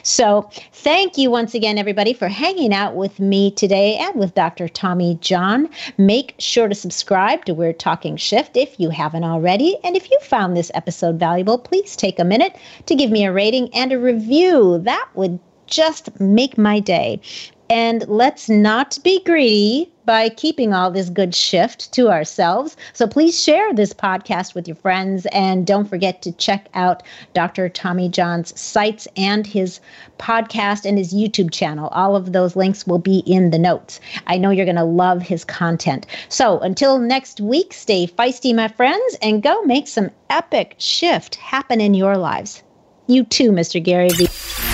So, 0.03 0.49
thank 0.73 1.17
you 1.17 1.29
once 1.29 1.53
again, 1.53 1.77
everybody, 1.77 2.13
for 2.13 2.27
hanging 2.27 2.73
out 2.73 2.95
with 2.95 3.19
me 3.19 3.51
today 3.51 3.95
and 3.97 4.15
with 4.15 4.33
Dr. 4.33 4.67
Tommy 4.67 5.19
John. 5.21 5.69
Make 5.97 6.33
sure 6.39 6.67
to 6.67 6.75
subscribe 6.75 7.45
to 7.45 7.53
We're 7.53 7.73
Talking 7.73 8.17
Shift 8.17 8.57
if 8.57 8.79
you 8.79 8.89
haven't 8.89 9.23
already. 9.23 9.77
And 9.83 9.95
if 9.95 10.09
you 10.09 10.19
found 10.21 10.57
this 10.57 10.71
episode 10.73 11.19
valuable, 11.19 11.59
please 11.59 11.95
take 11.95 12.19
a 12.19 12.25
minute 12.25 12.57
to 12.87 12.95
give 12.95 13.11
me 13.11 13.23
a 13.23 13.31
rating 13.31 13.73
and 13.73 13.91
a 13.91 13.99
review. 13.99 14.79
That 14.79 15.07
would 15.13 15.39
just 15.67 16.19
make 16.19 16.57
my 16.57 16.79
day. 16.79 17.21
And 17.69 18.05
let's 18.09 18.49
not 18.49 18.97
be 19.03 19.23
greedy 19.23 19.91
by 20.05 20.29
keeping 20.29 20.73
all 20.73 20.91
this 20.91 21.09
good 21.09 21.33
shift 21.35 21.91
to 21.93 22.09
ourselves. 22.09 22.77
So 22.93 23.07
please 23.07 23.41
share 23.41 23.73
this 23.73 23.93
podcast 23.93 24.55
with 24.55 24.67
your 24.67 24.75
friends 24.75 25.25
and 25.31 25.65
don't 25.65 25.89
forget 25.89 26.21
to 26.23 26.31
check 26.31 26.67
out 26.73 27.03
Dr. 27.33 27.69
Tommy 27.69 28.09
John's 28.09 28.59
sites 28.59 29.07
and 29.15 29.45
his 29.45 29.79
podcast 30.17 30.85
and 30.85 30.97
his 30.97 31.13
YouTube 31.13 31.51
channel. 31.51 31.89
All 31.89 32.15
of 32.15 32.33
those 32.33 32.55
links 32.55 32.85
will 32.87 32.99
be 32.99 33.19
in 33.25 33.51
the 33.51 33.59
notes. 33.59 33.99
I 34.27 34.37
know 34.37 34.49
you're 34.49 34.65
going 34.65 34.75
to 34.75 34.83
love 34.83 35.21
his 35.21 35.43
content. 35.45 36.05
So 36.29 36.59
until 36.59 36.99
next 36.99 37.39
week, 37.41 37.73
stay 37.73 38.07
feisty, 38.07 38.55
my 38.55 38.67
friends, 38.67 39.17
and 39.21 39.43
go 39.43 39.61
make 39.63 39.87
some 39.87 40.11
epic 40.29 40.75
shift 40.77 41.35
happen 41.35 41.81
in 41.81 41.93
your 41.93 42.17
lives. 42.17 42.63
You 43.07 43.23
too, 43.23 43.51
Mr. 43.51 43.83
Gary 43.83 44.09
Vee. 44.09 44.70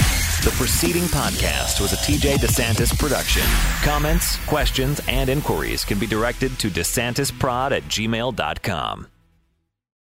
The 0.48 0.54
preceding 0.54 1.04
podcast 1.04 1.82
was 1.82 1.92
a 1.92 1.98
TJ 1.98 2.36
DeSantis 2.36 2.98
production. 2.98 3.42
Comments, 3.84 4.38
questions, 4.46 5.02
and 5.10 5.30
inquiries 5.30 5.84
can 5.84 6.00
be 6.00 6.08
directed 6.08 6.58
to 6.60 6.70
DeSantisProd 6.70 7.76
at 7.76 7.84
gmail.com. 7.84 9.08